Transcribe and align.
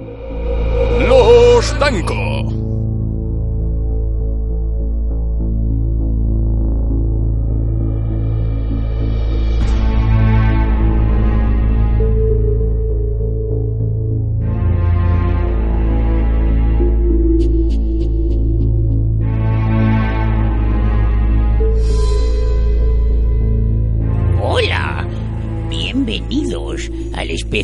Los 0.00 1.76
Danco. 1.80 2.57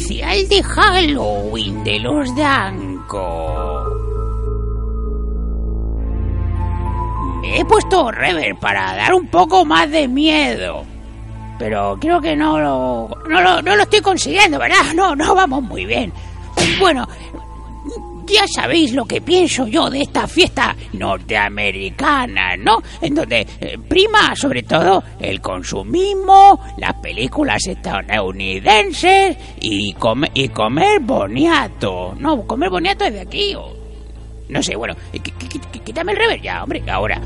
Especial 0.04 0.48
de 0.48 0.62
Halloween 0.62 1.82
de 1.82 1.98
los 2.00 2.36
Danco. 2.36 3.86
Me 7.40 7.60
he 7.60 7.64
puesto 7.64 8.10
rever 8.10 8.54
para 8.56 8.94
dar 8.96 9.14
un 9.14 9.26
poco 9.28 9.64
más 9.64 9.90
de 9.90 10.06
miedo. 10.06 10.84
Pero 11.58 11.96
creo 12.00 12.20
que 12.20 12.36
no 12.36 12.58
lo, 12.58 13.08
no 13.28 13.40
lo, 13.40 13.62
no 13.62 13.76
lo 13.76 13.82
estoy 13.82 14.00
consiguiendo, 14.00 14.58
¿verdad? 14.58 14.76
No, 14.94 15.16
no 15.16 15.34
vamos 15.34 15.62
muy 15.62 15.86
bien. 15.86 16.12
Bueno, 16.78 17.08
ya 18.26 18.46
sabéis 18.46 18.92
lo 18.92 19.04
que 19.04 19.20
pienso 19.20 19.66
yo 19.66 19.90
de 19.90 20.02
esta 20.02 20.26
fiesta 20.26 20.74
norteamericana, 20.92 22.56
¿no? 22.56 22.82
En 23.00 23.14
donde 23.14 23.46
eh, 23.60 23.78
prima 23.88 24.34
sobre 24.36 24.62
todo 24.62 25.02
el 25.20 25.40
consumismo, 25.40 26.60
las 26.78 26.94
películas 26.94 27.66
estadounidenses 27.66 29.36
y, 29.60 29.94
y 30.34 30.48
comer 30.48 31.00
boniato. 31.00 32.14
No, 32.18 32.46
comer 32.46 32.70
boniato 32.70 33.04
es 33.04 33.12
de 33.12 33.20
aquí 33.20 33.54
o... 33.54 33.72
No 34.48 34.62
sé, 34.62 34.76
bueno, 34.76 34.94
eh, 35.12 35.18
qu- 35.20 35.32
qu- 35.38 35.60
qu- 35.72 35.82
quítame 35.82 36.12
el 36.12 36.18
rever 36.18 36.40
ya, 36.42 36.62
hombre, 36.62 36.82
ahora. 36.86 37.20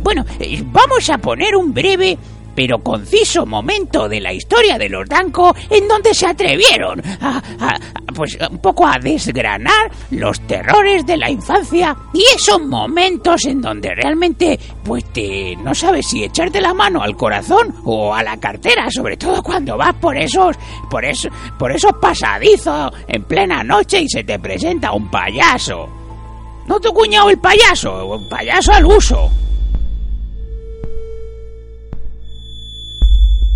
Bueno, 0.00 0.24
eh, 0.38 0.62
vamos 0.66 1.10
a 1.10 1.18
poner 1.18 1.56
un 1.56 1.74
breve 1.74 2.16
pero 2.58 2.80
conciso 2.82 3.46
momento 3.46 4.08
de 4.08 4.20
la 4.20 4.32
historia 4.32 4.76
de 4.76 4.88
los 4.88 5.08
Danco 5.08 5.54
en 5.70 5.86
donde 5.86 6.12
se 6.12 6.26
atrevieron 6.26 7.00
a, 7.20 7.38
a- 7.60 7.78
pues 8.12 8.36
un 8.50 8.58
poco 8.58 8.84
a 8.84 8.98
desgranar 8.98 9.88
los 10.10 10.40
terrores 10.40 11.06
de 11.06 11.16
la 11.18 11.30
infancia 11.30 11.96
y 12.12 12.20
esos 12.34 12.60
momentos 12.66 13.44
en 13.44 13.60
donde 13.60 13.94
realmente 13.94 14.58
pues 14.82 15.04
te 15.12 15.54
no 15.54 15.72
sabes 15.72 16.08
si 16.08 16.24
echarte 16.24 16.60
la 16.60 16.74
mano 16.74 17.00
al 17.00 17.14
corazón 17.16 17.72
o 17.84 18.12
a 18.12 18.24
la 18.24 18.36
cartera, 18.38 18.90
sobre 18.90 19.16
todo 19.16 19.40
cuando 19.40 19.76
vas 19.76 19.94
por 19.94 20.16
esos 20.18 20.56
por 20.90 21.04
eso, 21.04 21.28
por 21.60 21.70
esos 21.70 21.92
pasadizos 22.00 22.90
en 23.06 23.22
plena 23.22 23.62
noche 23.62 24.00
y 24.00 24.08
se 24.08 24.24
te 24.24 24.36
presenta 24.40 24.90
un 24.90 25.08
payaso. 25.08 25.88
¿No 26.66 26.80
tu 26.80 26.92
cuñado 26.92 27.30
el 27.30 27.38
payaso? 27.38 28.04
Un 28.04 28.28
payaso 28.28 28.72
al 28.72 28.84
uso. 28.84 29.30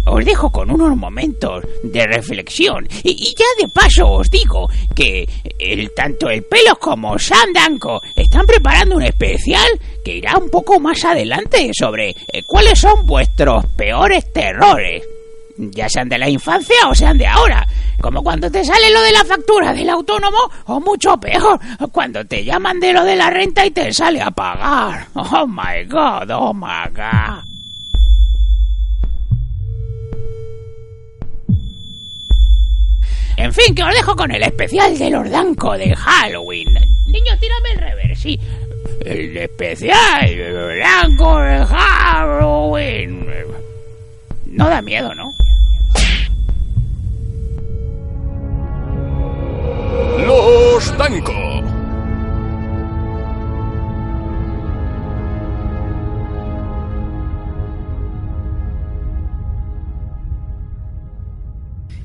Os 0.05 0.25
dejo 0.25 0.51
con 0.51 0.71
unos 0.71 0.97
momentos 0.97 1.65
de 1.85 2.07
reflexión 2.07 2.89
y, 3.05 3.35
ya 3.37 3.45
de 3.61 3.69
paso 3.69 4.11
os 4.11 4.31
digo 4.31 4.69
que 4.95 5.29
el, 5.59 5.93
tanto 5.95 6.29
el 6.29 6.43
pelo 6.43 6.77
como 6.77 7.19
Sam 7.19 7.53
Danko 7.55 8.03
están 8.17 8.45
preparando 8.47 8.97
un 8.97 9.05
especial 9.05 9.69
que 10.05 10.17
irá 10.17 10.37
un 10.37 10.51
poco 10.51 10.81
más 10.81 11.05
adelante 11.05 11.71
sobre 11.73 12.11
eh, 12.11 12.43
cuáles 12.45 12.81
son 12.81 13.07
vuestros 13.07 13.65
peores 13.77 14.33
terrores, 14.33 15.05
ya 15.57 15.89
sean 15.89 16.09
de 16.09 16.19
la 16.19 16.29
infancia 16.29 16.89
o 16.89 16.95
sean 16.95 17.17
de 17.17 17.27
ahora. 17.27 17.67
Como 18.01 18.25
cuando 18.25 18.51
te 18.51 18.65
sale 18.65 18.91
lo 18.91 19.01
de 19.03 19.13
la 19.13 19.25
factura 19.25 19.73
del 19.73 19.89
autónomo, 19.89 20.39
o 20.67 20.81
mucho 20.81 21.17
peor, 21.19 21.61
cuando 21.93 22.25
te 22.25 22.45
llaman 22.45 22.81
de 22.81 22.93
lo 22.93 23.05
de 23.05 23.15
la 23.15 23.31
renta 23.31 23.65
y 23.65 23.71
te 23.71 23.93
sale 23.93 24.21
a 24.21 24.33
pagar. 24.33 25.07
Oh 25.15 25.47
my 25.47 25.85
god, 25.89 26.29
oh 26.31 26.53
my 26.53 26.91
god. 26.93 27.52
En 33.37 33.53
fin, 33.53 33.75
que 33.75 33.83
os 33.83 33.95
dejo 33.95 34.15
con 34.15 34.31
el 34.31 34.43
especial 34.43 34.99
del 34.99 35.15
Ordanco 35.15 35.77
de 35.77 35.95
Halloween. 35.95 36.75
Niño, 37.07 37.39
tírame 37.39 37.71
el 37.75 37.79
rever, 37.79 38.17
sí. 38.17 38.39
El 39.05 39.37
especial 39.37 40.29
del 40.29 40.57
Ordanco 40.57 41.39
de 41.41 41.65
Halloween. 41.67 43.27
No 44.47 44.69
da 44.69 44.83
miedo, 44.83 45.15
¿no? 45.15 45.35
Los 50.19 50.99
Danco. 50.99 51.72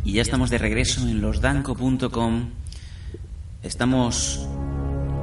Y 0.08 0.14
ya 0.14 0.22
estamos 0.22 0.50
de 0.50 0.58
regreso 0.58 1.02
en 1.02 1.20
losdanco.com. 1.20 2.46
Estamos 3.62 4.48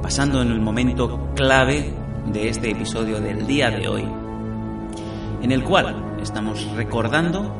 pasando 0.03 0.43
en 0.43 0.51
el 0.51 0.61
momento 0.61 1.33
clave 1.35 1.95
de 2.31 2.51
este 2.51 2.73
episodio 2.73 3.19
del 3.19 3.47
día 3.47 3.71
de 3.71 3.89
hoy, 3.89 4.05
en 5.41 5.53
el 5.53 5.65
cual 5.65 6.19
estamos 6.21 6.71
recordando, 6.73 7.57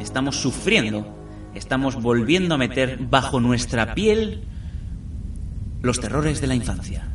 estamos 0.00 0.36
sufriendo, 0.36 1.06
estamos 1.54 2.00
volviendo 2.00 2.54
a 2.54 2.58
meter 2.58 2.96
bajo 2.98 3.38
nuestra 3.38 3.92
piel 3.94 4.42
los 5.82 6.00
terrores 6.00 6.40
de 6.40 6.46
la 6.46 6.54
infancia. 6.54 7.08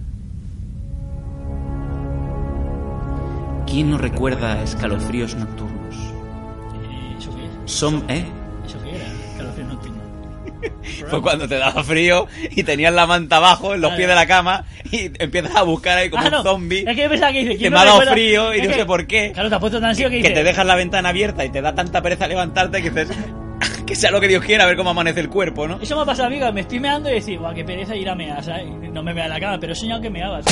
¿Quién 3.66 3.90
no 3.90 3.98
recuerda 3.98 4.62
escalofríos 4.62 5.34
nocturnos? 5.34 5.96
¿Eso 7.18 7.36
qué 7.36 7.46
es? 7.46 7.72
Son, 7.72 8.04
¿eh? 8.10 8.37
Fue 11.10 11.22
cuando 11.22 11.48
te 11.48 11.56
daba 11.58 11.84
frío 11.84 12.28
y 12.52 12.64
tenías 12.64 12.94
la 12.94 13.06
manta 13.06 13.38
abajo 13.38 13.74
en 13.76 13.82
los 13.82 13.94
pies 13.94 14.08
de 14.08 14.16
la 14.16 14.26
cama 14.28 14.66
y 14.92 15.12
empiezas 15.20 15.56
a 15.56 15.64
buscar 15.64 15.98
ahí 15.98 16.10
como 16.10 16.24
Ah, 16.26 16.30
no. 16.30 16.38
un 16.40 16.44
zombie. 16.44 16.80
Es 16.88 16.96
que 16.96 17.04
yo 17.04 17.10
pensaba 17.10 17.32
que 17.32 17.40
dice, 17.40 17.52
que 17.54 17.58
¿quién 17.58 17.74
me 17.74 17.80
ha 17.80 17.86
dado 17.86 18.02
frío 18.02 18.54
y 18.54 18.58
Es 18.60 18.64
no 18.64 18.70
que- 18.70 18.76
sé 18.80 18.86
por 18.86 19.08
qué. 19.08 19.32
Claro, 19.34 19.50
te 19.50 19.56
has 19.56 19.62
puesto 19.62 19.80
tan 19.80 19.96
que 19.96 20.04
Que 20.04 20.10
dice, 20.10 20.30
te 20.32 20.44
dejas 20.44 20.66
la 20.66 20.76
ventana 20.76 21.10
abierta 21.10 21.46
y 21.46 21.50
te 21.50 21.62
da 21.62 21.76
tanta 21.76 22.02
pereza 22.02 22.28
levantarte 22.28 22.82
que 22.82 22.90
dices 22.90 23.16
que 23.88 23.96
sea 23.96 24.12
lo 24.12 24.20
que 24.20 24.28
Dios 24.28 24.44
quiera, 24.44 24.66
a 24.66 24.68
ver 24.68 24.76
cómo 24.76 24.90
amanece 24.90 25.22
el 25.22 25.30
cuerpo, 25.30 25.66
¿no? 25.68 25.80
Eso 25.82 25.96
me 25.96 26.02
ha 26.02 26.06
pasado, 26.06 26.28
amigo, 26.28 26.52
me 26.52 26.62
estoy 26.62 26.80
meando 26.80 27.10
y 27.10 27.14
decir, 27.14 27.40
guau, 27.40 27.56
qué 27.56 27.64
pereza 27.64 27.96
ir 27.96 28.10
a 28.10 28.16
mear, 28.16 28.44
¿sabes? 28.44 28.66
No 28.68 29.02
me 29.02 29.14
mea 29.14 29.24
en 29.26 29.30
la 29.30 29.40
cama, 29.40 29.58
pero 29.60 29.72
he 29.72 29.76
soñado 29.76 30.02
que 30.02 30.10
meabas. 30.10 30.46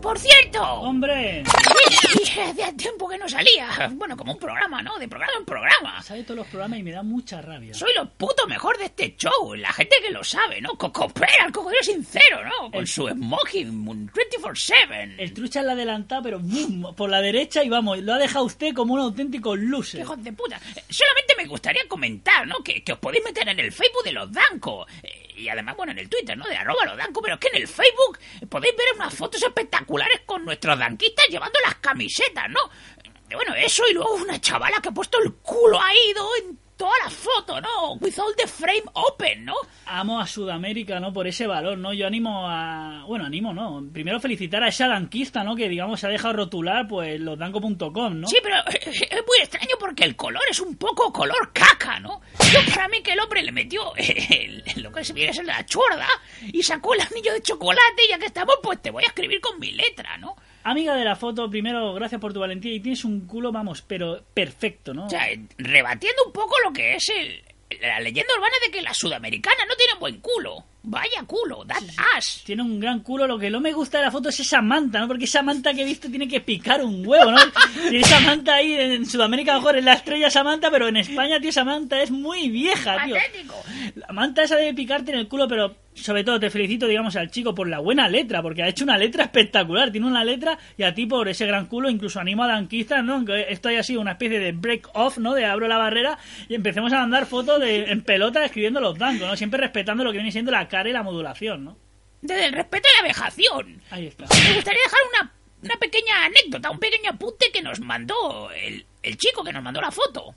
Por 0.00 0.16
cierto, 0.18 0.62
¡Hombre! 0.62 1.42
hacía 1.44 2.72
tiempo 2.76 3.08
que 3.08 3.18
no 3.18 3.28
salía. 3.28 3.90
Bueno, 3.92 4.16
como 4.16 4.32
un 4.32 4.38
programa, 4.38 4.82
¿no? 4.82 4.98
De 4.98 5.08
programa 5.08 5.32
en 5.38 5.44
programa. 5.44 6.00
Sale 6.02 6.22
todos 6.22 6.38
los 6.38 6.46
programas 6.46 6.78
y 6.78 6.82
me 6.82 6.92
da 6.92 7.02
mucha 7.02 7.40
rabia. 7.42 7.74
Soy 7.74 7.90
lo 7.96 8.08
puto 8.10 8.46
mejor 8.46 8.78
de 8.78 8.84
este 8.86 9.16
show. 9.16 9.54
La 9.56 9.72
gente 9.72 9.96
que 10.06 10.12
lo 10.12 10.22
sabe, 10.22 10.60
¿no? 10.60 10.70
Cocopera, 10.76 11.46
el 11.46 11.52
cocodrilo 11.52 11.82
sincero, 11.82 12.44
¿no? 12.44 12.70
Con 12.70 12.80
El- 12.80 12.86
su 12.86 13.08
smoking 13.08 13.84
24-7. 14.12 15.14
El 15.18 15.32
trucha 15.34 15.62
la 15.62 15.72
adelantado, 15.72 16.22
pero 16.22 16.38
¡bum! 16.40 16.94
por 16.94 17.10
la 17.10 17.20
derecha 17.20 17.62
y 17.64 17.68
vamos, 17.68 17.98
lo 17.98 18.14
ha 18.14 18.18
dejado 18.18 18.44
usted 18.44 18.72
como 18.74 18.94
un 18.94 19.00
auténtico 19.00 19.56
loser. 19.56 20.00
Hijos 20.02 20.22
de 20.22 20.32
puta. 20.32 20.56
Eh, 20.76 20.82
Solamente 20.88 21.34
me 21.36 21.46
gustaría 21.46 21.82
comentar, 21.88 22.46
¿no? 22.46 22.56
Que, 22.62 22.82
os 22.92 22.98
podéis 22.98 23.24
meter 23.24 23.48
en 23.48 23.58
el 23.58 23.72
Facebook 23.72 24.04
de 24.04 24.12
los 24.12 24.30
Danco. 24.32 24.86
Eh, 25.02 25.34
y 25.36 25.48
además, 25.48 25.76
bueno, 25.76 25.92
en 25.92 25.98
el 25.98 26.08
Twitter, 26.08 26.36
¿no? 26.36 26.46
De 26.46 26.56
arroba 26.56 26.84
los 26.86 26.96
Danco. 26.96 27.20
Pero 27.22 27.34
es 27.34 27.40
que 27.40 27.48
en 27.48 27.56
el 27.62 27.68
Facebook 27.68 28.18
podéis 28.48 28.76
ver 28.76 28.86
unas 28.96 29.14
fotos 29.14 29.42
espectaculares 29.42 30.20
con 30.26 30.44
nuestros 30.44 30.78
danquistas 30.78 31.26
llevando 31.28 31.58
las 31.64 31.76
camisetas, 31.76 32.48
¿no? 32.50 32.60
Eh, 33.04 33.34
Bueno, 33.34 33.54
eso 33.54 33.82
y 33.88 33.94
luego 33.94 34.14
una 34.14 34.40
chavala 34.40 34.80
que 34.82 34.88
ha 34.88 34.92
puesto 34.92 35.18
el 35.22 35.32
culo 35.34 35.80
ahí. 35.80 36.12
En 36.42 36.58
toda 36.80 36.92
la 37.04 37.10
foto, 37.10 37.60
¿no? 37.60 37.92
With 38.00 38.18
all 38.18 38.34
the 38.36 38.46
frame 38.46 38.84
open, 38.94 39.44
¿no? 39.44 39.52
Amo 39.84 40.18
a 40.18 40.26
Sudamérica, 40.26 40.98
¿no? 40.98 41.12
Por 41.12 41.26
ese 41.26 41.46
valor, 41.46 41.76
¿no? 41.76 41.92
Yo 41.92 42.06
animo 42.06 42.48
a... 42.48 43.04
Bueno, 43.06 43.26
animo, 43.26 43.52
¿no? 43.52 43.84
Primero 43.92 44.18
felicitar 44.18 44.62
a 44.64 44.68
esa 44.68 44.88
danquista, 44.88 45.44
¿no? 45.44 45.54
Que, 45.54 45.68
digamos, 45.68 46.00
se 46.00 46.06
ha 46.06 46.10
dejado 46.10 46.32
rotular, 46.34 46.88
pues, 46.88 47.20
losdanco.com, 47.20 48.20
¿no? 48.20 48.26
Sí, 48.28 48.38
pero 48.42 48.56
eh, 48.70 48.80
es 49.10 49.22
muy 49.26 49.38
extraño 49.42 49.74
porque 49.78 50.04
el 50.04 50.16
color 50.16 50.40
es 50.50 50.58
un 50.60 50.74
poco 50.76 51.12
color 51.12 51.52
caca, 51.52 52.00
¿no? 52.00 52.22
Yo 52.50 52.60
para 52.74 52.88
mí 52.88 53.02
que 53.02 53.12
el 53.12 53.20
hombre 53.20 53.42
le 53.42 53.52
metió 53.52 53.94
eh, 53.98 54.62
el- 54.74 54.82
lo 54.82 54.90
que 54.90 55.04
si 55.04 55.12
vienes 55.12 55.38
en 55.38 55.46
la 55.48 55.66
chorda 55.66 56.08
y 56.50 56.62
sacó 56.62 56.94
el 56.94 57.00
anillo 57.02 57.34
de 57.34 57.42
chocolate 57.42 58.04
y 58.06 58.08
ya 58.08 58.18
que 58.18 58.26
estamos, 58.26 58.56
pues 58.62 58.80
te 58.80 58.90
voy 58.90 59.04
a 59.04 59.08
escribir 59.08 59.40
con 59.42 59.60
mi 59.60 59.72
letra, 59.72 60.16
¿no? 60.16 60.34
Amiga 60.62 60.94
de 60.94 61.04
la 61.04 61.16
foto, 61.16 61.48
primero, 61.48 61.94
gracias 61.94 62.20
por 62.20 62.32
tu 62.32 62.40
valentía 62.40 62.72
y 62.72 62.80
tienes 62.80 63.04
un 63.04 63.26
culo, 63.26 63.50
vamos, 63.50 63.82
pero 63.82 64.22
perfecto, 64.34 64.92
¿no? 64.92 65.06
O 65.06 65.10
sea, 65.10 65.26
rebatiendo 65.56 66.24
un 66.26 66.32
poco 66.32 66.54
lo 66.64 66.72
que 66.72 66.94
es 66.96 67.08
el, 67.08 67.42
la 67.80 68.00
leyenda 68.00 68.34
urbana 68.36 68.56
de 68.64 68.70
que 68.70 68.82
las 68.82 68.98
sudamericanas 68.98 69.66
no 69.68 69.76
tienen 69.76 69.98
buen 69.98 70.20
culo. 70.20 70.64
Vaya 70.82 71.22
culo, 71.26 71.64
that 71.66 71.82
ass. 72.16 72.42
Tiene 72.44 72.62
un 72.62 72.80
gran 72.80 73.00
culo. 73.00 73.26
Lo 73.26 73.38
que 73.38 73.50
no 73.50 73.60
me 73.60 73.72
gusta 73.72 73.98
de 73.98 74.04
la 74.04 74.10
foto 74.10 74.30
es 74.30 74.40
esa 74.40 74.62
manta, 74.62 74.98
¿no? 74.98 75.08
Porque 75.08 75.24
esa 75.26 75.42
manta 75.42 75.74
que 75.74 75.82
he 75.82 75.84
visto 75.84 76.08
tiene 76.08 76.26
que 76.26 76.40
picar 76.40 76.82
un 76.82 77.06
huevo, 77.06 77.30
¿no? 77.30 77.38
Y 77.92 77.98
esa 77.98 78.18
manta 78.20 78.54
ahí 78.54 78.72
en 78.72 79.06
Sudamérica, 79.06 79.52
a 79.52 79.54
lo 79.56 79.60
mejor 79.60 79.76
es 79.76 79.84
la 79.84 79.92
estrella 79.92 80.28
esa 80.28 80.42
manta, 80.42 80.70
pero 80.70 80.88
en 80.88 80.96
España, 80.96 81.38
tío, 81.38 81.50
esa 81.50 81.64
manta 81.64 82.02
es 82.02 82.10
muy 82.10 82.48
vieja, 82.48 83.04
tío. 83.04 83.14
Patético. 83.14 83.62
La 83.94 84.12
manta 84.12 84.42
esa 84.42 84.56
debe 84.56 84.74
picarte 84.74 85.12
en 85.12 85.18
el 85.18 85.28
culo, 85.28 85.46
pero 85.46 85.76
sobre 85.94 86.24
todo 86.24 86.40
te 86.40 86.50
felicito, 86.50 86.86
digamos, 86.86 87.16
al 87.16 87.30
chico 87.30 87.54
por 87.54 87.68
la 87.68 87.78
buena 87.78 88.08
letra, 88.08 88.42
porque 88.42 88.62
ha 88.62 88.68
hecho 88.68 88.84
una 88.84 88.96
letra 88.96 89.24
espectacular. 89.24 89.90
Tiene 89.90 90.06
una 90.06 90.24
letra 90.24 90.58
y 90.76 90.82
a 90.82 90.94
ti 90.94 91.06
por 91.06 91.28
ese 91.28 91.46
gran 91.46 91.66
culo, 91.66 91.90
incluso 91.90 92.20
animo 92.20 92.44
a 92.44 92.48
danquistas, 92.48 93.04
¿no? 93.04 93.24
Que 93.24 93.46
esto 93.50 93.68
haya 93.68 93.82
sido 93.82 94.00
una 94.00 94.12
especie 94.12 94.38
de 94.38 94.52
break 94.52 94.88
off, 94.94 95.18
¿no? 95.18 95.34
De 95.34 95.44
abro 95.44 95.68
la 95.68 95.78
barrera 95.78 96.18
y 96.48 96.54
empecemos 96.54 96.92
a 96.92 97.00
mandar 97.00 97.26
fotos 97.26 97.60
de, 97.60 97.90
en 97.90 98.02
pelota 98.02 98.44
escribiendo 98.44 98.80
los 98.80 98.98
dancos, 98.98 99.28
¿no? 99.28 99.36
Siempre 99.36 99.60
respetando 99.60 100.04
lo 100.04 100.10
que 100.12 100.18
viene 100.18 100.32
siendo 100.32 100.52
la 100.52 100.68
cara 100.68 100.88
y 100.88 100.92
la 100.92 101.02
modulación, 101.02 101.64
¿no? 101.64 101.76
Desde 102.22 102.46
el 102.46 102.52
respeto 102.52 102.88
y 102.92 102.96
la 103.02 103.08
vejación. 103.08 103.82
Ahí 103.90 104.06
está. 104.06 104.24
Me 104.24 104.54
gustaría 104.54 104.82
dejar 104.82 105.00
una, 105.12 105.32
una 105.62 105.74
pequeña 105.76 106.24
anécdota, 106.24 106.70
un 106.70 106.78
pequeño 106.78 107.10
apunte 107.10 107.50
que 107.52 107.62
nos 107.62 107.80
mandó 107.80 108.50
el, 108.52 108.84
el 109.02 109.16
chico 109.16 109.42
que 109.42 109.52
nos 109.52 109.62
mandó 109.62 109.80
la 109.80 109.90
foto. 109.90 110.34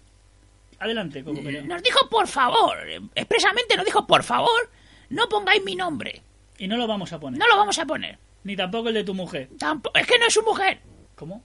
Adelante, 0.80 1.24
Coco. 1.24 1.42
Nos 1.42 1.84
dijo, 1.84 2.10
por 2.10 2.28
favor, 2.28 2.78
expresamente 3.16 3.76
nos 3.78 3.86
dijo, 3.86 4.06
por 4.06 4.24
favor, 4.24 4.70
no 5.14 5.30
pongáis 5.30 5.64
mi 5.64 5.76
nombre. 5.76 6.22
Y 6.58 6.68
no 6.68 6.78
lo 6.78 6.88
vamos 6.88 7.12
a 7.14 7.20
poner. 7.20 7.40
No 7.40 7.48
lo 7.48 7.58
vamos 7.58 7.78
a 7.80 7.86
poner. 7.86 8.18
Ni 8.44 8.56
tampoco 8.56 8.90
el 8.90 8.96
de 8.96 9.04
tu 9.04 9.14
mujer. 9.14 9.50
Tampoco, 9.58 9.98
es 9.98 10.06
que 10.06 10.20
no 10.20 10.26
es 10.28 10.34
su 10.34 10.42
mujer. 10.44 10.80
¿Cómo? 11.16 11.44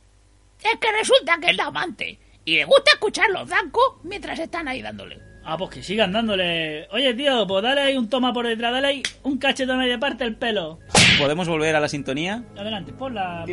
Es 0.63 0.79
que 0.81 0.91
resulta 0.93 1.39
que 1.41 1.51
es 1.51 1.57
la 1.57 1.67
amante. 1.67 2.19
Y 2.45 2.57
le 2.57 2.65
gusta 2.65 2.93
escuchar 2.93 3.31
los 3.31 3.49
dancos 3.49 3.85
mientras 4.03 4.39
están 4.39 4.67
ahí 4.69 4.83
dándole. 4.83 5.19
Ah, 5.45 5.57
pues 5.57 5.71
que 5.71 5.83
sigan 5.83 6.13
dándole. 6.13 6.89
Oye, 6.91 7.15
tío, 7.15 7.47
pues 7.47 7.63
dale 7.63 7.81
ahí 7.83 7.97
un 7.97 8.09
toma 8.11 8.33
por 8.33 8.47
detrás, 8.47 8.73
dale 8.73 8.87
ahí 8.89 9.03
un 9.23 9.39
cachetón 9.39 9.81
ahí 9.81 9.89
de 9.89 9.99
parte 9.99 10.25
el 10.25 10.37
pelo. 10.37 10.79
¿Podemos 11.19 11.49
volver 11.49 11.75
a 11.77 11.81
la 11.81 11.89
sintonía? 11.89 12.43
Adelante, 12.57 12.93
pon 12.93 13.15
la. 13.15 13.45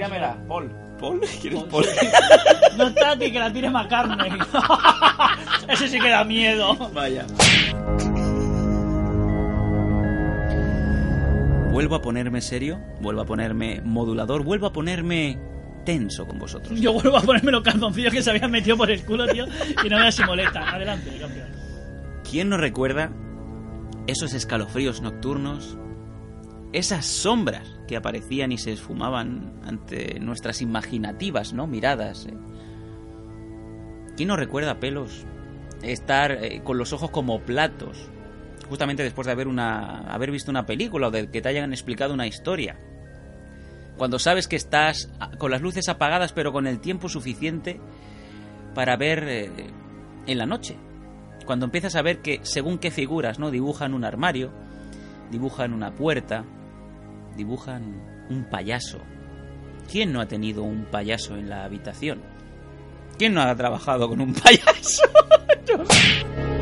Paul. 0.48 0.72
¿Paul? 1.00 1.22
¿Quieres 1.42 1.60
Pon- 1.64 1.70
Paul? 1.70 1.86
No 2.78 2.94
Tati, 2.94 3.32
que 3.32 3.40
la 3.40 3.54
tire 3.54 3.70
McCartney. 3.70 4.32
Ese 5.70 5.88
sí 5.88 6.00
que 6.00 6.10
da 6.10 6.24
miedo. 6.26 6.76
Vaya. 6.94 7.26
Vuelvo 11.76 11.96
a 11.96 12.02
ponerme 12.02 12.40
serio, 12.40 12.80
vuelvo 13.02 13.20
a 13.20 13.26
ponerme 13.26 13.82
modulador, 13.84 14.46
vuelvo 14.46 14.68
a 14.68 14.72
ponerme 14.72 15.38
tenso 15.84 16.26
con 16.26 16.40
vosotros. 16.40 16.80
Yo 16.80 16.94
vuelvo 16.94 17.18
a 17.18 17.22
ponerme 17.22 17.52
los 17.52 17.64
calzoncillos 17.64 18.14
que 18.14 18.22
se 18.24 18.30
habían 18.30 18.50
metido 18.50 18.78
por 18.78 18.90
el 18.90 19.04
culo, 19.04 19.28
tío. 19.28 19.46
Y 19.84 19.90
no 19.90 19.98
veas 19.98 20.16
si 20.16 20.24
molesta. 20.24 20.74
Adelante, 20.74 21.10
campeón. 21.20 21.50
¿Quién 22.32 22.48
no 22.48 22.56
recuerda 22.56 23.12
esos 24.08 24.34
escalofríos 24.34 25.02
nocturnos, 25.02 25.78
esas 26.72 27.06
sombras 27.06 27.78
que 27.90 27.98
aparecían 27.98 28.54
y 28.54 28.58
se 28.58 28.72
esfumaban 28.72 29.60
ante 29.66 30.18
nuestras 30.22 30.62
imaginativas, 30.62 31.52
¿no? 31.52 31.68
Miradas. 31.68 32.28
eh? 32.28 32.38
¿Quién 34.16 34.30
no 34.30 34.38
recuerda 34.38 34.80
pelos 34.80 35.26
estar 35.84 36.32
eh, 36.32 36.62
con 36.64 36.78
los 36.78 36.94
ojos 36.94 37.10
como 37.12 37.42
platos, 37.42 38.10
justamente 38.68 39.04
después 39.04 39.26
de 39.26 39.32
haber 39.32 39.48
una 39.48 40.02
haber 40.12 40.32
visto 40.32 40.52
una 40.52 40.66
película 40.66 41.08
o 41.08 41.12
de 41.12 41.30
que 41.30 41.42
te 41.42 41.50
hayan 41.50 41.72
explicado 41.72 42.14
una 42.14 42.28
historia? 42.28 42.78
Cuando 43.98 44.20
sabes 44.20 44.48
que 44.48 44.56
estás 44.56 45.10
con 45.38 45.52
las 45.52 45.62
luces 45.62 45.88
apagadas 45.88 46.34
pero 46.34 46.52
con 46.52 46.68
el 46.68 46.80
tiempo 46.80 47.08
suficiente 47.10 47.80
para 48.74 48.98
ver 48.98 49.24
eh, 49.28 49.52
en 50.28 50.38
la 50.38 50.46
noche. 50.46 50.78
Cuando 51.46 51.66
empiezas 51.66 51.96
a 51.96 52.02
ver 52.02 52.22
que 52.22 52.40
según 52.44 52.80
qué 52.80 52.92
figuras, 52.92 53.40
¿no? 53.40 53.52
Dibujan 53.52 53.94
un 53.94 54.04
armario, 54.04 54.52
dibujan 55.32 55.74
una 55.74 55.94
puerta, 55.94 56.44
dibujan 57.36 58.26
un 58.30 58.46
payaso. 58.50 59.00
¿Quién 59.90 60.12
no 60.12 60.22
ha 60.22 60.28
tenido 60.28 60.64
un 60.64 60.86
payaso 60.86 61.36
en 61.36 61.50
la 61.50 61.64
habitación? 61.64 62.22
¿Quién 63.18 63.34
no 63.34 63.42
ha 63.42 63.56
trabajado 63.56 64.10
con 64.10 64.20
un 64.22 64.34
payaso? 64.44 65.04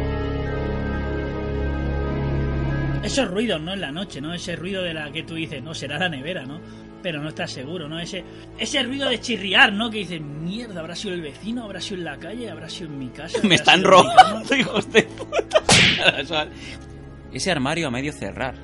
Esos 3.03 3.29
ruidos, 3.29 3.61
¿no? 3.61 3.73
En 3.73 3.81
la 3.81 3.91
noche, 3.91 4.21
¿no? 4.21 4.33
Ese 4.33 4.55
ruido 4.55 4.81
de 4.81 4.93
la 4.93 5.11
que 5.11 5.23
tú 5.23 5.35
dices, 5.35 5.61
no, 5.61 5.73
será 5.73 5.99
la 5.99 6.09
nevera, 6.09 6.45
¿no? 6.45 6.59
Pero 7.01 7.21
no 7.21 7.29
estás 7.29 7.51
seguro, 7.51 7.89
¿no? 7.89 7.99
Ese, 7.99 8.23
ese 8.57 8.81
ruido 8.83 9.09
de 9.09 9.19
chirriar, 9.19 9.73
¿no? 9.73 9.89
Que 9.89 9.99
dices, 9.99 10.21
mierda, 10.21 10.79
¿habrá 10.79 10.95
sido 10.95 11.13
el 11.13 11.21
vecino? 11.21 11.63
¿Habrá 11.63 11.81
sido 11.81 11.97
en 11.97 12.05
la 12.05 12.17
calle? 12.17 12.49
¿Habrá 12.49 12.69
sido 12.69 12.89
en 12.89 12.99
mi 12.99 13.09
casa? 13.09 13.37
Me 13.43 13.55
¿Habrá 13.55 13.55
están 13.55 13.79
sido 13.81 13.99
en 13.99 14.05
mi 14.07 14.15
cama?". 14.15 14.29
robando, 14.29 14.55
hijos 14.55 14.91
de 14.93 15.03
puta. 15.03 15.63
Ese 17.33 17.51
armario 17.51 17.87
a 17.87 17.91
medio 17.91 18.13
cerrar. 18.13 18.55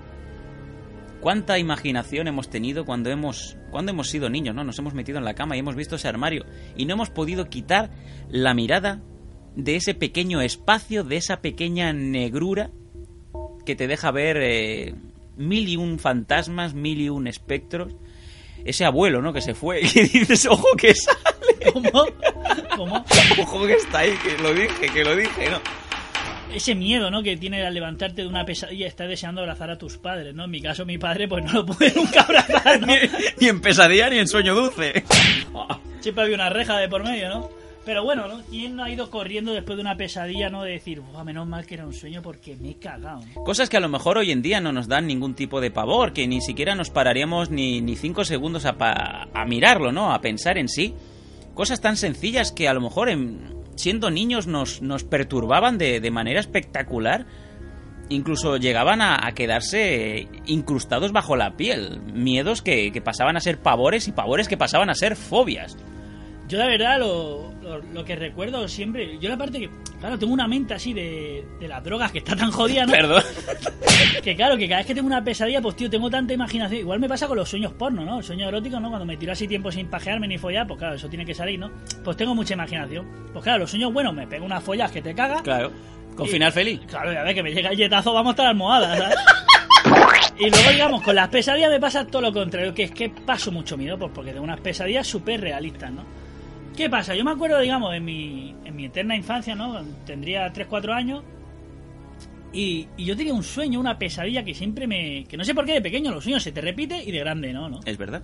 ¿Cuánta 1.19 1.59
imaginación 1.59 2.27
hemos 2.27 2.49
tenido 2.49 2.85
cuando 2.85 3.09
hemos, 3.09 3.57
cuando 3.71 3.91
hemos 3.91 4.09
sido 4.09 4.29
niños, 4.29 4.55
¿no? 4.55 4.63
Nos 4.63 4.79
hemos 4.79 4.93
metido 4.93 5.17
en 5.17 5.25
la 5.25 5.33
cama 5.33 5.57
y 5.57 5.59
hemos 5.59 5.75
visto 5.75 5.97
ese 5.97 6.07
armario 6.07 6.45
y 6.77 6.85
no 6.85 6.93
hemos 6.93 7.09
podido 7.09 7.49
quitar 7.49 7.89
la 8.29 8.53
mirada 8.53 9.01
de 9.55 9.75
ese 9.75 9.95
pequeño 9.95 10.39
espacio, 10.39 11.03
de 11.03 11.17
esa 11.17 11.41
pequeña 11.41 11.91
negrura 11.91 12.71
que 13.69 13.75
te 13.75 13.85
deja 13.85 14.09
ver 14.09 14.37
eh, 14.41 14.95
mil 15.37 15.69
y 15.69 15.77
un 15.77 15.99
fantasmas, 15.99 16.73
mil 16.73 16.99
y 16.99 17.09
un 17.09 17.27
espectros. 17.27 17.93
Ese 18.65 18.83
abuelo, 18.83 19.21
¿no? 19.21 19.31
Que 19.31 19.41
se 19.41 19.53
fue 19.53 19.81
y 19.81 19.83
dices, 19.93 20.47
ojo 20.47 20.69
que 20.75 20.95
sale, 20.95 21.19
¿Cómo? 21.71 22.07
¿Cómo? 22.75 23.05
ojo 23.39 23.67
que 23.67 23.73
está 23.73 23.99
ahí, 23.99 24.17
que 24.23 24.41
lo 24.41 24.55
dije, 24.55 24.89
que 24.91 25.03
lo 25.03 25.15
dije, 25.15 25.51
¿no? 25.51 25.59
Ese 26.51 26.73
miedo, 26.73 27.11
¿no? 27.11 27.21
Que 27.21 27.37
tiene 27.37 27.63
al 27.63 27.75
levantarte 27.75 28.23
de 28.23 28.27
una 28.27 28.43
pesadilla 28.43 28.85
y 28.85 28.87
estar 28.87 29.07
deseando 29.07 29.41
abrazar 29.41 29.69
a 29.69 29.77
tus 29.77 29.97
padres, 29.97 30.33
¿no? 30.33 30.45
En 30.45 30.49
mi 30.49 30.61
caso, 30.61 30.83
mi 30.83 30.97
padre, 30.97 31.27
pues 31.27 31.45
no 31.45 31.53
lo 31.53 31.65
pude 31.67 31.93
nunca 31.95 32.21
abrazar, 32.21 32.81
¿no? 32.81 32.87
ni, 32.87 32.95
ni 33.39 33.49
en 33.49 33.61
pesadilla 33.61 34.09
ni 34.09 34.17
en 34.17 34.27
sueño 34.27 34.55
dulce. 34.55 35.03
Siempre 35.99 36.23
había 36.23 36.35
una 36.35 36.49
reja 36.49 36.75
de 36.79 36.89
por 36.89 37.03
medio, 37.03 37.29
¿no? 37.29 37.51
Pero 37.85 38.03
bueno, 38.03 38.27
¿no? 38.27 38.41
¿Quién 38.49 38.75
no 38.75 38.83
ha 38.83 38.91
ido 38.91 39.09
corriendo 39.09 39.53
después 39.53 39.75
de 39.77 39.81
una 39.81 39.95
pesadilla, 39.95 40.49
¿no? 40.49 40.63
De 40.63 40.71
decir, 40.73 40.99
"Buah, 41.01 41.23
menos 41.23 41.47
mal 41.47 41.65
que 41.65 41.73
era 41.75 41.85
un 41.87 41.93
sueño 41.93 42.21
porque 42.21 42.55
me 42.57 42.71
he 42.71 42.75
cagado. 42.75 43.21
¿no?". 43.35 43.43
Cosas 43.43 43.69
que 43.69 43.77
a 43.77 43.79
lo 43.79 43.89
mejor 43.89 44.17
hoy 44.17 44.31
en 44.31 44.41
día 44.41 44.59
no 44.61 44.71
nos 44.71 44.87
dan 44.87 45.07
ningún 45.07 45.33
tipo 45.33 45.59
de 45.61 45.71
pavor, 45.71 46.13
que 46.13 46.27
ni 46.27 46.41
siquiera 46.41 46.75
nos 46.75 46.89
pararíamos 46.91 47.49
ni, 47.49 47.81
ni 47.81 47.95
cinco 47.95 48.25
segundos 48.25 48.65
a, 48.65 48.75
mirarlo, 49.47 49.91
¿no? 49.91 50.13
A 50.13 50.21
pensar 50.21 50.57
en 50.57 50.67
sí. 50.67 50.93
Cosas 51.55 51.81
tan 51.81 51.97
sencillas 51.97 52.51
que 52.51 52.67
a 52.67 52.73
lo 52.73 52.81
mejor 52.81 53.09
en- 53.09 53.55
siendo 53.75 54.11
niños 54.11 54.45
nos, 54.45 54.81
nos 54.81 55.03
perturbaban 55.03 55.77
de, 55.77 55.99
de 55.99 56.11
manera 56.11 56.39
espectacular. 56.41 57.25
Incluso 58.09 58.57
llegaban 58.57 59.01
a, 59.01 59.25
a 59.25 59.31
quedarse 59.33 60.27
incrustados 60.47 61.11
bajo 61.11 61.35
la 61.35 61.55
piel. 61.55 62.01
Miedos 62.13 62.61
que, 62.61 62.91
que 62.91 63.01
pasaban 63.01 63.37
a 63.37 63.39
ser 63.39 63.59
pavores 63.61 64.07
y 64.07 64.11
pavores 64.11 64.47
que 64.47 64.57
pasaban 64.57 64.89
a 64.89 64.95
ser 64.95 65.15
fobias. 65.15 65.77
Yo 66.49 66.57
la 66.57 66.65
verdad 66.65 66.97
lo, 66.99 67.53
lo, 67.61 67.77
lo 67.77 68.03
que 68.03 68.15
recuerdo 68.15 68.67
siempre, 68.67 69.19
yo 69.19 69.29
la 69.29 69.37
parte 69.37 69.59
que, 69.59 69.69
claro, 69.99 70.17
tengo 70.17 70.33
una 70.33 70.47
mente 70.47 70.73
así 70.73 70.93
de, 70.93 71.45
de 71.59 71.67
las 71.67 71.83
drogas 71.83 72.11
que 72.11 72.17
está 72.17 72.35
tan 72.35 72.49
jodida, 72.51 72.85
¿no? 72.85 72.91
Perdón. 72.91 73.23
Que 74.23 74.35
claro, 74.35 74.57
que 74.57 74.67
cada 74.67 74.79
vez 74.79 74.87
que 74.87 74.95
tengo 74.95 75.07
una 75.07 75.23
pesadilla, 75.23 75.61
pues 75.61 75.75
tío, 75.75 75.89
tengo 75.89 76.09
tanta 76.09 76.33
imaginación. 76.33 76.79
Igual 76.81 76.99
me 76.99 77.07
pasa 77.09 77.27
con 77.27 77.37
los 77.37 77.49
sueños 77.49 77.73
porno, 77.73 78.03
¿no? 78.05 78.17
El 78.19 78.23
sueño 78.23 78.47
erótico, 78.47 78.79
¿no? 78.79 78.87
Cuando 78.89 79.05
me 79.05 79.17
tiro 79.17 79.31
así 79.33 79.47
tiempo 79.47 79.71
sin 79.71 79.87
pajearme 79.87 80.27
ni 80.27 80.37
follar, 80.37 80.65
pues 80.67 80.79
claro, 80.79 80.95
eso 80.95 81.09
tiene 81.09 81.25
que 81.25 81.33
salir, 81.33 81.59
¿no? 81.59 81.69
Pues 82.03 82.15
tengo 82.17 82.33
mucha 82.33 82.53
imaginación. 82.53 83.05
Pues 83.33 83.43
claro, 83.43 83.59
los 83.59 83.69
sueños 83.69 83.91
buenos, 83.93 84.13
me 84.13 84.25
pego 84.27 84.45
unas 84.45 84.63
follas 84.63 84.89
que 84.91 85.01
te 85.01 85.13
cagas. 85.13 85.41
Claro. 85.41 85.71
Con 86.15 86.25
Y- 86.27 86.29
final 86.29 86.51
feliz. 86.51 86.79
Claro, 86.87 87.11
ya 87.13 87.23
ves 87.23 87.33
que 87.35 87.43
me 87.43 87.51
llega 87.53 87.69
el 87.71 87.77
yetazo, 87.77 88.13
vamos 88.13 88.31
a 88.31 88.33
estar 88.33 88.47
almohadas, 88.47 88.97
¿sabes? 88.97 89.17
Y 90.37 90.49
luego, 90.49 90.69
digamos, 90.71 91.01
con 91.03 91.15
las 91.15 91.27
pesadillas 91.27 91.69
me 91.69 91.79
pasa 91.79 92.05
todo 92.07 92.21
lo 92.21 92.31
contrario, 92.33 92.73
que 92.73 92.83
es 92.83 92.91
que 92.91 93.09
paso 93.09 93.51
mucho 93.51 93.75
miedo, 93.77 93.97
pues 93.99 94.11
porque 94.15 94.31
tengo 94.31 94.43
unas 94.43 94.59
pesadillas 94.61 95.05
súper 95.05 95.41
realistas, 95.41 95.91
¿no? 95.91 96.03
¿Qué 96.79 96.89
pasa? 96.89 97.13
Yo 97.13 97.25
me 97.25 97.31
acuerdo, 97.31 97.59
digamos, 97.59 97.93
en 97.93 98.05
mi, 98.05 98.55
en 98.63 98.73
mi 98.73 98.85
eterna 98.85 99.13
infancia, 99.13 99.53
¿no? 99.53 99.81
Tendría 100.05 100.53
3-4 100.53 100.93
años. 100.93 101.25
Y, 102.53 102.87
y 102.95 103.03
yo 103.03 103.17
tenía 103.17 103.33
un 103.33 103.43
sueño, 103.43 103.81
una 103.81 103.99
pesadilla 103.99 104.45
que 104.45 104.53
siempre 104.53 104.87
me... 104.87 105.25
Que 105.25 105.35
no 105.35 105.43
sé 105.43 105.53
por 105.53 105.65
qué 105.65 105.73
de 105.73 105.81
pequeño 105.81 106.09
los 106.09 106.23
sueños 106.23 106.41
se 106.41 106.53
te 106.53 106.61
repite 106.61 107.03
y 107.03 107.11
de 107.11 107.19
grande, 107.19 107.51
¿no? 107.51 107.67
¿no? 107.67 107.81
Es 107.83 107.97
verdad. 107.97 108.23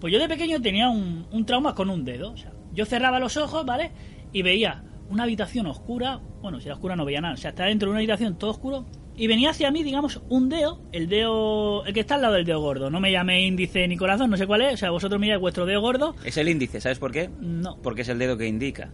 Pues 0.00 0.12
yo 0.12 0.18
de 0.18 0.26
pequeño 0.26 0.60
tenía 0.60 0.88
un, 0.88 1.28
un 1.30 1.46
trauma 1.46 1.76
con 1.76 1.90
un 1.90 2.04
dedo. 2.04 2.32
O 2.32 2.36
sea, 2.36 2.50
yo 2.72 2.84
cerraba 2.86 3.20
los 3.20 3.36
ojos, 3.36 3.64
¿vale? 3.64 3.92
Y 4.32 4.42
veía 4.42 4.82
una 5.08 5.22
habitación 5.22 5.66
oscura. 5.68 6.18
Bueno, 6.40 6.58
si 6.58 6.66
era 6.66 6.74
oscura 6.74 6.96
no 6.96 7.04
veía 7.04 7.20
nada. 7.20 7.34
O 7.34 7.36
sea, 7.36 7.50
estaba 7.50 7.68
dentro 7.68 7.86
de 7.86 7.90
una 7.92 8.00
habitación 8.00 8.36
todo 8.36 8.50
oscuro. 8.50 8.84
Y 9.16 9.26
venía 9.26 9.50
hacia 9.50 9.70
mí, 9.70 9.82
digamos, 9.82 10.22
un 10.30 10.48
dedo. 10.48 10.80
El 10.92 11.08
dedo. 11.08 11.84
El 11.84 11.92
que 11.92 12.00
está 12.00 12.14
al 12.14 12.22
lado 12.22 12.34
del 12.34 12.44
dedo 12.46 12.60
gordo. 12.60 12.88
No 12.90 12.98
me 13.00 13.12
llame 13.12 13.42
índice 13.46 13.86
ni 13.86 13.96
corazón, 13.96 14.30
no 14.30 14.36
sé 14.36 14.46
cuál 14.46 14.62
es. 14.62 14.74
O 14.74 14.76
sea, 14.78 14.90
vosotros 14.90 15.20
miráis 15.20 15.40
vuestro 15.40 15.66
dedo 15.66 15.80
gordo. 15.82 16.14
Es 16.24 16.36
el 16.38 16.48
índice, 16.48 16.80
¿sabes 16.80 16.98
por 16.98 17.12
qué? 17.12 17.28
No. 17.40 17.76
Porque 17.82 18.02
es 18.02 18.08
el 18.08 18.18
dedo 18.18 18.36
que 18.38 18.46
indica. 18.46 18.90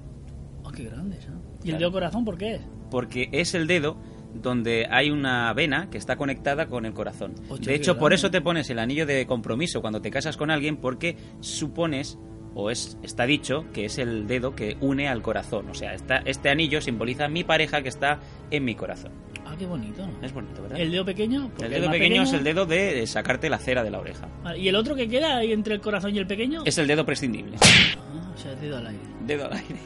Oh, 0.64 0.70
qué 0.70 0.84
grande, 0.84 1.18
¿no? 1.30 1.40
¿Y 1.64 1.70
el 1.70 1.78
dedo 1.78 1.92
corazón 1.92 2.24
por 2.24 2.36
qué 2.36 2.56
es? 2.56 2.60
Porque 2.90 3.28
es 3.32 3.54
el 3.54 3.66
dedo 3.66 3.96
donde 4.34 4.86
hay 4.90 5.10
una 5.10 5.52
vena 5.54 5.88
que 5.90 5.98
está 5.98 6.16
conectada 6.16 6.66
con 6.66 6.84
el 6.84 6.92
corazón. 6.92 7.34
De 7.60 7.74
hecho, 7.74 7.96
por 7.98 8.12
eso 8.12 8.30
te 8.30 8.40
pones 8.40 8.68
el 8.70 8.78
anillo 8.78 9.06
de 9.06 9.26
compromiso 9.26 9.80
cuando 9.80 10.00
te 10.02 10.10
casas 10.10 10.36
con 10.36 10.50
alguien 10.50 10.76
porque 10.76 11.16
supones 11.40 12.18
o 12.54 12.70
es 12.70 12.98
está 13.02 13.24
dicho 13.24 13.64
que 13.72 13.84
es 13.84 13.98
el 13.98 14.26
dedo 14.26 14.54
que 14.54 14.76
une 14.80 15.08
al 15.08 15.22
corazón. 15.22 15.68
O 15.70 15.74
sea, 15.74 15.94
esta- 15.94 16.18
este 16.24 16.50
anillo 16.50 16.80
simboliza 16.80 17.26
a 17.26 17.28
mi 17.28 17.44
pareja 17.44 17.82
que 17.82 17.88
está 17.88 18.20
en 18.50 18.64
mi 18.64 18.74
corazón. 18.74 19.12
Ah, 19.58 19.60
qué 19.60 19.66
bonito. 19.66 20.08
Es 20.22 20.32
bonito, 20.32 20.62
¿verdad? 20.62 20.78
El 20.78 20.92
dedo 20.92 21.04
pequeño. 21.04 21.50
El 21.60 21.70
dedo 21.70 21.90
pequeño 21.90 22.22
es 22.22 22.32
el 22.32 22.44
dedo 22.44 22.64
de 22.64 23.04
sacarte 23.08 23.50
la 23.50 23.58
cera 23.58 23.82
de 23.82 23.90
la 23.90 23.98
oreja. 23.98 24.28
Vale, 24.44 24.58
¿Y 24.60 24.68
el 24.68 24.76
otro 24.76 24.94
que 24.94 25.08
queda 25.08 25.38
ahí 25.38 25.52
entre 25.52 25.74
el 25.74 25.80
corazón 25.80 26.14
y 26.14 26.18
el 26.18 26.26
pequeño? 26.28 26.62
Es 26.64 26.78
el 26.78 26.86
dedo 26.86 27.04
prescindible. 27.04 27.56
Ah, 27.60 28.30
o 28.34 28.38
sea, 28.38 28.52
el 28.52 28.60
dedo 28.60 28.76
al 28.76 28.86
aire. 28.86 29.02
Dedo 29.26 29.46
al 29.46 29.52
aire. 29.54 29.80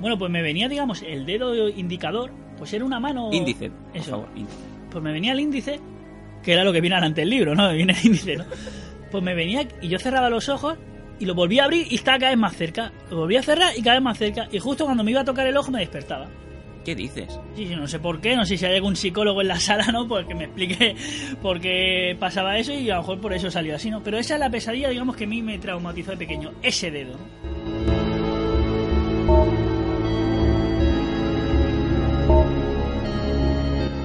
Bueno, 0.00 0.18
pues 0.18 0.30
me 0.32 0.42
venía, 0.42 0.68
digamos, 0.68 1.02
el 1.02 1.24
dedo 1.24 1.68
indicador, 1.68 2.32
pues 2.58 2.72
era 2.72 2.84
una 2.84 2.98
mano... 2.98 3.30
Índice, 3.32 3.70
por 3.70 3.96
Eso. 3.96 4.10
favor. 4.10 4.28
índice. 4.34 4.58
Pues 4.90 5.04
me 5.04 5.12
venía 5.12 5.32
el 5.32 5.40
índice, 5.40 5.78
que 6.42 6.52
era 6.52 6.64
lo 6.64 6.72
que 6.72 6.80
viene 6.80 6.96
ante 6.96 7.22
el 7.22 7.30
libro, 7.30 7.54
¿no? 7.54 7.68
Me 7.68 7.74
viene 7.76 7.92
el 7.92 8.04
índice, 8.06 8.36
¿no? 8.36 8.44
Pues 9.12 9.22
me 9.22 9.34
venía 9.34 9.66
y 9.80 9.88
yo 9.88 9.98
cerraba 10.00 10.28
los 10.28 10.48
ojos 10.48 10.76
y 11.20 11.24
lo 11.26 11.34
volvía 11.34 11.62
a 11.62 11.64
abrir 11.66 11.86
y 11.88 11.94
estaba 11.94 12.18
cada 12.18 12.30
vez 12.32 12.38
más 12.38 12.56
cerca. 12.56 12.92
Lo 13.10 13.18
volvía 13.18 13.38
a 13.38 13.42
cerrar 13.44 13.72
y 13.76 13.82
cada 13.82 13.96
vez 13.96 14.02
más 14.02 14.18
cerca. 14.18 14.48
Y 14.50 14.58
justo 14.58 14.84
cuando 14.84 15.04
me 15.04 15.12
iba 15.12 15.20
a 15.20 15.24
tocar 15.24 15.46
el 15.46 15.56
ojo 15.56 15.70
me 15.70 15.78
despertaba. 15.78 16.28
¿Qué 16.84 16.94
dices? 16.94 17.40
Sí, 17.56 17.66
no 17.74 17.88
sé 17.88 17.98
por 17.98 18.20
qué, 18.20 18.36
no 18.36 18.44
sé 18.44 18.58
si 18.58 18.66
hay 18.66 18.76
algún 18.76 18.94
psicólogo 18.94 19.40
en 19.40 19.48
la 19.48 19.58
sala, 19.58 19.86
¿no? 19.86 20.06
Pues 20.06 20.26
que 20.26 20.34
me 20.34 20.44
explique 20.44 20.94
por 21.40 21.60
qué 21.60 22.14
pasaba 22.20 22.58
eso 22.58 22.72
y 22.72 22.90
a 22.90 22.96
lo 22.96 23.00
mejor 23.00 23.20
por 23.20 23.32
eso 23.32 23.50
salió 23.50 23.74
así, 23.74 23.90
¿no? 23.90 24.02
Pero 24.02 24.18
esa 24.18 24.34
es 24.34 24.40
la 24.40 24.50
pesadilla, 24.50 24.90
digamos, 24.90 25.16
que 25.16 25.24
a 25.24 25.26
mí 25.26 25.42
me 25.42 25.58
traumatizó 25.58 26.10
de 26.10 26.18
pequeño, 26.18 26.52
ese 26.62 26.90
dedo. 26.90 27.18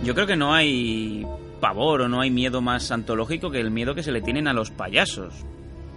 Yo 0.03 0.15
creo 0.15 0.25
que 0.25 0.37
no 0.37 0.53
hay 0.53 1.27
pavor 1.59 2.01
o 2.01 2.07
no 2.07 2.21
hay 2.21 2.31
miedo 2.31 2.61
más 2.61 2.91
antológico 2.91 3.51
que 3.51 3.59
el 3.59 3.71
miedo 3.71 3.93
que 3.93 4.03
se 4.03 4.11
le 4.13 4.21
tienen 4.21 4.47
a 4.47 4.53
los 4.53 4.71
payasos. 4.71 5.45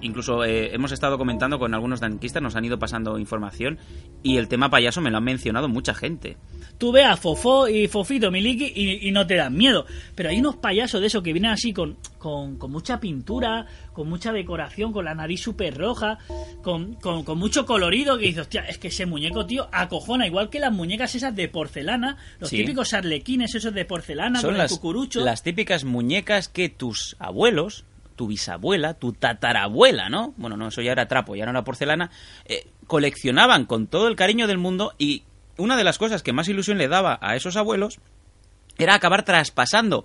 Incluso 0.02 0.44
eh, 0.44 0.74
hemos 0.74 0.92
estado 0.92 1.16
comentando 1.16 1.58
con 1.58 1.72
algunos 1.74 2.00
danquistas, 2.00 2.42
nos 2.42 2.56
han 2.56 2.64
ido 2.64 2.78
pasando 2.78 3.18
información 3.18 3.78
y 4.22 4.36
el 4.36 4.48
tema 4.48 4.68
payaso 4.68 5.00
me 5.00 5.10
lo 5.10 5.18
han 5.18 5.24
mencionado 5.24 5.68
mucha 5.68 5.94
gente. 5.94 6.36
Tú 6.78 6.90
ves 6.92 7.06
a 7.06 7.16
Fofó 7.16 7.68
y 7.68 7.86
Fofito 7.88 8.30
Miliki 8.30 8.72
y, 8.74 9.08
y 9.08 9.12
no 9.12 9.26
te 9.26 9.36
dan 9.36 9.54
miedo. 9.56 9.86
Pero 10.14 10.30
hay 10.30 10.40
unos 10.40 10.56
payasos 10.56 11.00
de 11.00 11.06
esos 11.06 11.22
que 11.22 11.32
vienen 11.32 11.52
así 11.52 11.72
con, 11.72 11.96
con, 12.18 12.56
con 12.58 12.72
mucha 12.72 12.98
pintura, 12.98 13.66
con 13.92 14.08
mucha 14.08 14.32
decoración, 14.32 14.92
con 14.92 15.04
la 15.04 15.14
nariz 15.14 15.40
súper 15.40 15.76
roja, 15.76 16.18
con, 16.62 16.94
con, 16.94 17.22
con 17.24 17.38
mucho 17.38 17.64
colorido, 17.66 18.18
que 18.18 18.26
dices, 18.26 18.42
hostia, 18.42 18.62
es 18.62 18.78
que 18.78 18.88
ese 18.88 19.06
muñeco, 19.06 19.46
tío, 19.46 19.68
acojona, 19.72 20.26
igual 20.26 20.50
que 20.50 20.58
las 20.60 20.72
muñecas 20.72 21.14
esas 21.14 21.34
de 21.36 21.48
porcelana, 21.48 22.16
los 22.40 22.50
Sí. 22.50 22.56
típicos 22.58 22.92
arlequines 22.92 23.54
esos 23.54 23.72
de 23.72 23.84
porcelana 23.84 24.40
Son 24.40 24.50
con 24.50 24.58
las, 24.58 24.72
el 24.72 24.76
cucurucho. 24.78 25.20
las 25.24 25.42
típicas 25.42 25.84
muñecas 25.84 26.48
que 26.48 26.68
tus 26.68 27.16
abuelos, 27.18 27.84
tu 28.22 28.28
bisabuela, 28.28 28.94
tu 28.94 29.12
tatarabuela, 29.12 30.08
¿no? 30.08 30.32
Bueno, 30.36 30.56
no, 30.56 30.68
eso 30.68 30.80
ya 30.80 30.92
era 30.92 31.08
trapo, 31.08 31.34
ya 31.34 31.44
no 31.44 31.50
era 31.50 31.64
porcelana, 31.64 32.12
eh, 32.44 32.68
coleccionaban 32.86 33.66
con 33.66 33.88
todo 33.88 34.06
el 34.06 34.14
cariño 34.14 34.46
del 34.46 34.58
mundo 34.58 34.94
y 34.96 35.24
una 35.56 35.76
de 35.76 35.82
las 35.82 35.98
cosas 35.98 36.22
que 36.22 36.32
más 36.32 36.46
ilusión 36.48 36.78
le 36.78 36.86
daba 36.86 37.18
a 37.20 37.34
esos 37.34 37.56
abuelos 37.56 37.98
era 38.78 38.94
acabar 38.94 39.24
traspasando 39.24 40.04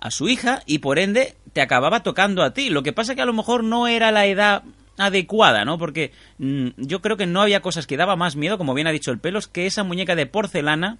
a 0.00 0.10
su 0.10 0.28
hija 0.28 0.62
y 0.66 0.78
por 0.78 0.98
ende 0.98 1.36
te 1.52 1.60
acababa 1.60 2.02
tocando 2.02 2.42
a 2.42 2.52
ti. 2.54 2.70
Lo 2.70 2.82
que 2.82 2.92
pasa 2.92 3.14
que 3.14 3.22
a 3.22 3.26
lo 3.26 3.32
mejor 3.32 3.62
no 3.62 3.86
era 3.86 4.10
la 4.10 4.26
edad 4.26 4.64
adecuada, 4.98 5.64
¿no? 5.64 5.78
Porque 5.78 6.10
mm, 6.38 6.70
yo 6.76 7.00
creo 7.02 7.16
que 7.16 7.26
no 7.26 7.40
había 7.40 7.62
cosas 7.62 7.86
que 7.86 7.96
daba 7.96 8.16
más 8.16 8.34
miedo, 8.34 8.58
como 8.58 8.74
bien 8.74 8.88
ha 8.88 8.92
dicho 8.92 9.12
el 9.12 9.20
pelos, 9.20 9.46
que 9.46 9.66
esa 9.66 9.84
muñeca 9.84 10.16
de 10.16 10.26
porcelana 10.26 10.98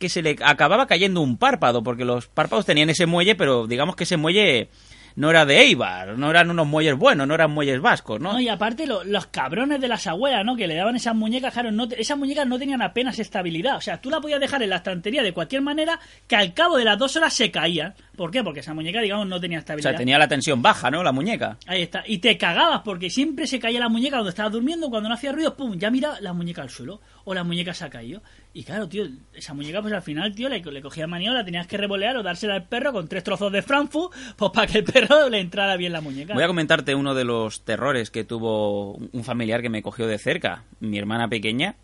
que 0.00 0.08
se 0.08 0.20
le 0.20 0.36
acababa 0.42 0.88
cayendo 0.88 1.20
un 1.20 1.36
párpado, 1.36 1.84
porque 1.84 2.04
los 2.04 2.26
párpados 2.26 2.66
tenían 2.66 2.90
ese 2.90 3.06
muelle, 3.06 3.36
pero 3.36 3.68
digamos 3.68 3.94
que 3.94 4.02
ese 4.02 4.16
muelle 4.16 4.68
no 5.16 5.30
era 5.30 5.44
de 5.44 5.60
Eibar, 5.60 6.16
no 6.18 6.30
eran 6.30 6.50
unos 6.50 6.66
muelles 6.66 6.96
buenos, 6.96 7.26
no 7.26 7.34
eran 7.34 7.50
muelles 7.50 7.80
vascos, 7.80 8.20
¿no? 8.20 8.32
No, 8.34 8.40
y 8.40 8.48
aparte 8.48 8.86
lo- 8.86 9.04
los 9.04 9.26
cabrones 9.26 9.80
de 9.80 9.88
las 9.88 10.06
abuelas, 10.06 10.44
¿no? 10.44 10.56
Que 10.56 10.66
le 10.66 10.74
daban 10.74 10.96
esas 10.96 11.14
muñecas, 11.14 11.52
claro, 11.52 11.70
no 11.72 11.88
esas 11.96 12.16
muñecas 12.18 12.46
no 12.46 12.58
tenían 12.58 12.82
apenas 12.82 13.18
estabilidad. 13.18 13.76
O 13.76 13.80
sea, 13.80 14.00
tú 14.00 14.10
la 14.10 14.20
podías 14.20 14.40
dejar 14.40 14.62
en 14.62 14.70
la 14.70 14.76
estantería 14.76 15.22
de 15.22 15.32
cualquier 15.32 15.62
manera 15.62 15.98
que 16.26 16.36
al 16.36 16.54
cabo 16.54 16.76
de 16.78 16.84
las 16.84 16.98
dos 16.98 17.16
horas 17.16 17.32
se 17.34 17.50
caían. 17.50 17.94
¿Por 18.16 18.30
qué? 18.30 18.42
Porque 18.44 18.60
esa 18.60 18.74
muñeca, 18.74 19.00
digamos, 19.00 19.26
no 19.26 19.40
tenía 19.40 19.58
o 19.58 19.60
estabilidad. 19.60 19.90
sea, 19.90 19.98
tenía 19.98 20.18
la 20.18 20.28
tensión 20.28 20.60
baja, 20.62 20.90
¿no? 20.90 21.02
La 21.02 21.12
muñeca. 21.12 21.56
Ahí 21.66 21.82
está. 21.82 22.02
Y 22.06 22.18
te 22.18 22.36
cagabas 22.38 22.82
porque 22.84 23.10
siempre 23.10 23.46
se 23.46 23.58
caía 23.58 23.80
la 23.80 23.88
muñeca 23.88 24.16
cuando 24.16 24.30
estabas 24.30 24.52
durmiendo, 24.52 24.90
cuando 24.90 25.08
no 25.08 25.14
hacía 25.14 25.32
ruido, 25.32 25.56
pum, 25.56 25.76
ya 25.78 25.90
mira 25.90 26.20
la 26.20 26.32
muñeca 26.32 26.62
al 26.62 26.70
suelo. 26.70 27.00
O 27.24 27.34
la 27.34 27.44
muñeca 27.44 27.72
se 27.72 27.84
ha 27.84 27.90
caído. 27.90 28.20
Y 28.54 28.64
claro, 28.64 28.86
tío, 28.86 29.06
esa 29.32 29.54
muñeca, 29.54 29.80
pues 29.80 29.94
al 29.94 30.02
final, 30.02 30.34
tío, 30.34 30.48
le, 30.50 30.60
le 30.60 30.82
cogía 30.82 31.06
manía, 31.06 31.32
la 31.32 31.44
tenías 31.44 31.66
que 31.66 31.78
revolear 31.78 32.16
o 32.18 32.22
dársela 32.22 32.54
al 32.54 32.68
perro 32.68 32.92
con 32.92 33.08
tres 33.08 33.24
trozos 33.24 33.50
de 33.50 33.62
Frankfurt, 33.62 34.12
pues 34.36 34.50
para 34.52 34.66
que 34.66 34.78
el 34.78 34.84
perro 34.84 35.30
le 35.30 35.40
entrara 35.40 35.76
bien 35.76 35.92
la 35.92 36.02
muñeca. 36.02 36.34
Voy 36.34 36.42
a 36.42 36.48
comentarte 36.48 36.94
uno 36.94 37.14
de 37.14 37.24
los 37.24 37.64
terrores 37.64 38.10
que 38.10 38.24
tuvo 38.24 38.92
un 38.92 39.24
familiar 39.24 39.62
que 39.62 39.70
me 39.70 39.82
cogió 39.82 40.06
de 40.06 40.18
cerca, 40.18 40.64
mi 40.80 40.98
hermana 40.98 41.28
pequeña, 41.28 41.76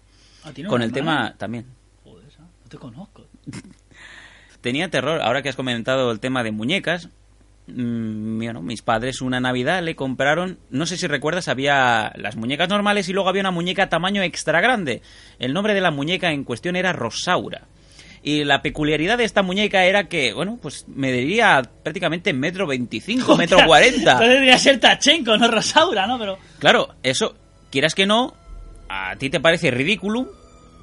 ¿A 0.44 0.52
ti 0.52 0.62
no, 0.62 0.68
con 0.68 0.82
el 0.82 0.92
tema 0.92 1.34
también. 1.38 1.64
Joder, 2.04 2.26
no 2.38 2.68
te 2.68 2.76
conozco. 2.76 3.26
Tenía 4.60 4.90
terror, 4.90 5.22
ahora 5.22 5.40
que 5.40 5.48
has 5.48 5.56
comentado 5.56 6.10
el 6.10 6.20
tema 6.20 6.42
de 6.42 6.50
muñecas, 6.50 7.08
mm, 7.68 8.38
bueno, 8.38 8.62
mis 8.62 8.82
padres 8.82 9.20
una 9.20 9.40
Navidad 9.40 9.82
le 9.82 9.94
compraron, 9.94 10.58
no 10.70 10.86
sé 10.86 10.96
si 10.96 11.06
recuerdas, 11.06 11.48
había 11.48 12.12
las 12.16 12.36
muñecas 12.36 12.68
normales 12.68 13.08
y 13.08 13.12
luego 13.12 13.28
había 13.28 13.42
una 13.42 13.50
muñeca 13.50 13.88
tamaño 13.88 14.22
extra 14.22 14.60
grande. 14.60 15.02
El 15.38 15.52
nombre 15.52 15.74
de 15.74 15.80
la 15.80 15.90
muñeca 15.90 16.32
en 16.32 16.44
cuestión 16.44 16.76
era 16.76 16.92
Rosaura. 16.92 17.68
Y 18.22 18.44
la 18.44 18.62
peculiaridad 18.62 19.16
de 19.16 19.24
esta 19.24 19.42
muñeca 19.42 19.84
era 19.84 20.08
que, 20.08 20.32
bueno, 20.32 20.58
pues 20.60 20.86
mediría 20.88 21.62
prácticamente 21.82 22.32
metro 22.32 22.66
veinticinco, 22.66 23.36
metro 23.38 23.58
cuarenta. 23.64 24.12
Entonces 24.12 24.28
debería 24.28 24.58
ser 24.58 24.80
Tachenko, 24.80 25.36
no 25.36 25.48
Rosaura, 25.48 26.06
¿no? 26.06 26.18
Pero 26.18 26.38
Claro, 26.58 26.94
eso, 27.02 27.36
quieras 27.70 27.94
que 27.94 28.06
no, 28.06 28.34
a 28.88 29.14
ti 29.16 29.30
te 29.30 29.40
parece 29.40 29.70
ridículo, 29.70 30.32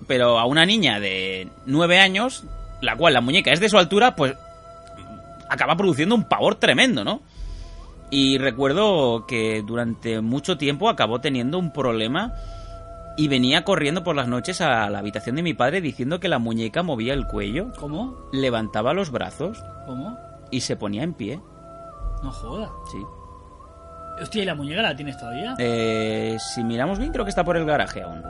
pero 0.07 0.39
a 0.39 0.45
una 0.45 0.65
niña 0.65 0.99
de 0.99 1.49
nueve 1.65 1.99
años, 1.99 2.45
la 2.81 2.95
cual 2.95 3.13
la 3.13 3.21
muñeca 3.21 3.51
es 3.51 3.59
de 3.59 3.69
su 3.69 3.77
altura, 3.77 4.15
pues 4.15 4.33
acaba 5.49 5.75
produciendo 5.75 6.15
un 6.15 6.23
pavor 6.25 6.55
tremendo, 6.55 7.03
¿no? 7.03 7.21
Y 8.11 8.37
recuerdo 8.37 9.25
que 9.25 9.63
durante 9.65 10.21
mucho 10.21 10.57
tiempo 10.57 10.89
acabó 10.89 11.19
teniendo 11.21 11.57
un 11.57 11.71
problema 11.71 12.33
y 13.17 13.27
venía 13.27 13.63
corriendo 13.63 14.03
por 14.03 14.15
las 14.15 14.27
noches 14.27 14.61
a 14.61 14.89
la 14.89 14.99
habitación 14.99 15.35
de 15.37 15.43
mi 15.43 15.53
padre 15.53 15.81
diciendo 15.81 16.19
que 16.19 16.27
la 16.27 16.37
muñeca 16.39 16.83
movía 16.83 17.13
el 17.13 17.25
cuello, 17.27 17.71
¿cómo? 17.79 18.15
levantaba 18.31 18.93
los 18.93 19.09
brazos 19.09 19.63
¿Cómo? 19.85 20.17
y 20.51 20.61
se 20.61 20.75
ponía 20.75 21.03
en 21.03 21.13
pie. 21.13 21.39
No 22.23 22.31
joda. 22.31 22.69
Sí. 22.91 22.97
Hostia, 24.21 24.43
¿y 24.43 24.45
la 24.45 24.55
muñeca 24.55 24.81
la 24.81 24.95
tienes 24.95 25.17
todavía? 25.17 25.55
Eh, 25.57 26.37
si 26.53 26.63
miramos 26.63 26.99
bien, 26.99 27.11
creo 27.11 27.25
que 27.25 27.29
está 27.29 27.43
por 27.43 27.57
el 27.57 27.65
garaje 27.65 28.01
aún. 28.01 28.23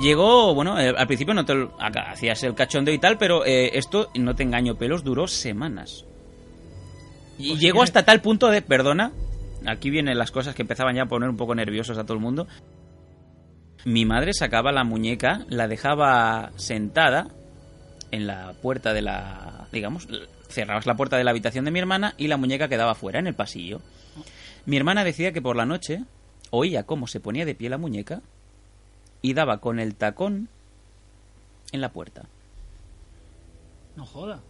Llegó, 0.00 0.54
bueno, 0.54 0.78
eh, 0.78 0.94
al 0.96 1.06
principio 1.06 1.34
no 1.34 1.44
te 1.44 1.54
lo- 1.54 1.74
hacías 1.80 2.42
el 2.44 2.54
cachondeo 2.54 2.94
y 2.94 2.98
tal, 2.98 3.18
pero 3.18 3.44
eh, 3.44 3.76
esto, 3.78 4.10
no 4.14 4.34
te 4.34 4.42
engaño, 4.44 4.76
pelos, 4.76 5.02
duró 5.02 5.26
semanas. 5.26 6.04
Y 7.38 7.50
Pues 7.50 7.60
llegó 7.60 7.78
sí. 7.80 7.84
hasta 7.84 8.04
tal 8.04 8.20
punto 8.20 8.48
de, 8.48 8.62
perdona, 8.62 9.12
aquí 9.66 9.90
vienen 9.90 10.16
las 10.18 10.30
cosas 10.30 10.54
que 10.54 10.62
empezaban 10.62 10.94
ya 10.94 11.02
a 11.02 11.06
poner 11.06 11.28
un 11.28 11.36
poco 11.36 11.54
nerviosos 11.54 11.98
a 11.98 12.04
todo 12.04 12.14
el 12.14 12.20
mundo. 12.22 12.46
Mi 13.84 14.04
madre 14.04 14.32
sacaba 14.34 14.72
la 14.72 14.84
muñeca, 14.84 15.44
la 15.48 15.66
dejaba 15.66 16.50
sentada 16.56 17.28
en 18.10 18.26
la 18.26 18.52
puerta 18.60 18.92
de 18.92 19.02
la, 19.02 19.66
digamos, 19.72 20.06
cerrabas 20.48 20.86
la 20.86 20.96
puerta 20.96 21.16
de 21.16 21.24
la 21.24 21.30
habitación 21.30 21.64
de 21.64 21.70
mi 21.70 21.78
hermana 21.78 22.14
y 22.18 22.28
la 22.28 22.36
muñeca 22.36 22.68
quedaba 22.68 22.94
fuera 22.94 23.18
en 23.18 23.26
el 23.26 23.34
pasillo. 23.34 23.80
Mi 24.66 24.76
hermana 24.76 25.02
decía 25.04 25.32
que 25.32 25.40
por 25.40 25.56
la 25.56 25.64
noche 25.64 26.04
oía 26.50 26.82
cómo 26.84 27.06
se 27.06 27.20
ponía 27.20 27.44
de 27.46 27.54
pie 27.54 27.70
la 27.70 27.78
muñeca 27.78 28.20
y 29.22 29.34
daba 29.34 29.58
con 29.58 29.78
el 29.78 29.94
tacón 29.94 30.48
en 31.72 31.80
la 31.80 31.92
puerta. 31.92 32.26
No 33.96 34.06
joda. 34.06 34.40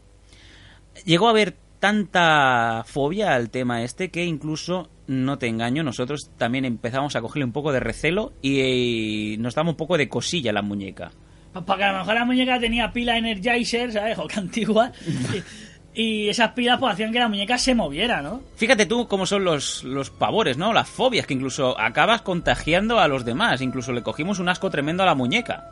Llegó 1.05 1.29
a 1.29 1.31
haber 1.31 1.57
tanta 1.79 2.85
fobia 2.87 3.35
al 3.35 3.51
tema 3.51 3.83
este 3.83 4.11
que 4.11 4.25
incluso, 4.25 4.91
no 5.07 5.39
te 5.39 5.49
engaño, 5.49 5.83
nosotros 5.83 6.31
también 6.37 6.65
empezamos 6.65 7.17
a 7.17 7.21
cogerle 7.21 7.47
un 7.47 7.53
poco 7.53 7.73
de 7.73 7.81
recelo 7.81 8.33
y, 8.43 9.37
nos 9.39 9.55
daba 9.55 9.71
un 9.71 9.77
poco 9.77 9.97
de 9.97 10.09
cosilla 10.09 10.53
la 10.53 10.63
muñeca. 10.63 11.11
Para 11.53 11.79
que 11.79 11.85
a 11.85 11.93
lo 11.93 11.99
mejor 11.99 12.15
la 12.15 12.25
muñeca 12.25 12.61
tenía 12.61 12.93
pila 12.93 13.17
Energizer, 13.19 13.93
¿sabes? 13.93 14.19
O 14.21 14.29
que 14.29 14.39
antigua. 14.39 14.93
Y, 15.95 16.29
esas 16.29 16.53
pilas 16.53 16.79
pues 16.79 16.93
hacían 16.93 17.13
que 17.13 17.19
la 17.19 17.29
muñeca 17.29 17.59
se 17.59 17.75
moviera, 17.75 18.23
¿no? 18.23 18.43
Fíjate 18.57 18.87
tú 18.87 19.09
cómo 19.09 19.27
son 19.27 19.45
los, 19.45 19.83
los 19.85 20.11
pavores, 20.11 20.57
¿no? 20.57 20.73
Las 20.73 20.89
fobias, 20.89 21.27
que 21.27 21.35
incluso 21.35 21.79
acabas 21.79 22.23
contagiando 22.23 23.01
a 23.01 23.09
los 23.09 23.25
demás. 23.25 23.61
Incluso 23.61 23.93
le 23.93 24.03
cogimos 24.03 24.39
un 24.39 24.49
asco 24.49 24.71
tremendo 24.71 25.03
a 25.03 25.07
la 25.07 25.15
muñeca. 25.15 25.67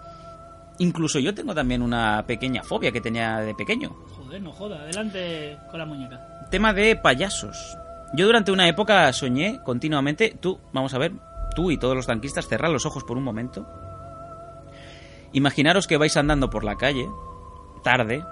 Incluso 0.78 1.18
yo 1.18 1.34
tengo 1.34 1.54
también 1.54 1.82
una 1.82 2.24
pequeña 2.26 2.62
fobia 2.62 2.92
que 2.92 3.00
tenía 3.00 3.38
de 3.38 3.54
pequeño. 3.54 3.90
Joder, 4.10 4.42
no 4.42 4.52
joda. 4.52 4.80
Adelante 4.82 5.58
con 5.70 5.78
la 5.78 5.86
muñeca. 5.86 6.20
Tema 6.50 6.72
de 6.72 6.96
payasos. 6.96 7.76
Yo 8.14 8.26
durante 8.26 8.52
una 8.52 8.68
época 8.68 9.12
soñé 9.12 9.60
continuamente, 9.64 10.36
tú, 10.40 10.58
vamos 10.72 10.94
a 10.94 10.98
ver, 10.98 11.12
tú 11.54 11.70
y 11.70 11.78
todos 11.78 11.94
los 11.94 12.06
tanquistas, 12.06 12.48
cerrar 12.48 12.70
los 12.70 12.86
ojos 12.86 13.04
por 13.04 13.16
un 13.16 13.24
momento. 13.24 13.66
Imaginaros 15.32 15.86
que 15.86 15.98
vais 15.98 16.16
andando 16.16 16.48
por 16.48 16.64
la 16.64 16.76
calle, 16.76 17.06
tarde. 17.82 18.24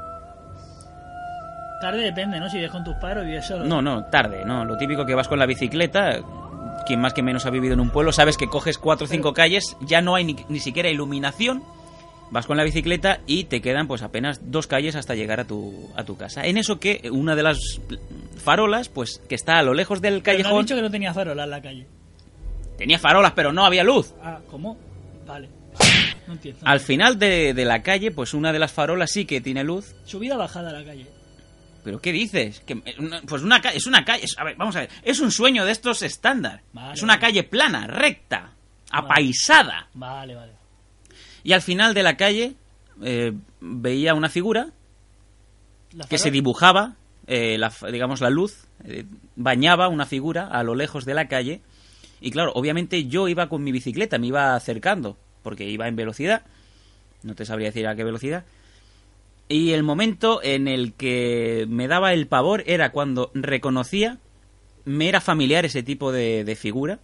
Tarde 1.80 2.02
depende, 2.02 2.40
¿no? 2.40 2.48
Si 2.48 2.56
vives 2.56 2.70
con 2.70 2.84
tus 2.84 2.94
padres 2.96 3.22
o 3.22 3.26
vives 3.26 3.46
solo. 3.46 3.64
No, 3.64 3.82
no, 3.82 4.04
tarde, 4.06 4.44
no. 4.44 4.64
Lo 4.64 4.76
típico 4.76 5.04
que 5.04 5.14
vas 5.14 5.28
con 5.28 5.38
la 5.38 5.46
bicicleta, 5.46 6.20
quien 6.86 7.00
más 7.00 7.12
que 7.12 7.22
menos 7.22 7.44
ha 7.46 7.50
vivido 7.50 7.74
en 7.74 7.80
un 7.80 7.90
pueblo, 7.90 8.12
sabes 8.12 8.36
que 8.36 8.48
coges 8.48 8.78
cuatro 8.78 9.04
o 9.04 9.08
cinco 9.08 9.32
calles, 9.34 9.76
ya 9.80 10.00
no 10.00 10.14
hay 10.14 10.24
ni, 10.24 10.36
ni 10.48 10.58
siquiera 10.60 10.88
iluminación. 10.88 11.62
Vas 12.30 12.46
con 12.46 12.56
la 12.56 12.64
bicicleta 12.64 13.20
y 13.26 13.44
te 13.44 13.60
quedan 13.60 13.86
pues 13.86 14.02
apenas 14.02 14.40
dos 14.50 14.66
calles 14.66 14.96
hasta 14.96 15.14
llegar 15.14 15.38
a 15.38 15.44
tu, 15.44 15.90
a 15.94 16.02
tu 16.04 16.16
casa. 16.16 16.44
En 16.44 16.56
eso 16.56 16.80
que 16.80 17.08
una 17.12 17.36
de 17.36 17.42
las 17.44 17.58
farolas, 18.42 18.88
pues 18.88 19.20
que 19.28 19.34
está 19.36 19.58
a 19.58 19.62
lo 19.62 19.74
lejos 19.74 20.00
del 20.00 20.22
Pero 20.22 20.38
callejón, 20.38 20.62
dicho 20.64 20.74
que 20.74 20.82
no 20.82 20.90
tenía 20.90 21.14
farolas 21.14 21.44
en 21.44 21.50
la 21.50 21.62
calle. 21.62 21.86
tenía 22.78 22.98
farolas, 22.98 23.32
pero 23.36 23.52
no 23.52 23.64
había 23.64 23.84
luz. 23.84 24.12
Ah, 24.22 24.38
¿cómo? 24.50 24.76
Vale. 25.26 25.48
No 26.26 26.32
entiendo. 26.32 26.60
Al 26.64 26.80
final 26.80 27.16
de, 27.18 27.54
de 27.54 27.64
la 27.64 27.82
calle, 27.82 28.10
pues 28.10 28.34
una 28.34 28.52
de 28.52 28.58
las 28.58 28.72
farolas 28.72 29.10
sí 29.12 29.24
que 29.24 29.40
tiene 29.40 29.62
luz. 29.62 29.94
Subida 30.04 30.34
o 30.34 30.38
bajada 30.38 30.70
a 30.70 30.72
la 30.72 30.84
calle. 30.84 31.06
¿Pero 31.86 32.00
qué 32.00 32.10
dices? 32.10 32.58
Que, 32.66 32.72
eh, 32.84 32.96
una- 32.98 33.22
pues 33.22 33.42
una 33.42 33.60
calle, 33.62 33.76
es 33.76 33.86
una 33.86 34.04
calle, 34.04 34.24
es- 34.24 34.36
a 34.36 34.42
ver, 34.42 34.56
vamos 34.56 34.74
a 34.74 34.80
ver, 34.80 34.90
es 35.04 35.20
un 35.20 35.30
sueño 35.30 35.64
de 35.64 35.70
estos 35.70 36.02
estándar. 36.02 36.62
Vale, 36.72 36.94
es 36.94 37.02
una 37.04 37.12
vale. 37.12 37.20
calle 37.20 37.42
plana, 37.44 37.86
recta, 37.86 38.50
apaisada. 38.90 39.88
Vale, 39.94 40.34
vale. 40.34 40.52
Y 41.44 41.52
al 41.52 41.62
final 41.62 41.94
de 41.94 42.02
la 42.02 42.16
calle 42.16 42.54
eh, 43.02 43.32
veía 43.60 44.14
una 44.14 44.28
figura 44.28 44.70
¿La 45.92 46.06
que 46.08 46.18
se 46.18 46.32
dibujaba, 46.32 46.96
eh, 47.28 47.56
la, 47.56 47.72
digamos, 47.92 48.20
la 48.20 48.30
luz, 48.30 48.66
eh, 48.84 49.04
bañaba 49.36 49.86
una 49.88 50.06
figura 50.06 50.48
a 50.48 50.64
lo 50.64 50.74
lejos 50.74 51.04
de 51.04 51.14
la 51.14 51.28
calle. 51.28 51.60
Y 52.20 52.32
claro, 52.32 52.50
obviamente 52.56 53.06
yo 53.06 53.28
iba 53.28 53.48
con 53.48 53.62
mi 53.62 53.70
bicicleta, 53.70 54.18
me 54.18 54.26
iba 54.26 54.56
acercando, 54.56 55.16
porque 55.42 55.64
iba 55.68 55.86
en 55.86 55.94
velocidad. 55.94 56.42
No 57.22 57.36
te 57.36 57.44
sabría 57.44 57.68
decir 57.68 57.86
a 57.86 57.94
qué 57.94 58.02
velocidad. 58.02 58.44
Y 59.48 59.72
el 59.72 59.82
momento 59.82 60.40
en 60.42 60.66
el 60.66 60.94
que 60.94 61.66
me 61.68 61.86
daba 61.86 62.12
el 62.12 62.26
pavor 62.26 62.64
era 62.66 62.90
cuando 62.90 63.30
reconocía, 63.34 64.18
me 64.84 65.08
era 65.08 65.20
familiar 65.20 65.64
ese 65.64 65.82
tipo 65.82 66.10
de, 66.10 66.44
de 66.44 66.56
figura. 66.56 66.98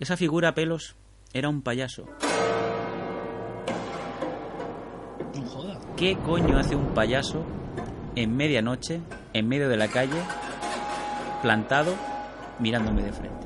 Esa 0.00 0.16
figura, 0.16 0.54
pelos, 0.54 0.96
era 1.32 1.48
un 1.48 1.62
payaso. 1.62 2.06
¿Qué 5.96 6.16
coño 6.16 6.58
hace 6.58 6.74
un 6.74 6.92
payaso 6.92 7.44
en 8.16 8.36
medianoche, 8.36 9.00
en 9.32 9.48
medio 9.48 9.68
de 9.68 9.76
la 9.76 9.88
calle, 9.88 10.20
plantado, 11.40 11.94
mirándome 12.58 13.02
de 13.02 13.12
frente? 13.12 13.43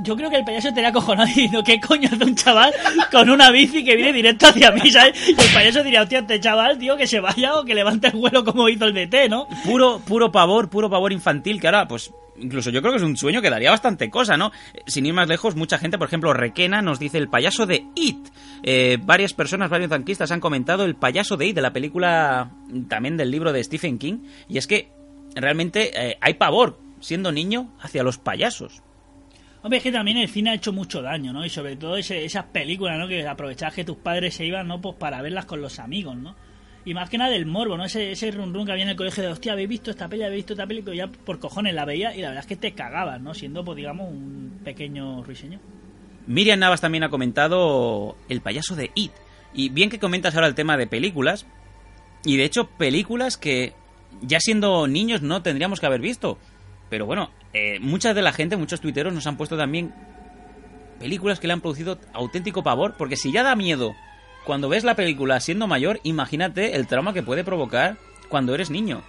Yo 0.00 0.16
creo 0.16 0.30
que 0.30 0.36
el 0.36 0.44
payaso 0.44 0.68
estaría 0.68 0.90
acojonado 0.90 1.26
diciendo 1.34 1.62
¿qué 1.62 1.80
coño 1.80 2.08
hace 2.12 2.24
un 2.24 2.34
chaval 2.34 2.72
con 3.10 3.30
una 3.30 3.50
bici 3.50 3.84
que 3.84 3.96
viene 3.96 4.12
directo 4.12 4.46
hacia 4.46 4.70
mí, 4.72 4.90
¿sabes? 4.90 5.28
Y 5.28 5.30
el 5.30 5.54
payaso 5.54 5.82
diría, 5.82 6.02
hostia, 6.02 6.20
este 6.20 6.40
chaval, 6.40 6.78
tío, 6.78 6.96
que 6.96 7.06
se 7.06 7.20
vaya 7.20 7.54
o 7.56 7.64
que 7.64 7.74
levante 7.74 8.08
el 8.08 8.14
vuelo 8.14 8.44
como 8.44 8.68
hizo 8.68 8.84
el 8.86 8.94
DT, 8.94 9.28
¿no? 9.28 9.48
Puro, 9.64 10.00
puro 10.00 10.30
pavor, 10.30 10.68
puro 10.68 10.90
pavor 10.90 11.12
infantil, 11.12 11.60
que 11.60 11.66
ahora, 11.66 11.86
pues, 11.88 12.12
incluso 12.36 12.70
yo 12.70 12.80
creo 12.80 12.92
que 12.92 12.98
es 12.98 13.02
un 13.02 13.16
sueño 13.16 13.40
que 13.40 13.50
daría 13.50 13.70
bastante 13.70 14.10
cosa, 14.10 14.36
¿no? 14.36 14.52
Sin 14.86 15.06
ir 15.06 15.14
más 15.14 15.28
lejos, 15.28 15.56
mucha 15.56 15.78
gente, 15.78 15.98
por 15.98 16.08
ejemplo, 16.08 16.32
Requena 16.32 16.82
nos 16.82 16.98
dice 16.98 17.18
el 17.18 17.28
payaso 17.28 17.66
de 17.66 17.86
It. 17.94 18.28
Eh, 18.62 18.98
varias 19.02 19.34
personas, 19.34 19.70
varios 19.70 19.90
tanquistas 19.90 20.30
han 20.30 20.40
comentado 20.40 20.84
el 20.84 20.96
payaso 20.96 21.36
de 21.36 21.46
It, 21.46 21.54
de 21.54 21.62
la 21.62 21.72
película, 21.72 22.50
también 22.88 23.16
del 23.16 23.30
libro 23.30 23.52
de 23.52 23.62
Stephen 23.62 23.98
King, 23.98 24.18
y 24.48 24.58
es 24.58 24.66
que 24.66 24.90
realmente 25.34 25.90
eh, 25.94 26.18
hay 26.20 26.34
pavor, 26.34 26.78
siendo 27.00 27.32
niño, 27.32 27.72
hacia 27.80 28.02
los 28.02 28.18
payasos. 28.18 28.82
Hombre, 29.64 29.78
es 29.78 29.82
que 29.82 29.90
también 29.90 30.18
el 30.18 30.28
cine 30.28 30.50
ha 30.50 30.54
hecho 30.54 30.72
mucho 30.72 31.00
daño, 31.02 31.32
¿no? 31.32 31.44
Y 31.44 31.48
sobre 31.48 31.74
todo 31.76 31.96
ese- 31.96 32.24
esas 32.24 32.44
películas, 32.44 32.98
¿no? 32.98 33.08
Que 33.08 33.26
aprovechabas 33.26 33.74
que 33.74 33.82
tus 33.84 33.96
padres 33.96 34.34
se 34.34 34.44
iban, 34.44 34.68
¿no? 34.68 34.80
Pues 34.80 34.94
para 34.96 35.20
verlas 35.22 35.46
con 35.46 35.60
los 35.62 35.78
amigos, 35.78 36.14
¿no? 36.16 36.36
Y 36.84 36.92
más 36.92 37.08
que 37.08 37.16
nada 37.16 37.30
del 37.30 37.46
morbo, 37.46 37.78
¿no? 37.78 37.84
Ese, 37.86 38.12
ese 38.12 38.30
run 38.30 38.52
run 38.52 38.66
que 38.66 38.72
había 38.72 38.84
en 38.84 38.90
el 38.90 38.96
colegio 38.96 39.22
de, 39.24 39.30
hostia, 39.30 39.52
¿habéis 39.52 39.70
visto 39.70 39.90
esta 39.90 40.06
peli? 40.06 40.22
¿Habéis 40.22 40.44
visto 40.46 40.52
esta? 40.62 40.72
Y 40.92 40.96
ya 40.98 41.06
por 41.08 41.38
cojones 41.40 41.72
la 41.74 41.86
veía 41.86 42.14
y 42.14 42.20
la 42.20 42.28
verdad 42.28 42.42
es 42.44 42.46
que 42.46 42.56
te 42.56 42.72
cagabas, 42.72 43.22
¿no? 43.22 43.32
Siendo, 43.32 43.64
pues 43.64 43.76
digamos, 43.76 44.10
un 44.10 44.60
pequeño 44.62 45.24
ruiseñor. 45.24 45.60
Miriam 46.26 46.58
Navas 46.58 46.82
también 46.82 47.02
ha 47.04 47.08
comentado 47.08 48.16
el 48.28 48.42
payaso 48.42 48.76
de 48.76 48.90
It. 48.94 49.12
Y 49.54 49.70
bien 49.70 49.88
que 49.88 49.98
comentas 49.98 50.34
ahora 50.34 50.46
el 50.46 50.54
tema 50.54 50.76
de 50.76 50.86
películas. 50.86 51.46
Y 52.24 52.36
de 52.36 52.44
hecho, 52.44 52.68
películas 52.68 53.38
que 53.38 53.72
ya 54.20 54.40
siendo 54.40 54.86
niños 54.86 55.22
no 55.22 55.40
tendríamos 55.42 55.80
que 55.80 55.86
haber 55.86 56.02
visto. 56.02 56.38
Pero 56.94 57.06
bueno, 57.06 57.28
eh, 57.52 57.80
mucha 57.80 58.14
de 58.14 58.22
la 58.22 58.32
gente, 58.32 58.56
muchos 58.56 58.80
tuiteros 58.80 59.12
nos 59.12 59.26
han 59.26 59.36
puesto 59.36 59.56
también 59.56 59.92
películas 61.00 61.40
que 61.40 61.48
le 61.48 61.52
han 61.52 61.60
producido 61.60 61.98
auténtico 62.12 62.62
pavor. 62.62 62.94
Porque 62.96 63.16
si 63.16 63.32
ya 63.32 63.42
da 63.42 63.56
miedo 63.56 63.96
cuando 64.44 64.68
ves 64.68 64.84
la 64.84 64.94
película 64.94 65.40
siendo 65.40 65.66
mayor, 65.66 65.98
imagínate 66.04 66.76
el 66.76 66.86
trauma 66.86 67.12
que 67.12 67.24
puede 67.24 67.42
provocar 67.42 67.96
cuando 68.28 68.54
eres 68.54 68.70
niño. 68.70 69.02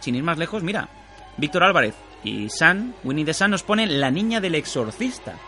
Sin 0.00 0.14
ir 0.14 0.22
más 0.22 0.36
lejos, 0.36 0.62
mira, 0.62 0.90
Víctor 1.38 1.62
Álvarez 1.62 1.94
y 2.22 2.50
San, 2.50 2.94
Winnie 3.02 3.24
the 3.24 3.32
Sun, 3.32 3.50
nos 3.52 3.62
ponen 3.62 3.98
La 3.98 4.10
niña 4.10 4.38
del 4.42 4.54
exorcista. 4.56 5.38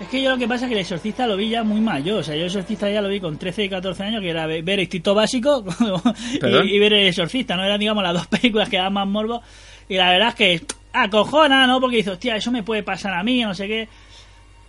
Es 0.00 0.08
que 0.08 0.20
yo 0.20 0.28
lo 0.30 0.36
que 0.36 0.46
pasa 0.48 0.64
es 0.64 0.68
que 0.68 0.74
el 0.74 0.80
exorcista 0.80 1.26
lo 1.26 1.36
vi 1.36 1.48
ya 1.48 1.62
muy 1.62 1.80
mayor. 1.80 2.18
O 2.18 2.22
sea, 2.22 2.34
yo 2.34 2.42
el 2.42 2.46
exorcista 2.48 2.90
ya 2.90 3.00
lo 3.00 3.08
vi 3.08 3.20
con 3.20 3.38
13 3.38 3.64
y 3.64 3.68
14 3.70 4.02
años, 4.02 4.20
que 4.20 4.28
era 4.28 4.44
ve- 4.46 4.60
ver 4.60 4.80
Instinto 4.80 5.14
Básico 5.14 5.64
y, 6.64 6.74
y 6.74 6.78
ver 6.80 6.92
el 6.92 7.06
exorcista, 7.06 7.56
¿no? 7.56 7.64
Eran, 7.64 7.78
digamos, 7.80 8.02
las 8.02 8.12
dos 8.12 8.26
películas 8.26 8.68
que 8.68 8.76
daban 8.76 8.92
más 8.92 9.06
morbo. 9.06 9.40
Y 9.88 9.96
la 9.96 10.10
verdad 10.10 10.28
es 10.28 10.34
que 10.34 10.66
acojona, 10.92 11.66
¿no? 11.66 11.80
Porque 11.80 11.96
dices, 11.96 12.12
hostia, 12.14 12.36
eso 12.36 12.50
me 12.50 12.62
puede 12.62 12.82
pasar 12.82 13.14
a 13.14 13.22
mí, 13.22 13.42
no 13.42 13.54
sé 13.54 13.66
qué. 13.66 13.88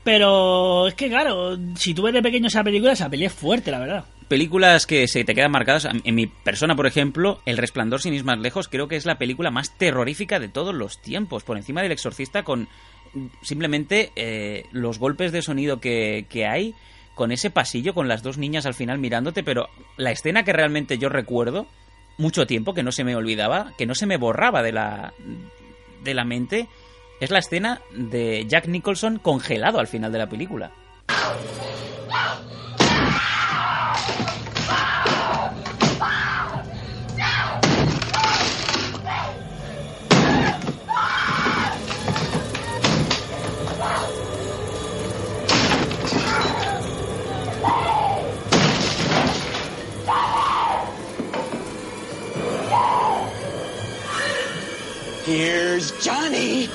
Pero 0.04 0.88
es 0.88 0.94
que, 0.94 1.10
claro, 1.10 1.58
si 1.76 1.94
tú 1.94 2.04
ves 2.04 2.14
de 2.14 2.22
pequeño 2.22 2.48
esa 2.48 2.64
película, 2.64 2.92
esa 2.92 3.10
peli 3.10 3.26
es 3.26 3.34
fuerte, 3.34 3.72
la 3.72 3.80
verdad. 3.80 4.06
películas 4.28 4.86
que 4.86 5.08
se 5.08 5.24
te 5.24 5.34
quedan 5.34 5.52
marcadas, 5.52 5.88
en 6.04 6.16
mi 6.16 6.28
persona, 6.28 6.76
por 6.76 6.86
ejemplo, 6.86 7.42
El 7.46 7.58
Resplandor 7.58 8.02
sin 8.02 8.14
ir 8.14 8.24
lejos, 8.24 8.68
creo 8.68 8.88
que 8.88 8.98
es 8.98 9.06
la 9.06 9.18
película 9.18 9.50
más 9.50 9.76
terrorífica 9.78 10.40
de 10.40 10.48
todos 10.48 10.76
los 10.76 11.02
tiempos, 11.02 11.44
por 11.44 11.58
encima 11.58 11.82
del 11.82 11.92
Exorcista, 11.92 12.44
con 12.44 12.68
simplemente 13.42 14.12
eh, 14.16 14.66
los 14.72 15.00
golpes 15.00 15.32
de 15.32 15.42
sonido 15.42 15.80
que, 15.80 16.26
que 16.30 16.46
hay, 16.46 16.76
con 17.16 17.32
ese 17.32 17.50
pasillo, 17.50 17.94
con 17.94 18.08
las 18.08 18.22
dos 18.22 18.38
niñas 18.38 18.66
al 18.66 18.74
final 18.74 19.00
mirándote, 19.00 19.42
pero 19.42 19.70
la 19.98 20.12
escena 20.12 20.44
que 20.44 20.54
realmente 20.54 20.98
yo 20.98 21.10
recuerdo, 21.10 21.66
mucho 22.18 22.48
tiempo, 22.48 22.74
que 22.74 22.84
no 22.84 22.92
se 22.92 23.04
me 23.04 23.16
olvidaba, 23.16 23.74
que 23.78 23.86
no 23.86 23.96
se 23.96 24.06
me 24.06 24.18
borraba 24.18 24.62
de 24.62 24.72
la, 24.72 25.14
de 26.04 26.14
la 26.14 26.26
mente, 26.26 26.68
es 27.20 27.32
la 27.32 27.40
escena 27.40 27.82
de 27.92 28.46
Jack 28.48 28.68
Nicholson 28.68 29.20
congelado 29.20 29.80
al 29.80 29.88
final 29.88 30.12
de 30.12 30.18
la 30.18 30.28
película. 30.28 30.72
Here's 55.26 55.92
Johnny. 56.04 56.70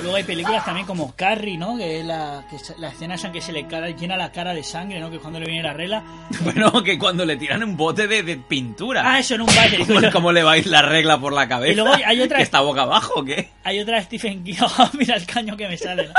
Luego 0.00 0.16
hay 0.16 0.22
películas 0.22 0.64
también 0.64 0.86
como 0.86 1.12
Carrie, 1.16 1.58
¿no? 1.58 1.76
Que 1.76 2.00
es 2.00 2.06
la, 2.06 2.44
que 2.48 2.56
es 2.56 2.74
la 2.78 2.88
escena 2.88 3.16
en 3.22 3.32
que 3.32 3.40
se 3.40 3.52
le 3.52 3.66
cara- 3.66 3.90
llena 3.90 4.16
la 4.16 4.30
cara 4.32 4.54
de 4.54 4.62
sangre, 4.62 5.00
¿no? 5.00 5.10
Que 5.10 5.16
es 5.16 5.22
cuando 5.22 5.40
le 5.40 5.46
viene 5.46 5.62
la 5.62 5.72
regla. 5.72 6.02
Bueno, 6.44 6.82
que 6.82 6.98
cuando 6.98 7.24
le 7.24 7.36
tiran 7.36 7.62
un 7.64 7.76
bote 7.76 8.06
de, 8.06 8.22
de 8.22 8.36
pintura. 8.36 9.02
Ah, 9.04 9.18
eso 9.18 9.34
en 9.34 9.42
un 9.42 9.48
digo 9.70 9.86
¿Cómo, 9.86 10.00
yo. 10.00 10.10
cómo 10.12 10.32
le 10.32 10.42
va 10.44 10.52
a 10.52 10.58
ir 10.58 10.66
la 10.68 10.82
regla 10.82 11.18
por 11.20 11.32
la 11.32 11.48
cabeza? 11.48 11.72
Y 11.72 11.76
luego 11.76 11.92
hay 12.06 12.20
otra- 12.20 12.36
¿Que 12.38 12.42
está 12.44 12.60
boca 12.60 12.82
abajo 12.82 13.14
o 13.20 13.24
qué? 13.24 13.50
Hay 13.64 13.80
otra 13.80 13.96
de 13.98 14.04
Stephen 14.04 14.44
King. 14.44 14.54
Oh, 14.78 14.90
mira 14.94 15.16
el 15.16 15.26
caño 15.26 15.56
que 15.56 15.68
me 15.68 15.76
sale. 15.76 16.06
¿no? 16.08 16.14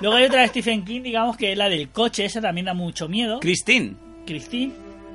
Luego 0.00 0.16
hay 0.16 0.24
otra 0.24 0.40
de 0.42 0.48
Stephen 0.48 0.84
King, 0.84 1.02
digamos 1.02 1.36
que 1.36 1.52
es 1.52 1.58
la 1.58 1.68
del 1.68 1.90
coche. 1.90 2.24
Esa 2.24 2.40
también 2.40 2.64
da 2.66 2.74
mucho 2.74 3.06
miedo. 3.08 3.38
Christine. 3.40 3.94
Christine. 4.26 4.72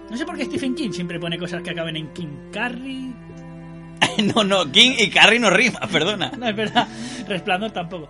No 0.09 0.17
sé 0.17 0.25
por 0.25 0.37
qué 0.37 0.45
Stephen 0.45 0.75
King 0.75 0.91
siempre 0.91 1.19
pone 1.19 1.37
cosas 1.37 1.63
que 1.63 1.71
acaben 1.71 1.95
en 1.95 2.13
King. 2.13 2.51
Carrie. 2.51 3.13
No, 4.33 4.43
no, 4.43 4.71
King 4.71 4.93
y 4.97 5.09
Carrie 5.09 5.39
no 5.39 5.49
rima, 5.49 5.79
perdona. 5.91 6.31
No, 6.37 6.47
es 6.47 6.55
verdad. 6.55 6.87
Resplandor 7.27 7.71
tampoco. 7.71 8.09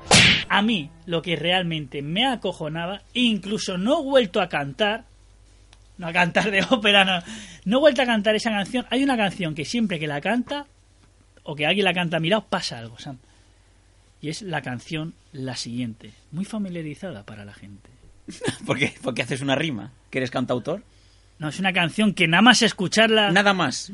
A 0.50 0.62
mí, 0.62 0.90
lo 1.06 1.22
que 1.22 1.36
realmente 1.36 2.02
me 2.02 2.28
acojonaba, 2.28 3.02
incluso 3.14 3.78
no 3.78 4.00
he 4.00 4.04
vuelto 4.04 4.42
a 4.42 4.50
cantar. 4.50 5.06
No 5.98 6.08
a 6.08 6.14
cantar 6.14 6.52
de 6.52 6.64
ópera, 6.70 7.06
no. 7.06 7.20
No 7.64 7.78
he 7.78 7.80
vuelto 7.80 8.02
a 8.02 8.06
cantar 8.06 8.36
esa 8.36 8.52
canción. 8.52 8.86
Hay 8.92 9.04
una 9.04 9.18
canción 9.18 9.56
que 9.56 9.66
siempre 9.66 10.00
que 10.00 10.08
la 10.08 10.22
canta, 10.22 10.68
o 11.44 11.56
que 11.56 11.66
alguien 11.66 11.86
la 11.86 11.94
canta 11.94 12.18
a 12.18 12.20
mi 12.20 12.30
lado, 12.30 12.46
pasa 12.50 12.78
algo, 12.78 13.00
Sam. 13.00 13.18
Y 14.22 14.30
es 14.30 14.42
la 14.42 14.62
canción 14.62 15.14
la 15.32 15.56
siguiente. 15.56 16.12
Muy 16.32 16.46
familiarizada 16.46 17.24
para 17.24 17.46
la 17.46 17.54
gente. 17.54 17.90
¿Por 18.66 18.78
qué? 18.78 18.94
¿Por 19.02 19.14
qué 19.14 19.22
haces 19.22 19.42
una 19.42 19.56
rima? 19.56 19.92
¿Que 20.10 20.20
eres 20.20 20.32
cantautor? 20.32 20.84
No, 21.38 21.50
es 21.50 21.60
una 21.60 21.74
canción 21.74 22.14
que 22.14 22.28
nada 22.28 22.42
más 22.42 22.62
escucharla. 22.62 23.32
Nada 23.32 23.54
más. 23.54 23.92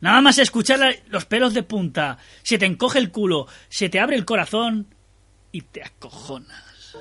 Nada 0.00 0.20
más 0.20 0.38
escucharla, 0.38 0.90
los 1.08 1.24
pelos 1.24 1.54
de 1.54 1.62
punta. 1.62 2.18
Se 2.42 2.58
te 2.58 2.66
encoge 2.66 2.98
el 2.98 3.10
culo, 3.10 3.46
se 3.68 3.88
te 3.88 4.00
abre 4.00 4.16
el 4.16 4.24
corazón 4.24 4.88
y 5.52 5.62
te 5.62 5.82
acojonas. 5.82 6.96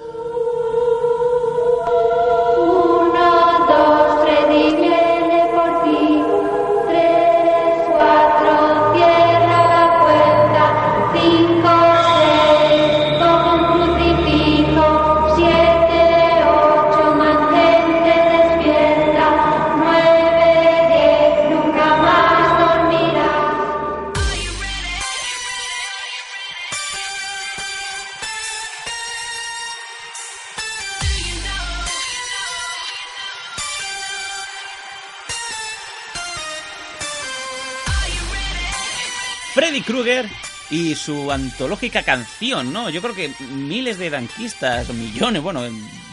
Y 40.71 40.95
su 40.95 41.29
antológica 41.31 42.01
canción, 42.01 42.71
¿no? 42.71 42.89
Yo 42.89 43.01
creo 43.01 43.13
que 43.13 43.31
miles 43.51 43.99
de 43.99 44.09
danquistas, 44.09 44.89
millones, 44.89 45.41
bueno, 45.41 45.63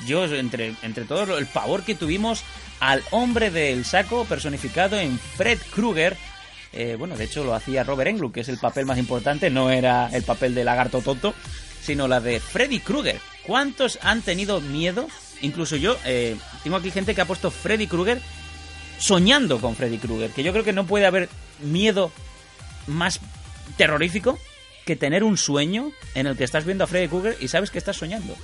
yo 0.05 0.25
entre, 0.25 0.75
entre 0.83 1.05
todos 1.05 1.39
el 1.39 1.47
favor 1.47 1.85
que 1.85 1.95
tuvimos 1.95 2.43
al 2.81 3.03
hombre 3.13 3.51
del 3.51 3.85
saco 3.85 4.25
personificado 4.25 4.99
en 4.99 5.17
Fred 5.19 5.61
Krueger. 5.71 6.17
Eh, 6.73 6.97
bueno, 6.99 7.17
de 7.17 7.25
hecho 7.25 7.45
lo 7.45 7.55
hacía 7.55 7.85
Robert 7.85 8.11
Englund, 8.11 8.35
que 8.35 8.41
es 8.41 8.49
el 8.49 8.59
papel 8.59 8.85
más 8.85 8.99
importante, 8.99 9.49
no 9.49 9.71
era 9.71 10.09
el 10.13 10.25
papel 10.25 10.55
de 10.57 10.65
lagarto 10.65 11.01
tonto, 11.03 11.35
sino 11.81 12.09
la 12.09 12.21
de 12.21 12.41
Freddy 12.41 12.81
Krueger. 12.81 13.21
¿Cuántos 13.47 13.99
han 14.03 14.23
tenido 14.23 14.61
miedo? 14.61 15.09
Incluso 15.41 15.77
yo, 15.77 15.97
eh, 16.05 16.37
tengo 16.65 16.77
aquí 16.77 16.91
gente 16.91 17.15
que 17.15 17.21
ha 17.21 17.27
puesto 17.27 17.53
Freddy 17.53 17.87
Krueger 17.87 18.21
soñando 18.99 19.61
con 19.61 19.77
Freddy 19.77 19.99
Krueger, 19.99 20.33
que 20.33 20.43
yo 20.43 20.51
creo 20.53 20.65
que 20.65 20.73
no 20.73 20.85
puede 20.85 21.07
haber 21.07 21.29
miedo 21.61 22.11
más 22.89 23.21
terrorífico 23.77 24.39
que 24.89 24.97
tener 24.97 25.23
un 25.23 25.37
sueño 25.37 25.93
en 26.15 26.27
el 26.27 26.35
que 26.35 26.45
estás 26.45 26.65
viendo 26.65 26.85
a 26.85 26.87
Freddy 26.87 27.09
Krueger 27.09 27.37
y 27.41 27.49
sabes 27.49 27.71
que 27.71 27.77
estás 27.77 27.97
soñando. 27.99 28.35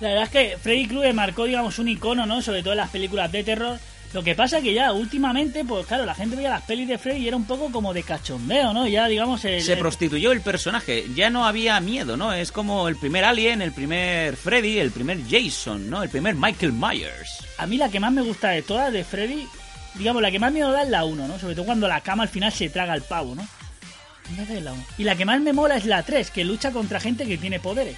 La 0.00 0.08
verdad 0.08 0.24
es 0.24 0.30
que 0.30 0.56
Freddy 0.56 0.86
Krueger 0.88 1.12
marcó, 1.12 1.44
digamos, 1.44 1.78
un 1.78 1.88
icono, 1.88 2.24
¿no? 2.24 2.40
Sobre 2.40 2.62
todo 2.62 2.72
en 2.72 2.78
las 2.78 2.88
películas 2.90 3.30
de 3.30 3.44
terror. 3.44 3.78
Lo 4.14 4.22
que 4.24 4.34
pasa 4.34 4.62
que 4.62 4.72
ya 4.72 4.90
últimamente, 4.92 5.66
pues 5.66 5.84
claro, 5.86 6.06
la 6.06 6.14
gente 6.14 6.34
veía 6.34 6.48
las 6.48 6.62
pelis 6.62 6.88
de 6.88 6.96
Freddy 6.96 7.18
y 7.18 7.28
era 7.28 7.36
un 7.36 7.44
poco 7.46 7.70
como 7.70 7.92
de 7.92 8.02
cachondeo, 8.02 8.72
¿no? 8.72 8.86
Ya, 8.88 9.06
digamos... 9.06 9.44
El, 9.44 9.60
Se 9.60 9.74
el- 9.74 9.78
prostituyó 9.78 10.32
el 10.32 10.40
personaje, 10.40 11.04
ya 11.14 11.28
no 11.28 11.44
había 11.46 11.78
miedo, 11.80 12.16
¿no? 12.16 12.32
Es 12.32 12.50
como 12.50 12.88
el 12.88 12.96
primer 12.96 13.24
Alien, 13.26 13.60
el 13.60 13.72
primer 13.72 14.36
Freddy, 14.36 14.78
el 14.78 14.92
primer 14.92 15.18
Jason, 15.28 15.90
¿no? 15.90 16.02
El 16.02 16.08
primer 16.08 16.34
Michael 16.36 16.72
Myers. 16.72 17.44
A 17.58 17.66
mí 17.66 17.76
la 17.76 17.90
que 17.90 18.00
más 18.00 18.12
me 18.12 18.22
gusta 18.22 18.48
de 18.48 18.62
todas 18.62 18.90
de 18.90 19.04
Freddy, 19.04 19.46
digamos, 19.96 20.22
la 20.22 20.30
que 20.30 20.38
más 20.38 20.52
miedo 20.52 20.72
da 20.72 20.84
es 20.84 20.88
la 20.88 21.04
1, 21.04 21.28
¿no? 21.28 21.38
Sobre 21.38 21.54
todo 21.54 21.66
cuando 21.66 21.86
la 21.86 22.00
cama 22.00 22.22
al 22.22 22.28
final 22.30 22.50
se 22.50 22.70
traga 22.70 22.94
al 22.94 23.02
pavo, 23.02 23.34
¿no? 23.34 23.46
La. 24.36 24.74
Y 24.96 25.04
la 25.04 25.16
que 25.16 25.24
más 25.24 25.40
me 25.40 25.52
mola 25.52 25.76
es 25.76 25.84
la 25.84 26.02
3, 26.02 26.30
que 26.30 26.44
lucha 26.44 26.70
contra 26.70 27.00
gente 27.00 27.26
que 27.26 27.38
tiene 27.38 27.60
poderes. 27.60 27.96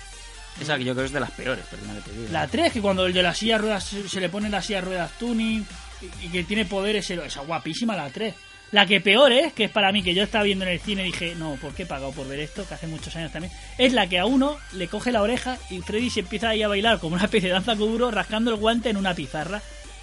Esa 0.61 0.77
que 0.77 0.85
yo 0.85 0.95
creo 0.95 1.07
es 1.07 1.12
de 1.12 1.21
las 1.21 1.31
peores, 1.31 1.64
perdona 1.71 1.95
que 1.95 2.11
te 2.11 2.16
diga. 2.16 2.31
La 2.31 2.47
3, 2.47 2.73
que 2.73 2.81
cuando 2.81 3.07
el 3.07 3.12
de 3.12 3.23
la 3.23 3.35
silla 3.35 3.55
de 3.55 3.62
ruedas 3.62 3.85
se, 3.85 4.21
le 4.21 4.29
pone 4.29 4.49
la 4.49 4.62
silla 4.62 4.81
de 4.81 4.87
ruedas 4.87 5.12
tuning 5.19 5.66
y, 6.03 6.27
y 6.27 6.29
que 6.29 6.45
tiene 6.45 6.64
poderes, 6.64 7.11
esa 7.11 7.40
guapísima 7.40 7.97
la 7.97 8.11
3. 8.11 8.35
La 8.73 8.87
que 8.87 9.01
peor 9.01 9.33
es, 9.33 9.53
que 9.53 9.64
es 9.64 9.71
para 9.71 9.90
mí, 9.90 10.03
que 10.03 10.14
yo 10.14 10.23
estaba 10.23 10.45
viendo 10.45 10.64
en 10.64 10.71
el 10.71 10.81
cine 10.81 11.03
y 11.03 11.07
dije, 11.07 11.35
no, 11.35 11.57
¿por 11.57 11.75
qué 11.75 11.83
he 11.83 11.87
pagado 11.87 12.12
por 12.12 12.29
ver 12.29 12.38
esto? 12.38 12.66
Que 12.69 12.75
hace 12.75 12.87
muchos 12.87 13.14
años 13.16 13.33
también. 13.33 13.53
Es 13.79 13.93
la 13.93 14.07
que 14.07 14.21
a 14.21 14.27
uno 14.27 14.59
le 14.75 14.87
coge 14.87 15.11
la 15.11 15.23
oreja 15.23 15.59
y 15.71 15.81
Freddy 15.81 16.09
se 16.09 16.21
empieza 16.21 16.51
ahí 16.51 16.62
a 16.62 16.69
bailar 16.69 17.01
como 17.01 17.16
una 17.16 17.25
especie 17.25 17.49
de 17.49 17.55
danza 17.55 17.75
kuduro, 17.75 18.12
rascando 18.12 18.53
el 18.53 18.59
guante 18.59 18.90
en 18.90 18.97
una 18.97 19.14
pizarra. 19.14 19.61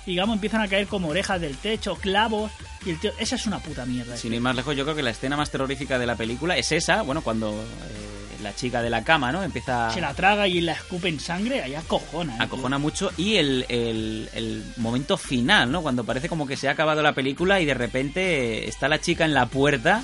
Y, 0.07 0.11
digamos, 0.11 0.35
empiezan 0.35 0.61
a 0.61 0.67
caer 0.69 0.87
como 0.87 1.09
orejas 1.09 1.39
del 1.41 1.57
techo, 1.57 1.95
clavos. 1.95 2.49
Y 2.85 2.91
el 2.91 2.99
tío, 2.99 3.11
esa 3.19 3.35
es 3.35 3.45
una 3.45 3.59
puta 3.59 3.85
mierda. 3.85 4.15
Sin 4.15 4.33
ir 4.33 4.39
más 4.39 4.55
lejos, 4.55 4.75
yo 4.75 4.85
creo 4.85 4.95
que 4.95 5.03
la 5.03 5.09
escena 5.09 5.35
más 5.35 5.51
terrorífica 5.51 5.99
de 5.99 6.05
la 6.05 6.15
película 6.15 6.55
es 6.57 6.71
esa, 6.71 7.01
bueno, 7.01 7.21
cuando 7.21 7.51
eh, 7.51 8.41
la 8.41 8.55
chica 8.55 8.81
de 8.81 8.89
la 8.89 9.03
cama, 9.03 9.33
¿no? 9.33 9.43
Empieza 9.43 9.91
Se 9.91 9.99
la 9.99 10.13
traga 10.13 10.47
y 10.47 10.61
la 10.61 10.71
escupe 10.71 11.09
en 11.09 11.19
sangre, 11.19 11.61
ahí 11.61 11.75
acojona. 11.75 12.35
¿eh? 12.35 12.37
acojona 12.39 12.77
mucho 12.77 13.11
y 13.17 13.35
el, 13.35 13.65
el, 13.67 14.29
el 14.33 14.63
momento 14.77 15.17
final, 15.17 15.71
¿no? 15.71 15.81
Cuando 15.81 16.05
parece 16.05 16.29
como 16.29 16.47
que 16.47 16.55
se 16.55 16.69
ha 16.69 16.71
acabado 16.71 17.01
la 17.01 17.13
película 17.13 17.59
y 17.59 17.65
de 17.65 17.73
repente 17.73 18.69
está 18.69 18.87
la 18.87 19.01
chica 19.01 19.25
en 19.25 19.33
la 19.33 19.47
puerta. 19.47 20.03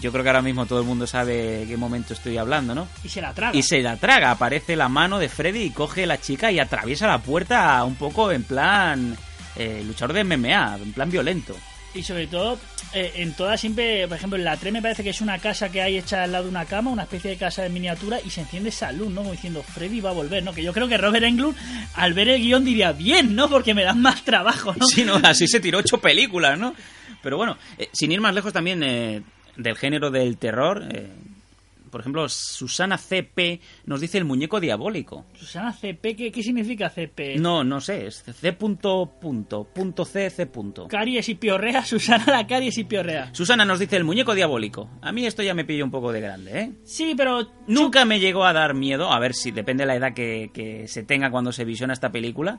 Yo 0.00 0.10
creo 0.10 0.22
que 0.22 0.30
ahora 0.30 0.42
mismo 0.42 0.64
todo 0.66 0.80
el 0.80 0.86
mundo 0.86 1.06
sabe 1.06 1.64
qué 1.66 1.76
momento 1.76 2.14
estoy 2.14 2.38
hablando, 2.38 2.74
¿no? 2.74 2.88
Y 3.04 3.08
se 3.08 3.20
la 3.20 3.34
traga. 3.34 3.56
Y 3.56 3.62
se 3.62 3.80
la 3.82 3.96
traga, 3.96 4.30
aparece 4.30 4.76
la 4.76 4.88
mano 4.88 5.18
de 5.18 5.28
Freddy 5.28 5.64
y 5.64 5.70
coge 5.70 6.06
la 6.06 6.20
chica 6.20 6.50
y 6.50 6.58
atraviesa 6.58 7.06
la 7.06 7.18
puerta 7.18 7.82
un 7.84 7.96
poco 7.96 8.32
en 8.32 8.44
plan 8.44 9.16
eh, 9.56 9.82
luchador 9.84 10.14
de 10.14 10.24
MMA, 10.24 10.78
en 10.82 10.92
plan 10.92 11.10
violento. 11.10 11.56
Y 11.94 12.02
sobre 12.02 12.26
todo, 12.26 12.58
eh, 12.94 13.12
en 13.16 13.34
todas 13.34 13.60
siempre, 13.60 14.08
por 14.08 14.16
ejemplo, 14.16 14.38
en 14.38 14.44
la 14.44 14.56
3 14.56 14.72
me 14.72 14.80
parece 14.80 15.02
que 15.02 15.10
es 15.10 15.20
una 15.20 15.38
casa 15.38 15.70
que 15.70 15.82
hay 15.82 15.98
hecha 15.98 16.22
al 16.22 16.32
lado 16.32 16.44
de 16.44 16.50
una 16.50 16.64
cama, 16.64 16.90
una 16.90 17.02
especie 17.02 17.32
de 17.32 17.36
casa 17.36 17.62
de 17.62 17.68
miniatura, 17.68 18.18
y 18.24 18.30
se 18.30 18.40
enciende 18.40 18.70
esa 18.70 18.92
luz, 18.92 19.10
¿no? 19.10 19.20
Como 19.20 19.32
diciendo, 19.32 19.62
Freddy 19.62 20.00
va 20.00 20.10
a 20.10 20.14
volver, 20.14 20.42
¿no? 20.42 20.54
Que 20.54 20.62
yo 20.62 20.72
creo 20.72 20.88
que 20.88 20.96
Robert 20.96 21.24
Englund, 21.24 21.54
al 21.94 22.14
ver 22.14 22.30
el 22.30 22.40
guion, 22.40 22.64
diría, 22.64 22.92
bien, 22.92 23.34
¿no? 23.36 23.50
Porque 23.50 23.74
me 23.74 23.84
dan 23.84 24.00
más 24.00 24.24
trabajo, 24.24 24.74
¿no? 24.74 24.86
Sí, 24.92 25.04
no, 25.04 25.16
así 25.22 25.46
se 25.46 25.60
tiró 25.60 25.78
ocho 25.78 25.98
películas, 25.98 26.58
¿no? 26.58 26.74
Pero 27.22 27.36
bueno, 27.36 27.58
eh, 27.76 27.90
sin 27.92 28.10
ir 28.10 28.22
más 28.22 28.34
lejos 28.34 28.54
también 28.54 28.82
eh, 28.82 29.22
del 29.56 29.76
género 29.76 30.10
del 30.10 30.38
terror, 30.38 30.82
eh, 30.90 31.10
por 31.92 32.00
ejemplo, 32.00 32.26
Susana 32.26 32.96
CP 32.96 33.60
nos 33.84 34.00
dice 34.00 34.16
el 34.16 34.24
muñeco 34.24 34.60
diabólico. 34.60 35.26
Susana 35.34 35.74
CP, 35.74 36.16
¿qué, 36.16 36.32
qué 36.32 36.42
significa 36.42 36.88
CP? 36.88 37.36
No, 37.36 37.62
no 37.64 37.82
sé, 37.82 38.06
es 38.06 38.22
C. 38.22 38.52
Punto, 38.54 39.12
punto, 39.20 39.64
punto 39.64 40.06
C, 40.06 40.30
C. 40.30 40.46
Punto. 40.46 40.88
Caries 40.88 41.28
y 41.28 41.34
piorrea, 41.34 41.84
Susana 41.84 42.24
la 42.28 42.46
caries 42.46 42.78
y 42.78 42.84
piorrea. 42.84 43.28
Susana 43.34 43.66
nos 43.66 43.78
dice 43.78 43.96
el 43.96 44.04
muñeco 44.04 44.34
diabólico. 44.34 44.88
A 45.02 45.12
mí 45.12 45.26
esto 45.26 45.42
ya 45.42 45.52
me 45.52 45.66
pilla 45.66 45.84
un 45.84 45.90
poco 45.90 46.12
de 46.12 46.22
grande, 46.22 46.60
¿eh? 46.60 46.72
Sí, 46.84 47.12
pero... 47.14 47.46
Nunca 47.66 48.06
me 48.06 48.20
llegó 48.20 48.46
a 48.46 48.54
dar 48.54 48.72
miedo, 48.72 49.12
a 49.12 49.18
ver 49.18 49.34
si 49.34 49.50
depende 49.50 49.82
de 49.82 49.88
la 49.88 49.96
edad 49.96 50.14
que, 50.14 50.50
que 50.54 50.88
se 50.88 51.02
tenga 51.02 51.30
cuando 51.30 51.52
se 51.52 51.66
visiona 51.66 51.92
esta 51.92 52.10
película. 52.10 52.58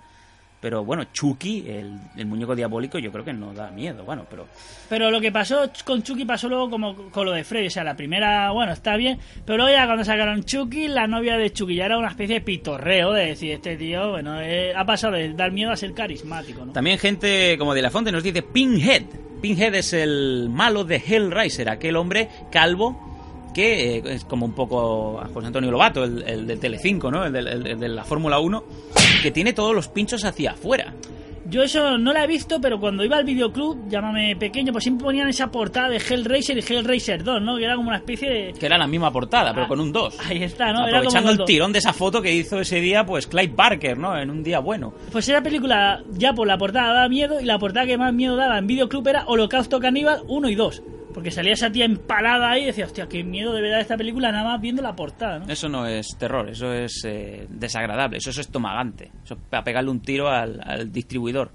Pero 0.64 0.86
bueno, 0.86 1.04
Chucky, 1.12 1.66
el, 1.68 2.00
el 2.16 2.26
muñeco 2.26 2.56
diabólico, 2.56 2.98
yo 2.98 3.12
creo 3.12 3.26
que 3.26 3.34
no 3.34 3.54
da 3.54 3.70
miedo. 3.70 4.06
Bueno, 4.06 4.26
pero 4.30 4.48
Pero 4.88 5.12
lo 5.12 5.20
que 5.20 5.30
pasó 5.30 5.70
con 5.84 6.02
Chucky 6.02 6.24
pasó 6.24 6.48
luego 6.48 6.70
como 6.70 7.12
con 7.12 7.26
lo 7.26 7.34
de 7.34 7.44
Freddy. 7.44 7.68
O 7.68 7.70
sea, 7.70 7.84
la 7.84 7.98
primera, 7.98 8.50
bueno, 8.52 8.72
está 8.72 8.96
bien. 8.96 9.20
Pero 9.46 9.58
luego 9.58 9.74
ya 9.76 9.86
cuando 9.86 10.06
sacaron 10.06 10.46
Chucky, 10.46 10.88
la 10.88 11.06
novia 11.06 11.38
de 11.38 11.52
Chucky 11.52 11.76
ya 11.76 11.88
era 11.88 11.98
una 11.98 12.08
especie 12.08 12.36
de 12.36 12.42
pitorreo 12.42 13.12
de 13.12 13.26
decir, 13.26 13.52
este 13.52 13.76
tío, 13.76 14.12
bueno, 14.12 14.40
eh, 14.40 14.72
ha 14.74 14.86
pasado 14.86 15.16
de 15.16 15.34
dar 15.34 15.52
miedo 15.52 15.70
a 15.70 15.76
ser 15.76 15.94
carismático, 15.94 16.64
¿no? 16.64 16.72
También 16.72 16.98
gente 16.98 17.58
como 17.58 17.74
de 17.74 17.82
la 17.82 17.92
Fonte 17.92 18.14
nos 18.14 18.24
dice 18.24 18.42
Pinhead. 18.42 19.04
Pinhead 19.42 19.76
es 19.76 19.92
el 19.92 20.48
malo 20.50 20.86
de 20.86 21.04
Hellraiser, 21.06 21.68
aquel 21.68 21.98
hombre 21.98 22.30
calvo 22.54 23.13
que 23.54 23.98
eh, 23.98 24.04
es 24.08 24.26
como 24.26 24.46
un 24.46 24.54
poco 24.54 25.20
a 25.22 25.28
José 25.28 25.48
Antonio 25.48 25.72
Lobato, 25.72 26.04
el, 26.04 26.24
el 26.24 26.48
del 26.48 26.60
Telecinco, 26.60 27.10
¿no? 27.12 27.26
El, 27.26 27.34
del- 27.34 27.48
el- 27.68 27.80
de 27.80 27.88
la 27.90 28.04
Fórmula 28.04 28.40
1, 28.40 28.64
que 29.22 29.32
tiene 29.32 29.54
todos 29.54 29.74
los 29.76 29.88
pinchos 29.88 30.26
hacia 30.26 30.52
afuera. 30.52 30.94
Yo 31.46 31.62
eso 31.62 31.98
no 31.98 32.14
la 32.14 32.24
he 32.24 32.28
visto, 32.28 32.62
pero 32.62 32.80
cuando 32.80 33.04
iba 33.04 33.18
al 33.18 33.26
videoclub, 33.26 33.90
llámame 33.90 34.34
pequeño, 34.38 34.72
pues 34.72 34.86
siempre 34.86 35.04
ponían 35.04 35.28
esa 35.28 35.52
portada 35.52 35.90
de 35.90 35.98
Hellraiser 35.98 36.58
y 36.58 36.62
Hellraiser 36.62 37.22
2, 37.22 37.42
¿no? 37.42 37.58
Que 37.58 37.66
era 37.66 37.76
como 37.76 37.90
una 37.90 37.98
especie 37.98 38.30
de... 38.30 38.54
Que 38.54 38.66
era 38.66 38.78
la 38.78 38.88
misma 38.88 39.12
portada, 39.12 39.52
pero 39.54 39.66
Ah, 39.66 39.68
con 39.68 39.82
un 39.82 39.92
2. 39.92 40.20
Ahí 40.26 40.42
está, 40.42 40.72
¿no? 40.72 40.88
Era 40.88 41.00
como 41.00 41.10
Aprovechando 41.10 41.32
el 41.32 41.46
tirón 41.46 41.74
de 41.74 41.80
esa 41.80 41.92
foto 41.92 42.22
que 42.22 42.34
hizo 42.34 42.62
ese 42.62 42.80
día, 42.80 43.06
pues 43.06 43.28
Clyde 43.28 43.54
Barker, 43.56 43.98
¿no? 43.98 44.18
En 44.18 44.30
un 44.30 44.42
día 44.42 44.60
bueno. 44.60 44.94
Pues 45.12 45.28
esa 45.28 45.44
película, 45.44 46.02
ya 46.14 46.32
por 46.34 46.48
la 46.48 46.58
portada 46.58 46.94
daba 46.94 47.10
miedo, 47.10 47.40
y 47.42 47.44
la 47.44 47.60
portada 47.60 47.86
que 47.86 47.98
más 47.98 48.14
miedo 48.14 48.38
daba 48.38 48.58
en 48.58 48.66
videoclub 48.66 49.06
era 49.06 49.26
Holocausto 49.28 49.82
Caníbal 49.82 50.22
1 50.28 50.50
y 50.50 50.56
2. 50.56 50.82
Porque 51.14 51.32
salía 51.32 51.54
esa 51.54 51.72
tía 51.72 51.86
empalada 51.86 52.52
ahí 52.52 52.64
y 52.64 52.66
decía, 52.66 52.86
hostia, 52.86 53.08
qué 53.08 53.24
miedo 53.24 53.54
de 53.54 53.62
verdad 53.62 53.82
esta 53.82 53.96
película, 53.98 54.32
nada 54.32 54.44
más 54.44 54.62
viendo 54.62 54.82
la 54.82 54.96
portada, 54.96 55.40
¿no? 55.40 55.48
Eso 55.48 55.70
no 55.70 55.86
es 55.86 56.18
terror, 56.18 56.50
eso 56.50 56.74
es 56.74 57.04
eh, 57.06 57.46
desagradable, 57.50 58.18
eso 58.18 58.32
es 58.32 58.40
estomagante. 58.40 59.12
Eso 59.24 59.36
es 59.36 59.40
para 59.50 59.64
pegarle 59.64 59.92
un 59.92 60.00
tiro 60.02 60.28
al, 60.30 60.60
al 60.64 60.92
distribuidor 60.92 61.52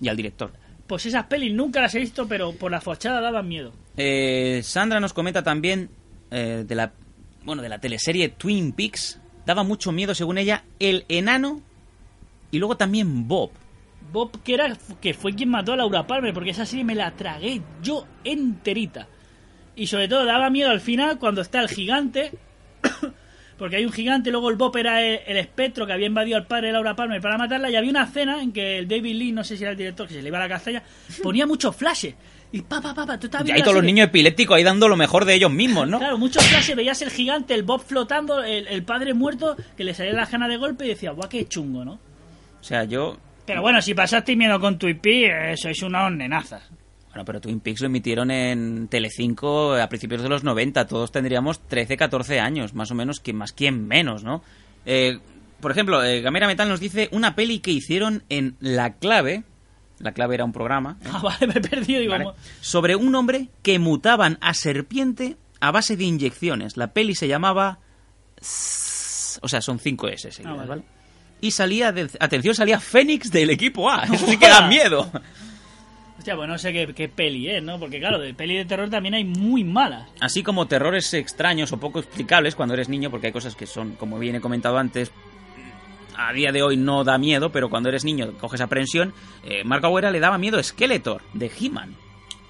y 0.00 0.08
al 0.08 0.16
director. 0.16 0.52
Pues 0.86 1.06
esas 1.06 1.24
pelis 1.24 1.52
nunca 1.52 1.80
las 1.80 1.94
he 1.94 1.98
visto, 1.98 2.28
pero 2.28 2.52
por 2.52 2.70
la 2.70 2.80
fachada 2.80 3.20
daban 3.20 3.48
miedo. 3.48 3.72
Eh, 3.96 4.60
Sandra 4.62 5.00
nos 5.00 5.12
comenta 5.12 5.42
también 5.42 5.88
eh, 6.30 6.64
de 6.66 6.74
la 6.74 6.92
bueno 7.44 7.62
de 7.62 7.68
la 7.68 7.78
teleserie 7.78 8.28
Twin 8.28 8.72
Peaks. 8.72 9.20
Daba 9.46 9.62
mucho 9.62 9.90
miedo, 9.92 10.14
según 10.14 10.38
ella, 10.38 10.64
el 10.78 11.04
enano 11.08 11.60
y 12.50 12.58
luego 12.58 12.76
también 12.76 13.26
Bob. 13.26 13.50
Bob, 14.12 14.42
que, 14.42 14.54
era, 14.54 14.76
que 15.00 15.14
fue 15.14 15.34
quien 15.34 15.48
mató 15.48 15.72
a 15.72 15.76
Laura 15.76 16.06
Palmer, 16.06 16.32
porque 16.32 16.50
esa 16.50 16.66
serie 16.66 16.84
me 16.84 16.94
la 16.94 17.12
tragué 17.12 17.62
yo 17.82 18.06
enterita. 18.24 19.08
Y 19.74 19.86
sobre 19.88 20.08
todo 20.08 20.24
daba 20.24 20.48
miedo 20.50 20.70
al 20.70 20.80
final 20.80 21.18
cuando 21.18 21.42
está 21.42 21.60
el 21.60 21.68
gigante, 21.68 22.32
porque 23.58 23.76
hay 23.76 23.84
un 23.84 23.92
gigante, 23.92 24.30
luego 24.30 24.50
el 24.50 24.56
Bob 24.56 24.76
era 24.76 25.02
el, 25.02 25.20
el 25.26 25.36
espectro 25.36 25.86
que 25.86 25.92
había 25.92 26.06
invadido 26.06 26.38
al 26.38 26.46
padre 26.46 26.68
de 26.68 26.72
Laura 26.72 26.96
Palmer 26.96 27.20
para 27.20 27.36
matarla, 27.36 27.70
y 27.70 27.76
había 27.76 27.90
una 27.90 28.04
escena 28.04 28.42
en 28.42 28.52
que 28.52 28.78
el 28.78 28.88
David 28.88 29.16
Lee, 29.16 29.32
no 29.32 29.44
sé 29.44 29.56
si 29.56 29.64
era 29.64 29.72
el 29.72 29.78
director, 29.78 30.08
que 30.08 30.14
se 30.14 30.22
le 30.22 30.28
iba 30.28 30.38
la 30.38 30.48
castaña, 30.48 30.82
ponía 31.22 31.46
muchos 31.46 31.76
flashes. 31.76 32.14
Y 32.52 32.62
pa, 32.62 32.80
pa, 32.80 32.94
pa, 32.94 33.18
tú 33.18 33.28
Y 33.44 33.50
ahí 33.50 33.60
todos 33.60 33.74
los 33.74 33.84
niños 33.84 34.06
epilépticos 34.06 34.56
ahí 34.56 34.62
dando 34.62 34.88
lo 34.88 34.96
mejor 34.96 35.24
de 35.24 35.34
ellos 35.34 35.50
mismos, 35.50 35.88
¿no? 35.88 35.98
Claro, 35.98 36.16
muchos 36.16 36.44
flashes, 36.46 36.76
veías 36.76 37.02
el 37.02 37.10
gigante, 37.10 37.54
el 37.54 37.64
Bob 37.64 37.82
flotando, 37.84 38.42
el, 38.42 38.68
el 38.68 38.82
padre 38.84 39.14
muerto, 39.14 39.56
que 39.76 39.84
le 39.84 39.92
salía 39.92 40.12
la 40.12 40.26
gana 40.26 40.46
de 40.48 40.56
golpe 40.56 40.86
y 40.86 40.90
decía, 40.90 41.10
guau, 41.10 41.28
qué 41.28 41.46
chungo, 41.46 41.84
¿no? 41.84 41.98
O 42.60 42.64
sea, 42.64 42.84
yo... 42.84 43.18
Pero 43.46 43.62
bueno, 43.62 43.80
si 43.80 43.94
pasasteis 43.94 44.36
miedo 44.36 44.58
con 44.60 44.78
tu 44.78 44.88
IP, 44.88 45.06
eh, 45.06 45.56
sois 45.56 45.80
unos 45.82 46.12
nenazas. 46.12 46.68
Bueno, 47.08 47.24
pero 47.24 47.40
Twin 47.40 47.60
Peaks 47.60 47.80
lo 47.80 47.86
emitieron 47.86 48.30
en 48.30 48.88
Telecinco 48.88 49.74
a 49.74 49.88
principios 49.88 50.22
de 50.22 50.28
los 50.28 50.44
90. 50.44 50.86
Todos 50.86 51.10
tendríamos 51.12 51.60
13, 51.66 51.96
14 51.96 52.40
años, 52.40 52.74
más 52.74 52.90
o 52.90 52.94
menos, 52.94 53.20
quien 53.20 53.36
más, 53.36 53.52
quien 53.52 53.86
menos, 53.88 54.22
¿no? 54.24 54.42
Eh, 54.84 55.18
por 55.60 55.70
ejemplo, 55.70 56.04
eh, 56.04 56.20
Gamera 56.20 56.46
Metal 56.46 56.68
nos 56.68 56.80
dice 56.80 57.08
una 57.12 57.34
peli 57.34 57.60
que 57.60 57.70
hicieron 57.70 58.22
en 58.28 58.56
La 58.60 58.94
Clave. 58.94 59.44
La 59.98 60.12
Clave 60.12 60.34
era 60.34 60.44
un 60.44 60.52
programa. 60.52 60.98
¿eh? 61.02 61.08
Ah, 61.10 61.20
vale, 61.22 61.46
me 61.46 61.54
he 61.54 61.60
perdido, 61.62 62.00
digo, 62.00 62.12
¿vale? 62.12 62.26
Sobre 62.60 62.96
un 62.96 63.14
hombre 63.14 63.48
que 63.62 63.78
mutaban 63.78 64.36
a 64.42 64.52
serpiente 64.52 65.36
a 65.60 65.70
base 65.70 65.96
de 65.96 66.04
inyecciones. 66.04 66.76
La 66.76 66.92
peli 66.92 67.14
se 67.14 67.28
llamaba... 67.28 67.78
O 69.42 69.48
sea, 69.48 69.60
son 69.62 69.78
5 69.78 70.08
S 70.08 70.30
seguidas, 70.32 70.52
Ah, 70.52 70.56
vale. 70.56 70.68
¿vale? 70.68 70.82
Y 71.40 71.50
salía, 71.50 71.92
de- 71.92 72.10
atención, 72.20 72.54
salía 72.54 72.80
Fénix 72.80 73.30
del 73.30 73.50
equipo 73.50 73.90
A. 73.90 74.04
Eso 74.12 74.26
sí 74.26 74.36
que 74.38 74.48
da 74.48 74.66
miedo. 74.68 75.10
Hostia, 76.18 76.34
pues 76.34 76.48
no 76.48 76.58
sé 76.58 76.72
qué, 76.72 76.92
qué 76.94 77.08
peli 77.08 77.48
es, 77.50 77.62
¿no? 77.62 77.78
Porque 77.78 77.98
claro, 78.00 78.18
de 78.18 78.32
peli 78.34 78.56
de 78.56 78.64
terror 78.64 78.88
también 78.90 79.14
hay 79.14 79.24
muy 79.24 79.62
malas. 79.64 80.08
Así 80.20 80.42
como 80.42 80.66
terrores 80.66 81.12
extraños 81.14 81.72
o 81.72 81.78
poco 81.78 82.00
explicables 82.00 82.54
cuando 82.54 82.74
eres 82.74 82.88
niño, 82.88 83.10
porque 83.10 83.28
hay 83.28 83.32
cosas 83.32 83.54
que 83.54 83.66
son, 83.66 83.92
como 83.96 84.18
bien 84.18 84.34
he 84.36 84.40
comentado 84.40 84.78
antes, 84.78 85.12
a 86.16 86.32
día 86.32 86.50
de 86.52 86.62
hoy 86.62 86.78
no 86.78 87.04
da 87.04 87.18
miedo, 87.18 87.52
pero 87.52 87.68
cuando 87.68 87.90
eres 87.90 88.04
niño 88.04 88.32
coges 88.40 88.62
aprensión. 88.62 89.12
Eh, 89.44 89.62
Marco 89.64 89.86
Agüera 89.88 90.10
le 90.10 90.18
daba 90.20 90.38
miedo 90.38 90.60
Skeletor, 90.62 91.22
de 91.34 91.50
He-Man. 91.60 91.94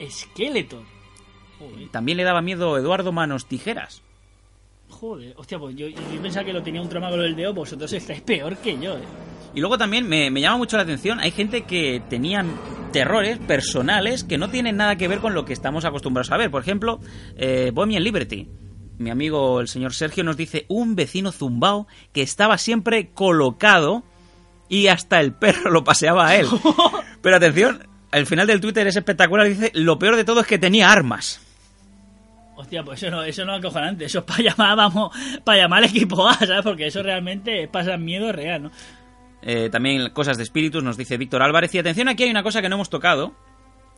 Skeletor. 0.09 0.85
Joder, 1.59 1.89
También 1.89 2.17
le 2.19 2.25
daba 2.25 2.41
miedo 2.43 2.79
Eduardo 2.79 3.11
Manos 3.13 3.47
Tijeras. 3.47 4.03
Joder. 4.89 5.35
Hostia, 5.37 5.59
pues 5.59 5.77
yo, 5.77 5.89
yo 5.89 6.23
pensaba 6.23 6.45
que 6.45 6.53
lo 6.53 6.63
tenía 6.63 6.81
un 6.81 6.89
trauma 6.89 7.11
con 7.11 7.21
el 7.21 7.35
dedo, 7.37 7.55
vosotros 7.55 7.93
estáis 7.93 8.21
peor 8.21 8.57
que 8.59 8.79
yo, 8.79 8.97
¿eh? 8.97 9.05
Y 9.55 9.61
luego 9.61 9.79
también 9.79 10.07
me, 10.07 10.31
me 10.31 10.43
llama 10.43 10.59
mucho 10.59 10.77
la 10.77 10.83
atención, 10.83 11.19
hay 11.19 11.31
gente 11.31 11.63
que 11.63 12.03
tenían 12.11 12.55
terrores 12.93 13.39
personales 13.39 14.25
que 14.25 14.39
no 14.39 14.51
tienen 14.51 14.77
nada 14.77 14.97
que 14.97 15.09
ver 15.09 15.21
con 15.21 15.35
lo 15.35 15.45
que 15.45 15.53
estamos 15.53 15.85
acostumbrados 15.85 16.31
a 16.31 16.37
ver. 16.37 16.51
Por 16.51 16.63
ejemplo, 16.63 17.01
eh, 17.37 17.71
Bohemian 17.73 18.03
Liberty. 18.03 18.49
Mi 18.99 19.11
amigo 19.11 19.61
el 19.61 19.69
señor 19.69 19.93
Sergio 19.93 20.25
nos 20.25 20.37
dice 20.37 20.65
un 20.69 20.95
vecino 20.95 21.33
zumbao 21.33 21.87
que 22.13 22.23
estaba 22.23 22.57
siempre 22.59 23.11
colocado 23.13 24.03
y 24.69 24.89
hasta 24.89 25.21
el 25.21 25.35
perro 25.35 25.71
lo 25.71 25.85
paseaba 25.85 26.29
a 26.29 26.37
él. 26.37 26.47
Pero 27.23 27.37
atención, 27.37 27.87
al 28.11 28.27
final 28.27 28.47
del 28.47 28.61
Twitter 28.61 28.87
es 28.87 28.97
espectacular, 28.97 29.49
dice, 29.49 29.71
lo 29.75 29.99
peor 29.99 30.17
de 30.17 30.25
todo 30.25 30.41
es 30.41 30.47
que 30.47 30.59
tenía 30.59 30.91
armas. 30.91 31.46
Hostia, 32.57 32.83
pues 32.83 33.03
eso 33.03 33.11
no, 33.11 33.23
eso 33.23 33.45
no 33.45 33.53
es 33.53 33.59
acojonante, 33.59 34.07
eso 34.07 34.21
es 34.21 34.25
para 34.25 34.43
llamar, 34.43 34.77
vamos, 34.77 35.15
para 35.45 35.59
llamar 35.59 35.85
al 35.85 35.91
equipo 35.91 36.27
A, 36.27 36.35
¿sabes? 36.35 36.63
Porque 36.63 36.87
eso 36.87 37.03
realmente 37.03 37.69
pasa 37.69 37.97
miedo 37.99 38.33
real, 38.33 38.65
¿no? 38.65 38.71
Eh, 39.43 39.69
también 39.71 40.11
cosas 40.11 40.39
de 40.39 40.43
espíritus, 40.43 40.83
nos 40.83 40.97
dice 40.97 41.19
Víctor 41.19 41.43
Álvarez. 41.43 41.75
Y 41.75 41.79
atención, 41.79 42.09
aquí 42.09 42.25
hay 42.25 42.31
una 42.31 42.43
cosa 42.43 42.63
que 42.63 42.69
no 42.69 42.77
hemos 42.77 42.91
tocado, 42.91 43.35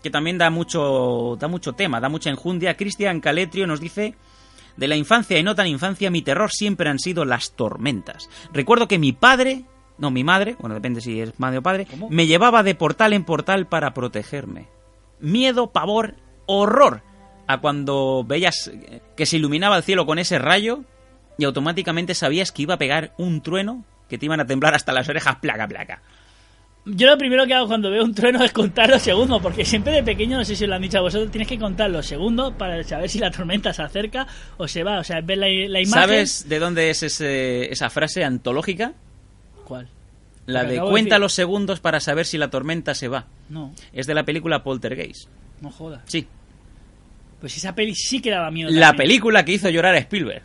que 0.02 0.10
también 0.10 0.38
da 0.38 0.50
mucho, 0.50 1.36
da 1.38 1.48
mucho 1.48 1.72
tema, 1.72 2.00
da 2.00 2.08
mucha 2.08 2.30
enjundia. 2.30 2.76
Cristian 2.76 3.20
Caletrio 3.20 3.66
nos 3.66 3.80
dice, 3.80 4.16
de 4.76 4.88
la 4.88 4.96
infancia 4.96 5.38
y 5.38 5.42
no 5.42 5.54
tan 5.54 5.68
infancia, 5.68 6.10
mi 6.10 6.22
terror 6.22 6.50
siempre 6.50 6.90
han 6.90 6.98
sido 6.98 7.24
las 7.24 7.52
tormentas. 7.52 8.28
Recuerdo 8.52 8.88
que 8.88 8.98
mi 8.98 9.12
padre, 9.12 9.64
no, 9.98 10.10
mi 10.10 10.24
madre, 10.24 10.56
bueno, 10.60 10.74
depende 10.74 11.00
si 11.00 11.20
es 11.20 11.38
madre 11.38 11.58
o 11.58 11.62
padre, 11.62 11.86
¿Cómo? 11.86 12.08
me 12.10 12.26
llevaba 12.26 12.62
de 12.62 12.74
portal 12.74 13.12
en 13.12 13.24
portal 13.24 13.66
para 13.68 13.94
protegerme. 13.94 14.68
Miedo, 15.20 15.72
pavor, 15.72 16.16
horror 16.46 17.02
a 17.48 17.58
cuando 17.60 18.24
veías 18.24 18.70
que 19.16 19.26
se 19.26 19.36
iluminaba 19.38 19.76
el 19.76 19.82
cielo 19.82 20.06
con 20.06 20.18
ese 20.20 20.38
rayo 20.38 20.84
y 21.36 21.44
automáticamente 21.44 22.14
sabías 22.14 22.52
que 22.52 22.62
iba 22.62 22.74
a 22.74 22.78
pegar 22.78 23.12
un 23.18 23.40
trueno 23.42 23.84
que 24.08 24.18
te 24.18 24.26
iban 24.26 24.38
a 24.40 24.46
temblar 24.46 24.74
hasta 24.74 24.92
las 24.92 25.08
orejas, 25.08 25.36
placa, 25.36 25.66
placa. 25.66 26.00
Yo 26.84 27.06
lo 27.08 27.18
primero 27.18 27.46
que 27.46 27.52
hago 27.52 27.66
cuando 27.66 27.90
veo 27.90 28.02
un 28.02 28.14
trueno 28.14 28.42
es 28.42 28.52
contar 28.52 28.88
los 28.88 29.02
segundos, 29.02 29.42
porque 29.42 29.64
siempre 29.64 29.92
de 29.92 30.02
pequeño, 30.02 30.38
no 30.38 30.44
sé 30.44 30.56
si 30.56 30.64
os 30.64 30.70
lo 30.70 30.76
han 30.76 30.80
dicho 30.82 30.96
a 30.98 31.02
vosotros, 31.02 31.30
tienes 31.30 31.46
que 31.48 31.58
contar 31.58 31.90
los 31.90 32.06
segundos 32.06 32.54
para 32.54 32.82
saber 32.84 33.10
si 33.10 33.18
la 33.18 33.30
tormenta 33.30 33.74
se 33.74 33.82
acerca 33.82 34.26
o 34.56 34.66
se 34.66 34.84
va. 34.84 35.00
O 35.00 35.04
sea, 35.04 35.20
ver 35.20 35.36
la, 35.38 35.46
la 35.48 35.80
imagen. 35.80 35.86
¿Sabes 35.86 36.48
de 36.48 36.58
dónde 36.58 36.88
es 36.88 37.02
ese- 37.02 37.70
esa 37.70 37.90
frase 37.90 38.24
antológica? 38.24 38.94
¿Cuál? 39.64 39.88
La 40.46 40.64
de 40.64 40.80
cuenta 40.80 41.18
los 41.18 41.34
segundos 41.34 41.80
para 41.80 42.00
saber 42.00 42.24
si 42.24 42.38
la 42.38 42.48
tormenta 42.48 42.94
se 42.94 43.08
va. 43.08 43.26
No, 43.50 43.74
Es 43.92 44.06
de 44.06 44.14
la 44.14 44.24
película 44.24 44.62
Poltergeist. 44.62 45.28
no 45.60 45.70
jodas. 45.70 46.00
Sí, 46.06 46.26
Pues 47.40 47.56
esa 47.56 47.74
peli 47.74 47.94
sí 47.94 48.20
que 48.20 48.30
daba 48.30 48.50
miedo. 48.50 48.70
la 48.70 48.88
también. 48.88 49.08
película 49.08 49.44
que 49.44 49.52
hizo 49.52 49.68
llorar 49.70 49.94
a 49.94 49.98
Spielberg. 49.98 50.42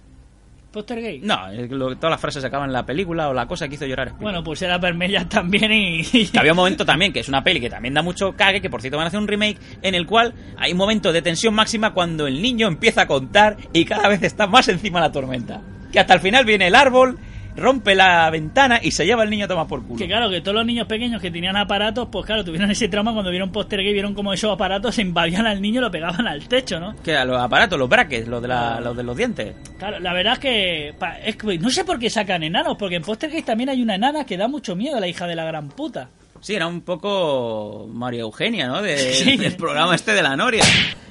Poster 0.72 1.00
gay. 1.02 1.20
No, 1.20 1.40
lo- 1.70 1.96
todas 1.98 2.10
las 2.12 2.20
frases 2.20 2.42
se 2.42 2.48
acaban 2.48 2.70
en 2.70 2.74
la 2.74 2.84
película 2.84 3.30
o 3.30 3.34
la 3.34 3.46
cosa 3.48 3.68
que 3.68 3.76
hizo 3.76 3.86
llorar 3.86 4.08
a 4.08 4.10
Spielberg. 4.12 4.34
Bueno, 4.34 4.44
pues 4.44 4.60
era 4.64 4.80
Vermellas 4.80 5.30
también 5.30 5.72
y. 5.72 6.04
Que 6.04 6.40
había 6.40 6.54
un 6.54 6.58
momento 6.58 6.84
también, 6.84 7.14
que 7.14 7.20
es 7.20 7.28
una 7.30 7.44
peli 7.44 7.60
que 7.62 7.70
también 7.70 7.94
da 7.94 8.02
mucho 8.02 8.34
cague, 8.36 8.60
que 8.60 8.72
por 8.72 8.82
cierto 8.82 8.98
van 8.98 9.06
a 9.06 9.08
hacer 9.10 9.20
un 9.20 9.28
remake, 9.28 9.58
en 9.84 9.94
el 9.94 10.08
cual 10.08 10.34
hay 10.58 10.72
un 10.72 10.78
momento 10.80 11.14
de 11.14 11.22
tensión 11.22 11.54
máxima 11.54 11.94
cuando 11.94 12.26
el 12.26 12.42
niño 12.42 12.68
empieza 12.68 13.04
a 13.04 13.08
contar 13.08 13.58
y 13.72 13.86
cada 13.86 14.08
vez 14.08 14.24
está 14.24 14.48
más 14.48 14.68
encima 14.68 15.00
la 15.00 15.12
tormenta. 15.12 15.62
Que 15.92 16.00
hasta 16.00 16.16
el 16.16 16.22
final 16.22 16.44
viene 16.44 16.66
el 16.68 16.74
árbol, 16.76 17.20
rompe 17.56 17.96
la 17.96 18.30
ventana 18.30 18.80
y 18.82 18.92
se 18.92 19.06
lleva 19.06 19.24
el 19.24 19.30
niño 19.30 19.46
a 19.46 19.48
tomar 19.48 19.68
por 19.68 19.84
culo. 19.84 19.98
Que 19.98 20.08
claro, 20.08 20.30
que 20.30 20.42
todos 20.42 20.56
los 20.56 20.66
niños 20.66 20.88
pequeños 20.88 21.22
que 21.22 21.30
tenían 21.32 21.56
aparatos, 21.56 22.08
pues 22.12 22.26
claro, 22.26 22.44
tuvieron 22.44 22.70
ese 22.72 22.88
trauma 22.90 23.14
cuando 23.14 23.30
vieron 23.32 23.52
Poster 23.52 23.80
Gay, 23.82 23.94
vieron 23.94 24.14
como 24.14 24.34
esos 24.34 24.52
aparatos 24.52 24.96
se 24.96 25.02
invadían 25.02 25.46
al 25.48 25.62
niño 25.62 25.80
y 25.80 25.84
lo 25.84 25.92
pegaban 25.92 26.28
al 26.28 26.48
techo, 26.48 26.80
¿no? 26.80 26.96
Que 27.04 27.16
a 27.16 27.26
los 27.26 27.38
aparatos, 27.40 27.78
los 27.78 27.88
brackets, 27.90 28.28
los 28.28 28.42
de, 28.42 28.48
la- 28.48 28.80
los 28.80 28.96
de 28.98 29.04
los 29.04 29.16
dientes. 29.16 29.56
Claro, 29.78 30.00
la 30.00 30.14
verdad 30.14 30.34
es 30.34 30.40
que, 30.40 30.94
es 31.26 31.36
que 31.36 31.58
no 31.60 31.70
sé 31.70 31.86
por 31.86 32.00
qué 32.00 32.10
sacan 32.10 32.44
enanos, 32.44 32.76
porque 32.78 32.96
en 32.96 33.04
Poster 33.04 33.30
Gay 33.32 33.44
también 33.44 33.70
hay 33.70 33.82
una 33.82 33.96
enana 33.96 34.26
que 34.26 34.38
da 34.38 34.48
mucho 34.48 34.76
miedo, 34.76 35.00
la 35.00 35.08
hija 35.08 35.28
de 35.28 35.36
la 35.36 35.46
gran 35.46 35.70
puta. 35.70 36.10
Sí, 36.42 36.56
era 36.56 36.68
un 36.68 36.82
poco 36.82 37.88
María 37.92 38.22
Eugenia, 38.22 38.68
¿no? 38.68 38.82
De- 38.82 38.98
Sí. 39.14 39.38
Del 39.38 39.56
programa 39.56 39.96
este 39.96 40.14
de 40.14 40.24
la 40.24 40.36
Noria. 40.36 40.64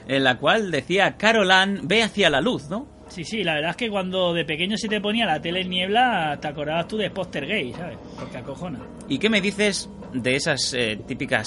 En 0.08 0.24
la 0.24 0.36
cual 0.36 0.70
decía, 0.70 1.16
Carolan, 1.16 1.80
ve 1.84 2.02
hacia 2.02 2.28
la 2.28 2.40
luz, 2.40 2.68
¿no? 2.68 2.86
Sí, 3.12 3.24
sí, 3.24 3.44
la 3.44 3.56
verdad 3.56 3.72
es 3.72 3.76
que 3.76 3.90
cuando 3.90 4.32
de 4.32 4.46
pequeño 4.46 4.78
se 4.78 4.88
te 4.88 4.98
ponía 4.98 5.26
la 5.26 5.38
tele 5.38 5.60
en 5.60 5.68
niebla, 5.68 6.38
te 6.40 6.48
acordabas 6.48 6.88
tú 6.88 6.96
de 6.96 7.10
Poster 7.10 7.46
Gay, 7.46 7.74
¿sabes? 7.74 7.98
Porque 8.18 8.38
acojona. 8.38 8.78
¿Y 9.06 9.18
qué 9.18 9.28
me 9.28 9.42
dices 9.42 9.90
de 10.14 10.34
esas 10.34 10.72
eh, 10.72 10.98
típicas 11.06 11.46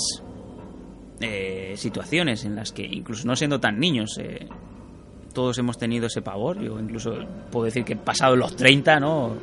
eh, 1.19 1.73
situaciones 1.75 2.45
en 2.45 2.55
las 2.55 2.71
que, 2.71 2.83
incluso 2.83 3.27
no 3.27 3.35
siendo 3.35 3.59
tan 3.59 3.79
niños, 3.79 4.15
eh, 4.19 4.47
todos 5.33 5.57
hemos 5.57 5.79
tenido 5.79 6.05
ese 6.05 6.21
pavor? 6.21 6.61
Yo 6.61 6.79
incluso 6.79 7.15
puedo 7.51 7.65
decir 7.65 7.83
que 7.83 7.95
pasado 7.95 8.35
los 8.35 8.55
30, 8.55 8.99
¿no? 8.99 9.35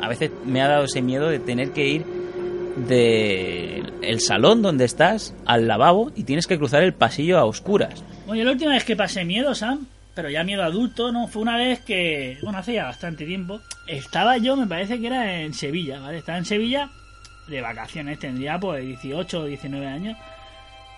A 0.00 0.08
veces 0.08 0.32
me 0.44 0.62
ha 0.62 0.66
dado 0.66 0.86
ese 0.86 1.02
miedo 1.02 1.28
de 1.28 1.38
tener 1.38 1.70
que 1.70 1.86
ir 1.86 2.04
de 2.88 3.84
el 4.02 4.18
salón 4.18 4.60
donde 4.60 4.86
estás 4.86 5.36
al 5.46 5.68
lavabo 5.68 6.10
y 6.16 6.24
tienes 6.24 6.48
que 6.48 6.58
cruzar 6.58 6.82
el 6.82 6.94
pasillo 6.94 7.38
a 7.38 7.44
oscuras. 7.44 8.02
Yo 8.26 8.34
la 8.42 8.50
última 8.50 8.72
vez 8.72 8.84
que 8.84 8.96
pasé 8.96 9.24
miedo, 9.24 9.54
Sam, 9.54 9.86
pero 10.20 10.28
ya 10.28 10.44
miedo 10.44 10.62
adulto, 10.62 11.10
¿no? 11.10 11.28
Fue 11.28 11.40
una 11.40 11.56
vez 11.56 11.80
que, 11.80 12.36
bueno, 12.42 12.58
hace 12.58 12.74
ya 12.74 12.84
bastante 12.84 13.24
tiempo, 13.24 13.62
estaba 13.86 14.36
yo, 14.36 14.54
me 14.54 14.66
parece 14.66 15.00
que 15.00 15.06
era 15.06 15.40
en 15.40 15.54
Sevilla, 15.54 15.98
¿vale? 15.98 16.18
Estaba 16.18 16.36
en 16.36 16.44
Sevilla 16.44 16.90
de 17.46 17.62
vacaciones, 17.62 18.18
tendría 18.18 18.60
pues 18.60 18.84
18 18.84 19.40
o 19.40 19.44
19 19.46 19.86
años. 19.86 20.18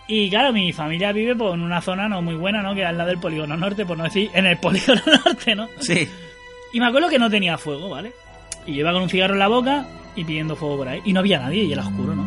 Y 0.08 0.28
claro, 0.28 0.52
mi 0.52 0.72
familia 0.72 1.12
vive 1.12 1.36
pues, 1.36 1.54
en 1.54 1.60
una 1.60 1.80
zona 1.80 2.08
no 2.08 2.20
muy 2.20 2.34
buena, 2.34 2.62
¿no? 2.62 2.74
Que 2.74 2.82
es 2.82 2.88
al 2.88 2.98
lado 2.98 3.10
del 3.10 3.20
polígono 3.20 3.56
norte, 3.56 3.86
por 3.86 3.96
no 3.96 4.02
decir 4.02 4.28
en 4.34 4.44
el 4.44 4.58
polígono 4.58 5.02
norte, 5.24 5.54
¿no? 5.54 5.68
Sí. 5.78 6.08
Y 6.72 6.80
me 6.80 6.86
acuerdo 6.86 7.08
que 7.08 7.20
no 7.20 7.30
tenía 7.30 7.56
fuego, 7.56 7.88
¿vale? 7.88 8.12
Y 8.66 8.74
yo 8.74 8.80
iba 8.80 8.92
con 8.92 9.02
un 9.02 9.08
cigarro 9.08 9.34
en 9.34 9.38
la 9.38 9.46
boca 9.46 9.86
y 10.16 10.24
pidiendo 10.24 10.56
fuego 10.56 10.78
por 10.78 10.88
ahí. 10.88 11.00
Y 11.04 11.12
no 11.12 11.20
había 11.20 11.38
nadie 11.38 11.62
y 11.62 11.72
era 11.72 11.86
oscuro, 11.86 12.16
¿no? 12.16 12.26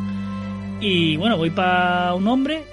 Y 0.80 1.18
bueno, 1.18 1.36
voy 1.36 1.50
para 1.50 2.14
un 2.14 2.26
hombre. 2.30 2.64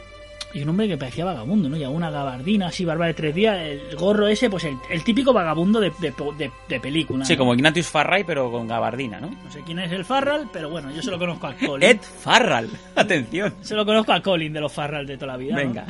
Y 0.55 0.63
un 0.63 0.69
hombre 0.69 0.87
que 0.87 0.99
parecía 0.99 1.25
vagabundo, 1.25 1.69
¿no? 1.71 1.77
Llevaba 1.79 1.97
una 1.97 2.11
gabardina 2.11 2.67
así, 2.67 2.85
barba 2.85 3.07
de 3.07 3.15
tres 3.15 3.35
días, 3.35 3.57
el 3.59 3.97
gorro 3.97 4.27
ese, 4.29 4.51
pues 4.51 4.65
el, 4.65 4.77
el 4.91 5.03
típico 5.03 5.33
vagabundo 5.33 5.81
de, 5.81 5.91
de, 5.99 6.13
de- 6.37 6.51
de 6.69 6.81
película. 6.81 7.25
Sí, 7.25 7.33
¿no? 7.33 7.39
como 7.39 7.55
Ignatius 7.55 7.87
Farray, 7.89 8.23
pero 8.25 8.51
con 8.51 8.69
gabardina, 8.69 9.19
¿no? 9.19 9.31
No 9.31 9.51
sé 9.51 9.61
quién 9.65 9.79
es 9.79 9.91
el 9.93 10.05
Farral, 10.05 10.51
pero 10.53 10.69
bueno, 10.69 10.91
yo 10.91 11.01
se 11.03 11.11
lo 11.11 11.19
conozco 11.19 11.47
a 11.47 11.55
Colin. 11.55 11.89
Ed 11.89 12.01
Farral. 12.01 12.69
Atención. 12.95 13.55
Se 13.63 13.75
lo 13.75 13.87
conozco 13.87 14.13
a 14.13 14.21
Colin 14.21 14.53
de 14.53 14.61
los 14.61 14.71
Farral 14.73 15.07
de 15.07 15.17
toda 15.17 15.33
la 15.33 15.37
vida. 15.39 15.53
¿no? 15.55 15.59
Venga. 15.59 15.87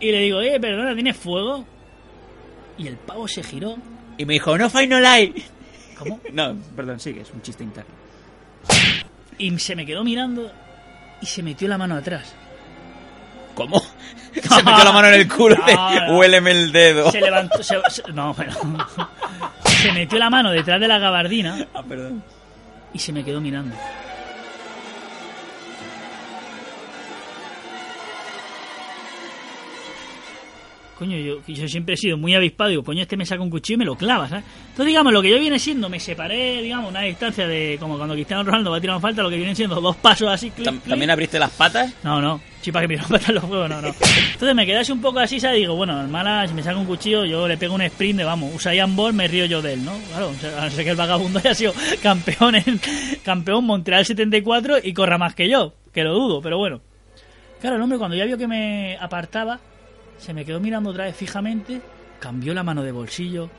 Y 0.00 0.10
le 0.10 0.18
digo, 0.18 0.40
eh, 0.40 0.58
perdona, 0.58 0.92
¿tienes 0.94 1.16
fuego? 1.16 1.64
Y 2.76 2.88
el 2.88 2.96
pavo 2.96 3.28
se 3.28 3.42
giró. 3.44 3.76
Y 4.18 4.24
me 4.24 4.32
dijo, 4.32 4.58
no 4.58 4.68
final 4.68 5.00
light. 5.02 5.36
¿Cómo? 5.96 6.18
No, 6.32 6.56
perdón, 6.74 6.98
sigue, 6.98 7.20
es 7.20 7.30
un 7.30 7.40
chiste 7.42 7.62
interno. 7.62 7.90
Y 9.38 9.56
se 9.58 9.76
me 9.76 9.86
quedó 9.86 10.02
mirando 10.02 10.50
y 11.22 11.26
se 11.26 11.42
metió 11.42 11.68
la 11.68 11.78
mano 11.78 11.94
atrás. 11.94 12.34
¿Cómo? 13.60 13.80
Se 14.34 14.62
metió 14.62 14.84
la 14.84 14.92
mano 14.92 15.08
en 15.08 15.14
el 15.14 15.28
culo 15.28 15.56
de 15.66 16.12
huéleme 16.16 16.50
el 16.52 16.72
dedo. 16.72 17.10
Se 17.10 17.20
levantó. 17.20 17.62
se- 17.62 17.78
se- 17.88 18.12
no, 18.12 18.34
pero. 18.36 18.52
Se 19.66 19.92
metió 19.92 20.18
la 20.18 20.30
mano 20.30 20.50
detrás 20.50 20.80
de 20.80 20.86
la 20.88 20.98
gabardina 20.98 21.66
Ah, 21.74 21.82
perdón. 21.86 22.22
y 22.92 22.98
se 22.98 23.12
me 23.12 23.24
quedó 23.24 23.40
mirando. 23.40 23.74
Coño, 31.00 31.16
yo, 31.16 31.40
yo 31.48 31.66
siempre 31.66 31.94
he 31.94 31.96
sido 31.96 32.16
muy 32.18 32.34
avispado. 32.34 32.68
Digo, 32.70 32.84
coño, 32.84 33.00
este 33.02 33.16
me 33.16 33.24
saca 33.24 33.42
un 33.42 33.48
cuchillo 33.50 33.74
y 33.76 33.78
me 33.78 33.84
lo 33.86 33.96
clava, 33.96 34.28
¿sabes? 34.28 34.44
Entonces, 34.68 34.86
digamos, 34.86 35.12
lo 35.12 35.22
que 35.22 35.30
yo 35.30 35.38
viene 35.40 35.58
siendo, 35.58 35.88
me 35.88 35.98
separé, 35.98 36.60
digamos, 36.62 36.90
una 36.90 37.00
distancia 37.00 37.48
de. 37.48 37.76
Como 37.80 37.96
cuando 37.96 38.14
Cristiano 38.14 38.44
Ronaldo 38.44 38.70
va 38.70 38.76
a 38.76 38.80
tirar 38.82 38.96
una 38.96 39.00
falta, 39.00 39.22
lo 39.22 39.30
que 39.30 39.36
vienen 39.36 39.56
siendo 39.56 39.80
dos 39.80 39.96
pasos 39.96 40.28
así. 40.30 40.50
clic, 40.50 40.66
Tam- 40.68 40.78
clic. 40.78 40.88
¿También 40.90 41.10
abriste 41.10 41.38
las 41.38 41.50
patas? 41.52 41.92
No, 42.04 42.20
no. 42.20 42.40
Para 42.70 42.86
que 42.86 42.94
me 42.94 43.00
rompan 43.02 43.34
los 43.34 43.44
huevos, 43.44 43.68
no, 43.70 43.80
no. 43.80 43.88
Entonces 43.88 44.54
me 44.54 44.66
quedé 44.66 44.76
así 44.76 44.92
un 44.92 45.00
poco 45.00 45.18
así, 45.18 45.40
¿sabes? 45.40 45.56
Digo, 45.60 45.74
bueno, 45.76 45.94
normal, 45.94 46.46
si 46.46 46.52
me 46.52 46.62
saca 46.62 46.76
un 46.76 46.84
cuchillo, 46.84 47.24
yo 47.24 47.48
le 47.48 47.56
pego 47.56 47.74
un 47.74 47.80
sprint 47.80 48.18
de, 48.18 48.24
vamos, 48.24 48.54
usa 48.54 48.74
Ian 48.74 48.94
Ball, 48.94 49.14
me 49.14 49.26
río 49.26 49.46
yo 49.46 49.62
de 49.62 49.72
él, 49.72 49.82
¿no? 49.84 49.92
Claro, 50.10 50.30
a 50.58 50.64
no 50.66 50.70
ser 50.70 50.84
que 50.84 50.90
el 50.90 50.96
vagabundo 50.96 51.38
haya 51.38 51.54
sido 51.54 51.72
campeón 52.02 52.56
en 52.56 52.78
campeón 53.24 53.64
Montreal 53.64 54.04
74 54.04 54.76
y 54.84 54.92
corra 54.92 55.16
más 55.16 55.34
que 55.34 55.48
yo, 55.48 55.72
que 55.94 56.04
lo 56.04 56.12
dudo, 56.12 56.42
pero 56.42 56.58
bueno. 56.58 56.82
Claro, 57.62 57.76
el 57.76 57.82
hombre 57.82 57.96
cuando 57.98 58.14
ya 58.18 58.26
vio 58.26 58.36
que 58.36 58.46
me 58.46 58.98
apartaba, 59.00 59.58
se 60.20 60.34
me 60.34 60.44
quedó 60.44 60.60
mirando 60.60 60.90
otra 60.90 61.04
vez 61.04 61.16
fijamente, 61.16 61.80
cambió 62.18 62.54
la 62.54 62.62
mano 62.62 62.82
de 62.82 62.92
bolsillo 62.92 63.50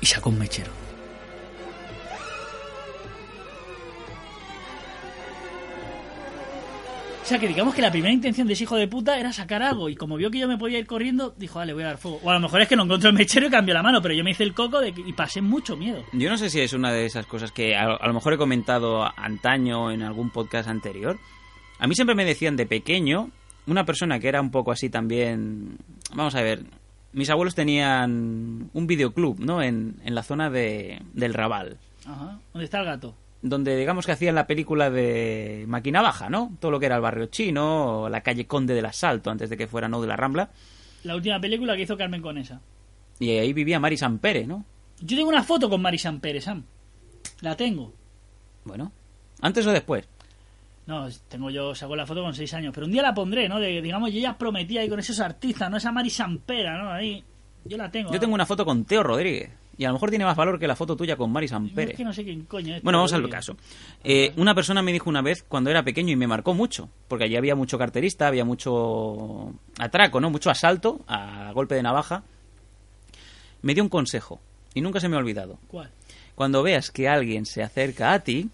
y 0.00 0.06
sacó 0.06 0.30
un 0.30 0.38
mechero. 0.38 0.70
O 7.22 7.24
sea, 7.24 7.38
que 7.38 7.46
digamos 7.46 7.72
que 7.74 7.80
la 7.80 7.90
primera 7.90 8.12
intención 8.12 8.48
de 8.48 8.54
ese 8.54 8.64
hijo 8.64 8.74
de 8.76 8.88
puta 8.88 9.16
era 9.18 9.32
sacar 9.32 9.62
algo. 9.62 9.88
Y 9.88 9.94
como 9.94 10.16
vio 10.16 10.28
que 10.30 10.40
yo 10.40 10.48
me 10.48 10.58
podía 10.58 10.80
ir 10.80 10.86
corriendo, 10.86 11.32
dijo, 11.36 11.60
vale, 11.60 11.72
voy 11.72 11.84
a 11.84 11.86
dar 11.86 11.98
fuego. 11.98 12.20
O 12.22 12.30
a 12.30 12.34
lo 12.34 12.40
mejor 12.40 12.60
es 12.62 12.68
que 12.68 12.74
no 12.74 12.82
encontró 12.82 13.10
el 13.10 13.14
mechero 13.16 13.46
y 13.46 13.50
cambió 13.50 13.74
la 13.74 13.82
mano, 13.82 14.02
pero 14.02 14.12
yo 14.12 14.24
me 14.24 14.32
hice 14.32 14.42
el 14.42 14.54
coco 14.54 14.80
y 14.84 15.12
pasé 15.12 15.40
mucho 15.40 15.76
miedo. 15.76 16.04
Yo 16.12 16.28
no 16.28 16.36
sé 16.36 16.50
si 16.50 16.60
es 16.60 16.72
una 16.72 16.92
de 16.92 17.06
esas 17.06 17.26
cosas 17.26 17.52
que 17.52 17.76
a, 17.76 17.84
a 17.84 18.06
lo 18.08 18.12
mejor 18.12 18.34
he 18.34 18.38
comentado 18.38 19.04
antaño 19.16 19.92
en 19.92 20.02
algún 20.02 20.30
podcast 20.30 20.68
anterior. 20.68 21.16
A 21.78 21.86
mí 21.86 21.94
siempre 21.94 22.16
me 22.16 22.24
decían 22.24 22.56
de 22.56 22.66
pequeño, 22.66 23.30
una 23.66 23.84
persona 23.84 24.18
que 24.18 24.28
era 24.28 24.40
un 24.40 24.50
poco 24.50 24.72
así 24.72 24.88
también... 24.88 25.76
Vamos 26.14 26.34
a 26.34 26.42
ver, 26.42 26.64
mis 27.12 27.30
abuelos 27.30 27.54
tenían 27.54 28.70
un 28.72 28.86
videoclub, 28.86 29.40
¿no? 29.40 29.62
En, 29.62 29.96
en 30.04 30.14
la 30.14 30.22
zona 30.22 30.50
de, 30.50 31.02
del 31.14 31.34
Raval. 31.34 31.78
Ajá. 32.06 32.40
¿Dónde 32.52 32.64
está 32.64 32.80
el 32.80 32.86
gato? 32.86 33.14
donde 33.42 33.76
digamos 33.76 34.06
que 34.06 34.12
hacían 34.12 34.36
la 34.36 34.46
película 34.46 34.88
de 34.88 35.64
Máquina 35.66 36.00
Baja, 36.00 36.30
¿no? 36.30 36.56
Todo 36.60 36.70
lo 36.70 36.80
que 36.80 36.86
era 36.86 36.96
el 36.96 37.02
barrio 37.02 37.26
chino, 37.26 38.02
o 38.02 38.08
la 38.08 38.22
calle 38.22 38.46
Conde 38.46 38.72
del 38.74 38.86
Asalto, 38.86 39.30
antes 39.30 39.50
de 39.50 39.56
que 39.56 39.66
fuera 39.66 39.88
No 39.88 40.00
de 40.00 40.06
la 40.06 40.16
Rambla. 40.16 40.50
La 41.02 41.16
última 41.16 41.40
película 41.40 41.74
que 41.76 41.82
hizo 41.82 41.96
Carmen 41.96 42.22
Conesa. 42.22 42.60
Y 43.18 43.30
ahí 43.30 43.52
vivía 43.52 43.80
Mari 43.80 43.96
Sampere, 43.96 44.46
¿no? 44.46 44.64
Yo 45.00 45.16
tengo 45.16 45.28
una 45.28 45.42
foto 45.42 45.68
con 45.68 45.82
Mari 45.82 45.98
Pérez, 46.20 46.44
Sam. 46.44 46.62
La 47.40 47.56
tengo. 47.56 47.92
Bueno, 48.64 48.92
antes 49.40 49.66
o 49.66 49.72
después. 49.72 50.08
No, 50.86 51.08
tengo 51.28 51.50
yo, 51.50 51.74
saco 51.74 51.94
la 51.94 52.06
foto 52.06 52.22
con 52.22 52.34
seis 52.34 52.52
años, 52.54 52.72
pero 52.74 52.86
un 52.86 52.92
día 52.92 53.02
la 53.02 53.14
pondré, 53.14 53.48
¿no? 53.48 53.60
De, 53.60 53.80
digamos, 53.80 54.12
yo 54.12 54.20
ya 54.20 54.36
prometía 54.36 54.80
ahí 54.80 54.88
con 54.88 54.98
esos 54.98 55.20
artistas, 55.20 55.70
¿no? 55.70 55.76
Esa 55.76 55.92
Mari 55.92 56.10
Sampera, 56.10 56.82
¿no? 56.82 56.90
Ahí, 56.90 57.22
yo 57.64 57.76
la 57.76 57.90
tengo. 57.90 58.12
Yo 58.12 58.18
tengo 58.18 58.34
una 58.34 58.46
foto 58.46 58.64
con 58.64 58.84
Teo 58.84 59.02
Rodríguez. 59.02 59.50
Y 59.78 59.84
a 59.84 59.88
lo 59.88 59.94
mejor 59.94 60.10
tiene 60.10 60.24
más 60.24 60.36
valor 60.36 60.58
que 60.58 60.66
la 60.66 60.76
foto 60.76 60.96
tuya 60.96 61.16
con 61.16 61.32
Mari 61.32 61.48
Sampere. 61.48 61.92
es 61.92 61.96
que 61.96 62.04
no 62.04 62.12
sé 62.12 62.24
quién 62.24 62.42
coño 62.44 62.76
es. 62.76 62.82
Bueno, 62.82 62.98
vamos 62.98 63.12
al 63.12 63.28
caso. 63.28 63.56
Eh, 64.04 64.32
una 64.36 64.54
persona 64.54 64.82
me 64.82 64.92
dijo 64.92 65.08
una 65.08 65.22
vez 65.22 65.44
cuando 65.48 65.70
era 65.70 65.82
pequeño 65.82 66.12
y 66.12 66.16
me 66.16 66.26
marcó 66.26 66.52
mucho, 66.52 66.90
porque 67.08 67.24
allí 67.24 67.36
había 67.36 67.54
mucho 67.54 67.78
carterista, 67.78 68.26
había 68.26 68.44
mucho 68.44 69.54
atraco, 69.78 70.20
¿no? 70.20 70.30
Mucho 70.30 70.50
asalto 70.50 71.00
a 71.06 71.52
golpe 71.52 71.74
de 71.74 71.82
navaja. 71.82 72.22
Me 73.62 73.74
dio 73.74 73.82
un 73.82 73.88
consejo 73.88 74.40
y 74.74 74.80
nunca 74.82 75.00
se 75.00 75.08
me 75.08 75.16
ha 75.16 75.20
olvidado. 75.20 75.58
¿Cuál? 75.68 75.90
Cuando 76.34 76.62
veas 76.62 76.90
que 76.90 77.08
alguien 77.08 77.46
se 77.46 77.62
acerca 77.62 78.12
a 78.12 78.20
ti, 78.20 78.50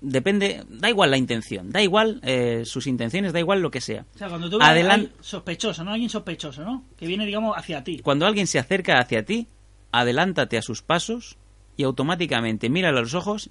depende, 0.00 0.64
da 0.68 0.88
igual 0.88 1.10
la 1.10 1.16
intención, 1.16 1.70
da 1.70 1.82
igual 1.82 2.20
eh, 2.22 2.62
sus 2.64 2.86
intenciones, 2.86 3.32
da 3.32 3.40
igual 3.40 3.60
lo 3.60 3.70
que 3.70 3.80
sea. 3.80 4.06
O 4.14 4.18
sea, 4.18 4.28
cuando 4.28 4.48
tú 4.50 4.58
Adelan- 4.60 5.10
sospechoso, 5.20 5.84
¿no? 5.84 5.92
Alguien 5.92 6.10
sospechoso, 6.10 6.62
¿no? 6.64 6.84
Que 6.96 7.06
viene, 7.06 7.26
digamos, 7.26 7.56
hacia 7.56 7.82
ti. 7.84 7.98
Cuando 8.00 8.26
alguien 8.26 8.46
se 8.46 8.58
acerca 8.58 8.98
hacia 8.98 9.24
ti, 9.24 9.48
adelántate 9.92 10.58
a 10.58 10.62
sus 10.62 10.82
pasos 10.82 11.36
y 11.76 11.82
automáticamente 11.84 12.68
mírale 12.70 12.98
a 12.98 13.02
los 13.02 13.14
ojos 13.14 13.50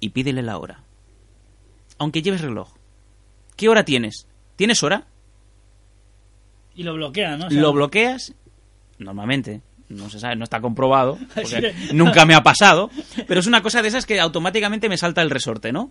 y 0.00 0.10
pídele 0.10 0.42
la 0.42 0.58
hora. 0.58 0.84
Aunque 1.98 2.22
lleves 2.22 2.40
reloj. 2.40 2.70
¿Qué 3.56 3.68
hora 3.68 3.84
tienes? 3.84 4.26
¿Tienes 4.56 4.82
hora? 4.82 5.06
Y 6.74 6.82
lo 6.84 6.94
bloquea, 6.94 7.36
¿no? 7.36 7.46
O 7.46 7.50
sea, 7.50 7.60
Lo 7.60 7.72
bloqueas, 7.72 8.34
normalmente, 8.98 9.60
no 9.96 10.10
se 10.10 10.18
sabe, 10.18 10.36
no 10.36 10.44
está 10.44 10.60
comprobado, 10.60 11.18
porque 11.34 11.74
nunca 11.92 12.24
me 12.24 12.34
ha 12.34 12.42
pasado, 12.42 12.90
pero 13.26 13.40
es 13.40 13.46
una 13.46 13.62
cosa 13.62 13.82
de 13.82 13.88
esas 13.88 14.06
que 14.06 14.20
automáticamente 14.20 14.88
me 14.88 14.96
salta 14.96 15.22
el 15.22 15.30
resorte, 15.30 15.72
¿no? 15.72 15.90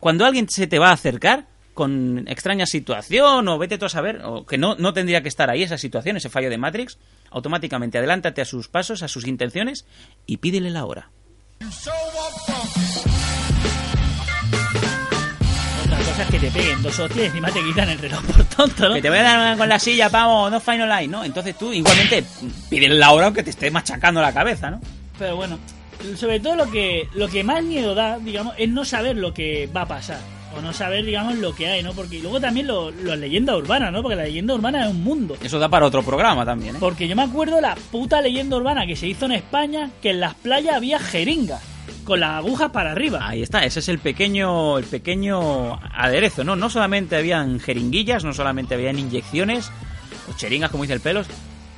Cuando 0.00 0.24
alguien 0.24 0.48
se 0.48 0.66
te 0.66 0.78
va 0.78 0.90
a 0.90 0.92
acercar 0.92 1.46
con 1.72 2.24
extraña 2.28 2.66
situación 2.66 3.48
o 3.48 3.58
vete 3.58 3.78
tú 3.78 3.86
a 3.86 3.88
saber, 3.88 4.22
o 4.24 4.46
que 4.46 4.56
no, 4.56 4.76
no 4.76 4.92
tendría 4.92 5.22
que 5.22 5.28
estar 5.28 5.50
ahí 5.50 5.62
esa 5.62 5.78
situación, 5.78 6.16
ese 6.16 6.30
fallo 6.30 6.48
de 6.48 6.58
Matrix, 6.58 6.98
automáticamente 7.30 7.98
adelántate 7.98 8.40
a 8.40 8.44
sus 8.44 8.68
pasos, 8.68 9.02
a 9.02 9.08
sus 9.08 9.26
intenciones 9.26 9.84
y 10.26 10.38
pídele 10.38 10.70
la 10.70 10.84
hora. 10.84 11.10
Otra 16.14 16.26
cosa 16.26 16.36
es 16.36 16.42
que 16.42 16.48
te 16.48 16.56
peguen 16.56 16.80
dos 16.80 16.96
hostias 17.00 17.24
y 17.24 17.26
encima 17.26 17.50
te 17.50 17.64
quitan 17.64 17.88
el 17.88 17.98
reloj 17.98 18.22
por 18.22 18.44
tonto, 18.44 18.88
¿no? 18.88 18.94
Que 18.94 19.02
te 19.02 19.08
voy 19.08 19.18
a 19.18 19.22
dar 19.24 19.58
con 19.58 19.68
la 19.68 19.80
silla, 19.80 20.08
vamos, 20.08 20.48
no 20.48 20.60
final 20.60 20.88
line, 20.88 21.08
¿no? 21.08 21.24
Entonces 21.24 21.58
tú 21.58 21.72
igualmente 21.72 22.22
pídele 22.70 22.94
la 22.94 23.10
hora 23.10 23.26
aunque 23.26 23.42
te 23.42 23.50
esté 23.50 23.68
machacando 23.72 24.22
la 24.22 24.32
cabeza, 24.32 24.70
¿no? 24.70 24.80
Pero 25.18 25.34
bueno, 25.34 25.58
sobre 26.14 26.38
todo 26.38 26.54
lo 26.54 26.70
que, 26.70 27.08
lo 27.14 27.26
que 27.26 27.42
más 27.42 27.64
miedo 27.64 27.96
da, 27.96 28.20
digamos, 28.20 28.54
es 28.58 28.68
no 28.68 28.84
saber 28.84 29.16
lo 29.16 29.34
que 29.34 29.68
va 29.74 29.82
a 29.82 29.88
pasar. 29.88 30.20
O 30.56 30.60
no 30.60 30.72
saber, 30.72 31.04
digamos, 31.04 31.34
lo 31.38 31.52
que 31.52 31.66
hay, 31.66 31.82
¿no? 31.82 31.94
Porque 31.94 32.20
luego 32.20 32.40
también 32.40 32.68
lo, 32.68 32.92
lo 32.92 33.16
leyenda 33.16 33.56
urbana, 33.56 33.90
¿no? 33.90 34.00
Porque 34.00 34.14
la 34.14 34.22
leyenda 34.22 34.54
urbana 34.54 34.84
es 34.84 34.90
un 34.92 35.02
mundo. 35.02 35.36
Eso 35.42 35.58
da 35.58 35.68
para 35.68 35.84
otro 35.84 36.04
programa 36.04 36.44
también, 36.44 36.76
¿eh? 36.76 36.78
Porque 36.78 37.08
yo 37.08 37.16
me 37.16 37.22
acuerdo 37.22 37.60
la 37.60 37.74
puta 37.90 38.20
leyenda 38.20 38.56
urbana 38.56 38.86
que 38.86 38.94
se 38.94 39.08
hizo 39.08 39.24
en 39.24 39.32
España, 39.32 39.90
que 40.00 40.10
en 40.10 40.20
las 40.20 40.34
playas 40.34 40.76
había 40.76 41.00
jeringas, 41.00 41.60
con 42.04 42.20
las 42.20 42.38
agujas 42.38 42.70
para 42.70 42.92
arriba. 42.92 43.26
Ahí 43.26 43.42
está, 43.42 43.64
ese 43.64 43.80
es 43.80 43.88
el 43.88 43.98
pequeño, 43.98 44.78
el 44.78 44.84
pequeño 44.84 45.80
aderezo, 45.92 46.44
¿no? 46.44 46.56
No 46.56 46.70
solamente 46.70 47.16
habían 47.16 47.58
jeringuillas, 47.60 48.24
no 48.24 48.32
solamente 48.32 48.74
habían 48.74 48.98
inyecciones 48.98 49.70
o 50.30 50.36
cheringas, 50.36 50.70
como 50.70 50.84
dice 50.84 50.94
el 50.94 51.00
pelos. 51.00 51.26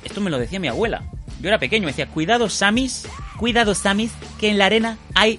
Esto 0.04 0.20
me 0.20 0.30
lo 0.30 0.38
decía 0.38 0.60
mi 0.60 0.68
abuela. 0.68 1.02
Yo 1.40 1.48
era 1.48 1.58
pequeño, 1.58 1.84
me 1.84 1.92
decía, 1.92 2.08
cuidado, 2.08 2.48
Samis, 2.48 3.08
cuidado, 3.36 3.74
Samis, 3.74 4.12
que 4.38 4.50
en 4.50 4.58
la 4.58 4.66
arena 4.66 4.98
hay 5.14 5.38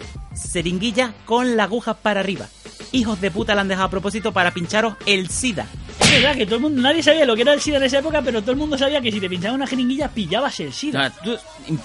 jeringuilla 0.54 1.14
con 1.26 1.58
la 1.58 1.64
aguja 1.64 1.96
para 1.96 2.20
arriba. 2.20 2.48
Hijos 2.92 3.20
de 3.22 3.32
puta 3.32 3.56
la 3.56 3.62
han 3.62 3.68
dejado 3.68 3.88
a 3.88 3.92
propósito 3.92 4.32
para 4.32 4.52
pincharos 4.52 4.96
el 5.06 5.30
SIDA. 5.30 5.68
Es 6.08 6.24
verdad 6.24 6.36
que 6.38 6.46
todo 6.46 6.56
el 6.56 6.62
mundo, 6.62 6.82
nadie 6.82 7.04
sabía 7.04 7.26
lo 7.26 7.36
que 7.36 7.42
era 7.42 7.54
el 7.54 7.60
SIDA 7.62 7.78
en 7.78 7.84
esa 7.84 8.00
época, 8.00 8.22
pero 8.24 8.42
todo 8.42 8.52
el 8.52 8.58
mundo 8.58 8.78
sabía 8.78 9.02
que 9.02 9.12
si 9.12 9.20
te 9.20 9.30
pinchaban 9.30 9.56
una 9.56 9.68
jeringuilla 9.68 10.08
pillabas 10.10 10.60
el 10.62 10.72
SIDA. 10.74 11.10
sea, 11.12 11.22
tú 11.24 11.38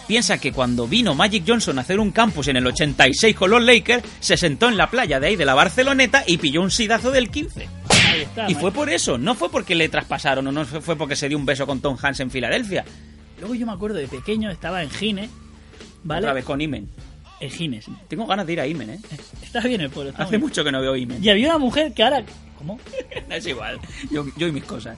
piensa 0.06 0.38
que 0.38 0.52
cuando 0.52 0.87
vino 0.87 1.14
Magic 1.14 1.44
Johnson 1.46 1.78
a 1.78 1.82
hacer 1.82 1.98
un 2.00 2.12
campus 2.12 2.48
en 2.48 2.56
el 2.56 2.66
86 2.66 3.35
con 3.37 3.50
los 3.50 3.62
Lakers, 3.62 4.04
se 4.20 4.37
sentó 4.37 4.68
en 4.68 4.76
la 4.76 4.88
playa 4.88 5.18
de 5.20 5.26
ahí 5.26 5.37
de 5.37 5.44
la 5.44 5.54
Barceloneta 5.54 6.24
y 6.26 6.38
pilló 6.38 6.62
un 6.62 6.70
sidazo 6.70 7.11
del 7.11 7.30
15. 7.30 7.68
Ahí 8.12 8.20
está, 8.22 8.48
Y 8.48 8.54
man. 8.54 8.61
fue 8.61 8.72
por 8.72 8.88
eso, 8.90 9.18
no 9.18 9.35
fue 9.35 9.50
porque 9.50 9.74
le 9.74 9.88
traspasaron 9.88 10.46
o 10.46 10.52
no 10.52 10.64
fue 10.64 10.96
porque 10.96 11.16
se 11.16 11.28
dio 11.28 11.37
un 11.37 11.44
beso 11.44 11.66
con 11.66 11.80
Tom 11.80 11.96
Hanks 12.00 12.20
en 12.20 12.30
Filadelfia. 12.30 12.85
Luego 13.40 13.54
yo 13.54 13.66
me 13.66 13.72
acuerdo 13.72 13.96
de 13.98 14.06
pequeño, 14.08 14.50
estaba 14.50 14.82
en 14.82 14.90
Gine, 14.90 15.28
¿vale? 16.04 16.20
Otra 16.20 16.32
vez 16.32 16.44
con 16.44 16.61
Imen. 16.61 16.88
En 17.40 17.50
Gines. 17.50 17.87
Tengo 18.08 18.24
ganas 18.26 18.46
de 18.46 18.52
ir 18.52 18.61
a 18.61 18.66
Imen, 18.68 18.90
¿eh? 18.90 19.00
Está 19.42 19.61
bien 19.61 19.80
el 19.80 19.90
pueblo. 19.90 20.12
Hace 20.16 20.38
mucho 20.38 20.62
que 20.62 20.70
no 20.70 20.80
veo 20.80 20.94
Imen. 20.94 21.22
Y 21.22 21.28
había 21.28 21.48
una 21.48 21.58
mujer 21.58 21.92
que 21.92 22.04
ahora... 22.04 22.22
¿Cómo? 22.62 22.79
es 23.29 23.46
igual. 23.46 23.81
Yo, 24.11 24.25
yo 24.37 24.46
y 24.46 24.53
mis 24.53 24.62
cosas. 24.62 24.96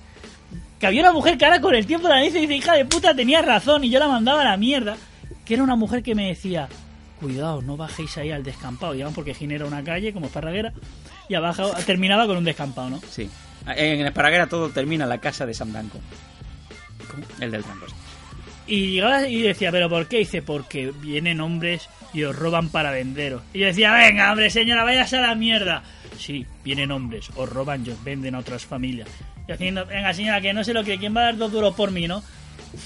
Que 0.78 0.86
había 0.86 1.00
una 1.00 1.12
mujer 1.12 1.38
que 1.38 1.46
ahora 1.46 1.62
con 1.62 1.74
el 1.74 1.86
tiempo 1.86 2.08
la 2.08 2.20
dice 2.20 2.38
y 2.38 2.42
dice, 2.42 2.56
hija 2.56 2.74
de 2.74 2.84
puta, 2.84 3.14
tenía 3.14 3.40
razón 3.40 3.84
y 3.84 3.90
yo 3.90 3.98
la 3.98 4.06
mandaba 4.06 4.42
a 4.42 4.44
la 4.44 4.56
mierda. 4.58 4.96
Que 5.46 5.54
era 5.54 5.62
una 5.62 5.76
mujer 5.76 6.02
que 6.02 6.14
me 6.14 6.28
decía, 6.28 6.68
cuidado, 7.20 7.62
no 7.62 7.78
bajéis 7.78 8.18
ahí 8.18 8.30
al 8.30 8.42
descampado. 8.42 8.92
Digamos 8.92 9.14
porque 9.14 9.32
Gine 9.32 9.54
era 9.54 9.64
una 9.64 9.82
calle 9.82 10.12
como 10.12 10.26
Esparraguera 10.26 10.74
y 11.26 11.34
abajo 11.34 11.70
terminaba 11.86 12.26
con 12.26 12.36
un 12.36 12.44
descampado, 12.44 12.90
¿no? 12.90 13.00
Sí. 13.08 13.30
En 13.66 14.06
Esparraguera 14.06 14.46
todo 14.46 14.68
termina 14.68 15.04
en 15.04 15.10
la 15.10 15.18
casa 15.18 15.46
de 15.46 15.54
San 15.54 15.72
Blanco. 15.72 15.98
El 17.40 17.50
del 17.50 17.62
Blanco. 17.62 17.86
Y 18.66 18.92
llegaba 18.92 19.26
y 19.26 19.40
decía, 19.40 19.70
¿pero 19.70 19.88
por 19.88 20.06
qué? 20.06 20.18
dice, 20.18 20.42
porque 20.42 20.92
vienen 21.00 21.40
hombres 21.40 21.88
y 22.12 22.24
os 22.24 22.36
roban 22.36 22.68
para 22.68 22.90
venderos. 22.90 23.42
Y 23.54 23.60
yo 23.60 23.66
decía, 23.66 23.92
venga, 23.92 24.30
hombre, 24.30 24.50
señora, 24.50 24.84
váyase 24.84 25.16
a 25.16 25.22
la 25.22 25.34
mierda. 25.34 25.82
Sí, 26.18 26.46
vienen 26.64 26.90
hombres, 26.90 27.30
os 27.36 27.48
roban 27.48 27.84
y 27.86 27.94
venden 28.02 28.34
a 28.34 28.38
otras 28.38 28.64
familias. 28.64 29.08
Y 29.46 29.52
haciendo, 29.52 29.84
venga, 29.86 30.12
señora, 30.14 30.40
que 30.40 30.52
no 30.52 30.64
sé 30.64 30.72
lo 30.72 30.82
que, 30.82 30.98
¿quién 30.98 31.14
va 31.14 31.20
a 31.20 31.24
dar 31.24 31.36
dos 31.36 31.52
duros 31.52 31.74
por 31.74 31.90
mí, 31.90 32.08
no? 32.08 32.22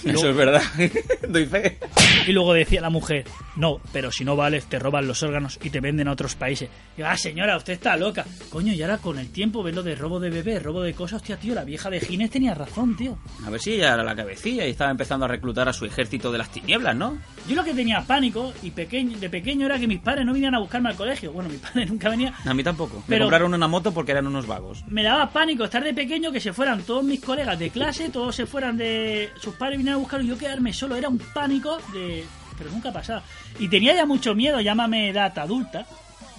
Eso 0.05 0.31
es 0.31 0.37
verdad. 0.37 0.63
Doy 1.29 1.47
fe. 1.47 1.79
Y 2.27 2.33
luego 2.33 2.53
decía 2.55 2.81
la 2.81 2.91
mujer, 2.91 3.25
no, 3.57 3.81
pero 3.93 4.11
si 4.13 4.25
no 4.25 4.37
vales, 4.37 4.67
te 4.67 4.79
roban 4.79 5.07
los 5.07 5.23
órganos 5.23 5.59
y 5.63 5.71
te 5.71 5.81
venden 5.81 6.09
a 6.09 6.13
otros 6.13 6.35
países. 6.35 6.69
Y 6.97 7.03
ah, 7.03 7.17
señora, 7.17 7.57
usted 7.57 7.75
está 7.75 7.97
loca. 7.97 8.25
Coño, 8.51 8.73
y 8.73 8.83
ahora 8.83 8.99
con 8.99 9.19
el 9.19 9.31
tiempo 9.31 9.63
ves 9.63 9.75
lo 9.75 9.83
de 9.83 9.95
robo 9.95 10.21
de 10.21 10.31
bebé, 10.31 10.59
robo 10.61 10.83
de 10.83 10.95
cosas, 10.95 11.21
hostia, 11.23 11.37
tío, 11.37 11.55
la 11.55 11.65
vieja 11.65 11.91
de 11.91 12.01
Gines 12.01 12.31
tenía 12.31 12.55
razón, 12.55 12.97
tío. 12.97 13.19
A 13.47 13.51
ver 13.51 13.61
si 13.61 13.75
ella 13.75 13.95
era 13.95 14.03
la 14.05 14.15
cabecilla 14.17 14.67
y 14.67 14.71
estaba 14.71 14.91
empezando 14.91 15.25
a 15.25 15.29
reclutar 15.29 15.69
a 15.69 15.73
su 15.73 15.85
ejército 15.85 16.31
de 16.33 16.39
las 16.39 16.51
tinieblas, 16.51 16.95
¿no? 16.97 17.19
Yo 17.49 17.57
lo 17.57 17.65
que 17.65 17.75
tenía 17.75 18.01
pánico 18.03 18.53
y 18.63 18.71
pequeño, 18.71 19.19
de 19.19 19.31
pequeño 19.31 19.67
era 19.67 19.79
que 19.79 19.87
mis 19.87 20.01
padres 20.01 20.25
no 20.27 20.33
vinieran 20.33 20.57
a 20.57 20.61
buscarme 20.61 20.91
al 20.91 20.97
colegio. 20.97 21.33
Bueno, 21.33 21.49
mis 21.49 21.59
padres 21.61 21.89
nunca 21.91 22.09
venían. 22.09 22.35
A 22.45 22.55
mí 22.55 22.63
tampoco. 22.63 22.97
Me 22.99 23.05
Pero- 23.09 23.25
compraron 23.27 23.55
una 23.55 23.69
moto 23.69 23.93
porque 23.93 24.13
eran 24.13 24.27
unos 24.27 24.47
vagos. 24.47 24.85
Me 24.89 25.03
daba 25.03 25.31
pánico 25.31 25.65
estar 25.65 25.83
de 25.85 25.95
pequeño 25.95 26.33
que 26.33 26.41
se 26.41 26.53
fueran 26.53 26.83
todos 26.83 27.05
mis 27.05 27.21
colegas 27.21 27.59
de 27.59 27.71
clase, 27.71 28.11
todos 28.11 28.35
se 28.35 28.47
fueran 28.47 28.77
de. 28.77 29.31
sus 29.41 29.55
padres 29.55 29.78
vinieran 29.79 29.99
a 29.99 30.03
buscarlo 30.03 30.25
y 30.27 30.29
yo 30.29 30.37
quedarme 30.39 30.73
solo. 30.73 30.95
Era 30.97 31.09
un 31.09 31.19
pánico 31.19 31.79
de. 31.93 32.25
Pero 32.59 32.71
nunca 32.71 32.93
pasaba. 32.93 33.23
Y 33.59 33.69
tenía 33.69 33.95
ya 33.95 34.05
mucho 34.05 34.35
miedo, 34.35 34.61
llámame 34.61 35.09
edad 35.11 35.37
adulta. 35.39 35.87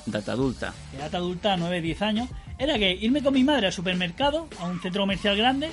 Data 0.06 0.32
adulta. 0.34 0.74
edad 0.96 1.14
adulta, 1.16 1.56
9, 1.58 1.82
10 1.82 2.02
años, 2.02 2.30
era 2.58 2.78
que 2.78 2.92
irme 2.94 3.22
con 3.24 3.34
mi 3.34 3.44
madre 3.44 3.68
al 3.68 3.74
supermercado, 3.74 4.48
a 4.60 4.66
un 4.66 4.82
centro 4.82 5.04
comercial 5.04 5.38
grande, 5.38 5.70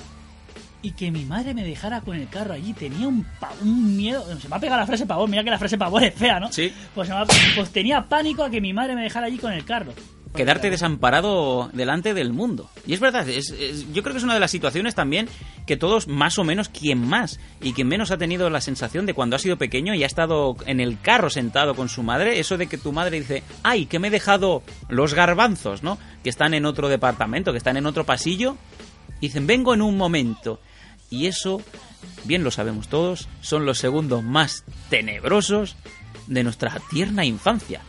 y 0.83 0.91
que 0.91 1.09
mi 1.11 1.25
madre 1.25 1.53
me 1.53 1.63
dejara 1.63 2.01
con 2.01 2.15
el 2.15 2.29
carro 2.29 2.53
allí. 2.53 2.73
Tenía 2.73 3.07
un, 3.07 3.25
un 3.61 3.97
miedo. 3.97 4.23
Se 4.39 4.47
me 4.47 4.55
ha 4.55 4.59
pegado 4.59 4.79
la 4.79 4.85
frase 4.87 5.05
pavor, 5.05 5.27
mira 5.27 5.43
que 5.43 5.49
la 5.49 5.57
frase 5.57 5.77
pavor 5.77 6.03
es 6.03 6.13
fea, 6.13 6.39
¿no? 6.39 6.51
Sí. 6.51 6.71
Pues, 6.93 7.07
se 7.07 7.13
me 7.13 7.19
ha- 7.21 7.25
pues 7.55 7.69
tenía 7.71 8.07
pánico 8.07 8.43
a 8.43 8.49
que 8.49 8.61
mi 8.61 8.73
madre 8.73 8.95
me 8.95 9.01
dejara 9.03 9.25
allí 9.27 9.37
con 9.37 9.51
el 9.51 9.65
carro. 9.65 9.93
Quedarte 10.37 10.69
desamparado 10.69 11.69
delante 11.73 12.13
del 12.13 12.31
mundo. 12.31 12.69
Y 12.85 12.93
es 12.93 13.01
verdad, 13.01 13.27
es- 13.27 13.49
es- 13.49 13.91
yo 13.91 14.01
creo 14.03 14.13
que 14.13 14.19
es 14.19 14.23
una 14.23 14.33
de 14.35 14.39
las 14.39 14.51
situaciones 14.51 14.95
también 14.95 15.27
que 15.65 15.75
todos, 15.75 16.07
más 16.07 16.39
o 16.39 16.45
menos, 16.45 16.69
quien 16.69 17.05
más 17.05 17.39
y 17.61 17.73
quien 17.73 17.87
menos 17.89 18.11
ha 18.11 18.17
tenido 18.17 18.49
la 18.49 18.61
sensación 18.61 19.05
de 19.05 19.13
cuando 19.13 19.35
ha 19.35 19.39
sido 19.39 19.57
pequeño 19.57 19.93
y 19.93 20.03
ha 20.03 20.07
estado 20.07 20.55
en 20.65 20.79
el 20.79 20.99
carro 21.01 21.29
sentado 21.29 21.75
con 21.75 21.89
su 21.89 22.03
madre, 22.03 22.39
eso 22.39 22.57
de 22.57 22.67
que 22.67 22.77
tu 22.77 22.93
madre 22.93 23.19
dice, 23.19 23.43
ay, 23.63 23.85
que 23.87 23.99
me 23.99 24.07
he 24.07 24.11
dejado 24.11 24.63
los 24.87 25.13
garbanzos, 25.13 25.83
¿no? 25.83 25.97
Que 26.23 26.29
están 26.29 26.53
en 26.53 26.65
otro 26.65 26.87
departamento, 26.87 27.51
que 27.51 27.57
están 27.57 27.75
en 27.75 27.85
otro 27.85 28.05
pasillo, 28.05 28.55
y 29.19 29.27
dicen, 29.27 29.47
vengo 29.47 29.73
en 29.73 29.81
un 29.81 29.97
momento. 29.97 30.61
Y 31.09 31.25
eso, 31.27 31.61
bien 32.25 32.43
lo 32.43 32.51
sabemos 32.51 32.87
todos, 32.87 33.27
son 33.41 33.65
los 33.65 33.77
segundos 33.79 34.23
más 34.23 34.63
tenebrosos 34.89 35.75
de 36.27 36.43
nuestra 36.43 36.79
tierna 36.91 37.25
infancia. 37.25 37.81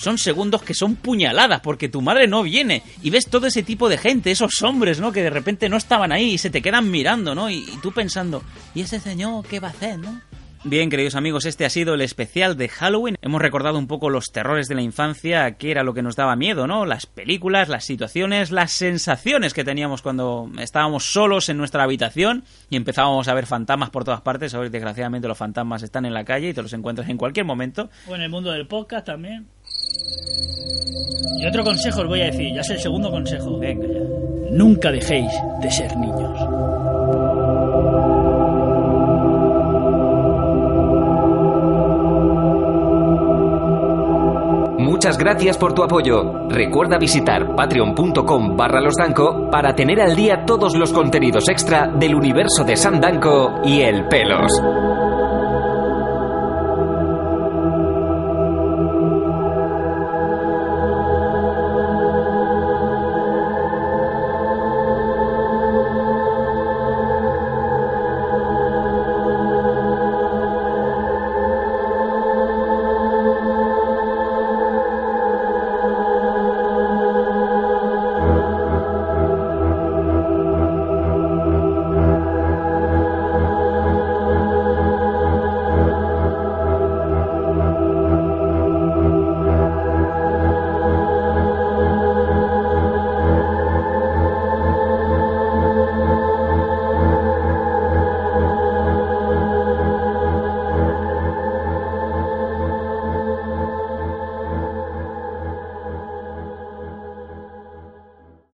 Son 0.00 0.16
segundos 0.16 0.62
que 0.62 0.72
son 0.72 0.96
puñaladas 0.96 1.60
porque 1.60 1.90
tu 1.90 2.00
madre 2.00 2.26
no 2.26 2.42
viene 2.42 2.82
y 3.02 3.10
ves 3.10 3.26
todo 3.26 3.46
ese 3.46 3.62
tipo 3.62 3.90
de 3.90 3.98
gente, 3.98 4.30
esos 4.30 4.62
hombres, 4.62 4.98
¿no? 4.98 5.12
Que 5.12 5.22
de 5.22 5.28
repente 5.28 5.68
no 5.68 5.76
estaban 5.76 6.10
ahí 6.10 6.30
y 6.30 6.38
se 6.38 6.48
te 6.48 6.62
quedan 6.62 6.90
mirando, 6.90 7.34
¿no? 7.34 7.50
Y, 7.50 7.66
tú 7.82 7.92
pensando, 7.92 8.42
¿y 8.74 8.80
ese 8.80 8.98
señor 8.98 9.44
qué 9.46 9.60
va 9.60 9.68
a 9.68 9.72
hacer, 9.72 9.98
no? 9.98 10.22
Bien, 10.64 10.88
queridos 10.88 11.16
amigos, 11.16 11.44
este 11.44 11.66
ha 11.66 11.70
sido 11.70 11.92
el 11.92 12.00
especial 12.00 12.56
de 12.56 12.68
Halloween. 12.68 13.18
Hemos 13.20 13.42
recordado 13.42 13.78
un 13.78 13.86
poco 13.86 14.08
los 14.08 14.26
terrores 14.32 14.68
de 14.68 14.74
la 14.74 14.82
infancia, 14.82 15.52
qué 15.52 15.70
era 15.70 15.82
lo 15.82 15.92
que 15.92 16.02
nos 16.02 16.16
daba 16.16 16.34
miedo, 16.34 16.66
¿no? 16.66 16.86
Las 16.86 17.04
películas, 17.04 17.68
las 17.68 17.84
situaciones, 17.84 18.50
las 18.50 18.72
sensaciones 18.72 19.52
que 19.52 19.64
teníamos 19.64 20.00
cuando 20.00 20.50
estábamos 20.58 21.12
solos 21.12 21.50
en 21.50 21.58
nuestra 21.58 21.82
habitación 21.82 22.44
y 22.70 22.76
empezábamos 22.76 23.28
a 23.28 23.34
ver 23.34 23.44
fantasmas 23.44 23.90
por 23.90 24.04
todas 24.04 24.22
partes. 24.22 24.54
Hoy, 24.54 24.70
desgraciadamente, 24.70 25.28
los 25.28 25.36
fantasmas 25.36 25.82
están 25.82 26.06
en 26.06 26.14
la 26.14 26.24
calle 26.24 26.50
y 26.50 26.54
te 26.54 26.62
los 26.62 26.72
encuentras 26.72 27.08
en 27.10 27.18
cualquier 27.18 27.44
momento. 27.44 27.90
O 28.06 28.14
en 28.14 28.22
el 28.22 28.30
mundo 28.30 28.50
del 28.50 28.66
podcast 28.66 29.06
también. 29.06 29.46
Y 31.40 31.46
otro 31.46 31.64
consejo 31.64 32.02
os 32.02 32.08
voy 32.08 32.20
a 32.20 32.26
decir, 32.26 32.54
ya 32.54 32.60
es 32.60 32.70
el 32.70 32.78
segundo 32.78 33.10
consejo. 33.10 33.58
Venga 33.58 33.86
ya. 33.86 34.00
Nunca 34.50 34.90
dejéis 34.90 35.32
de 35.62 35.70
ser 35.70 35.96
niños. 35.96 36.38
Muchas 45.00 45.16
gracias 45.16 45.56
por 45.56 45.72
tu 45.72 45.82
apoyo. 45.82 46.46
Recuerda 46.50 46.98
visitar 46.98 47.54
patreon.com 47.56 48.54
barra 48.54 48.82
losdanco 48.82 49.48
para 49.50 49.74
tener 49.74 49.98
al 49.98 50.14
día 50.14 50.44
todos 50.44 50.76
los 50.76 50.92
contenidos 50.92 51.48
extra 51.48 51.86
del 51.86 52.14
universo 52.14 52.64
de 52.64 52.76
San 52.76 53.00
Danko 53.00 53.62
y 53.64 53.80
el 53.80 54.06
Pelos. 54.08 54.52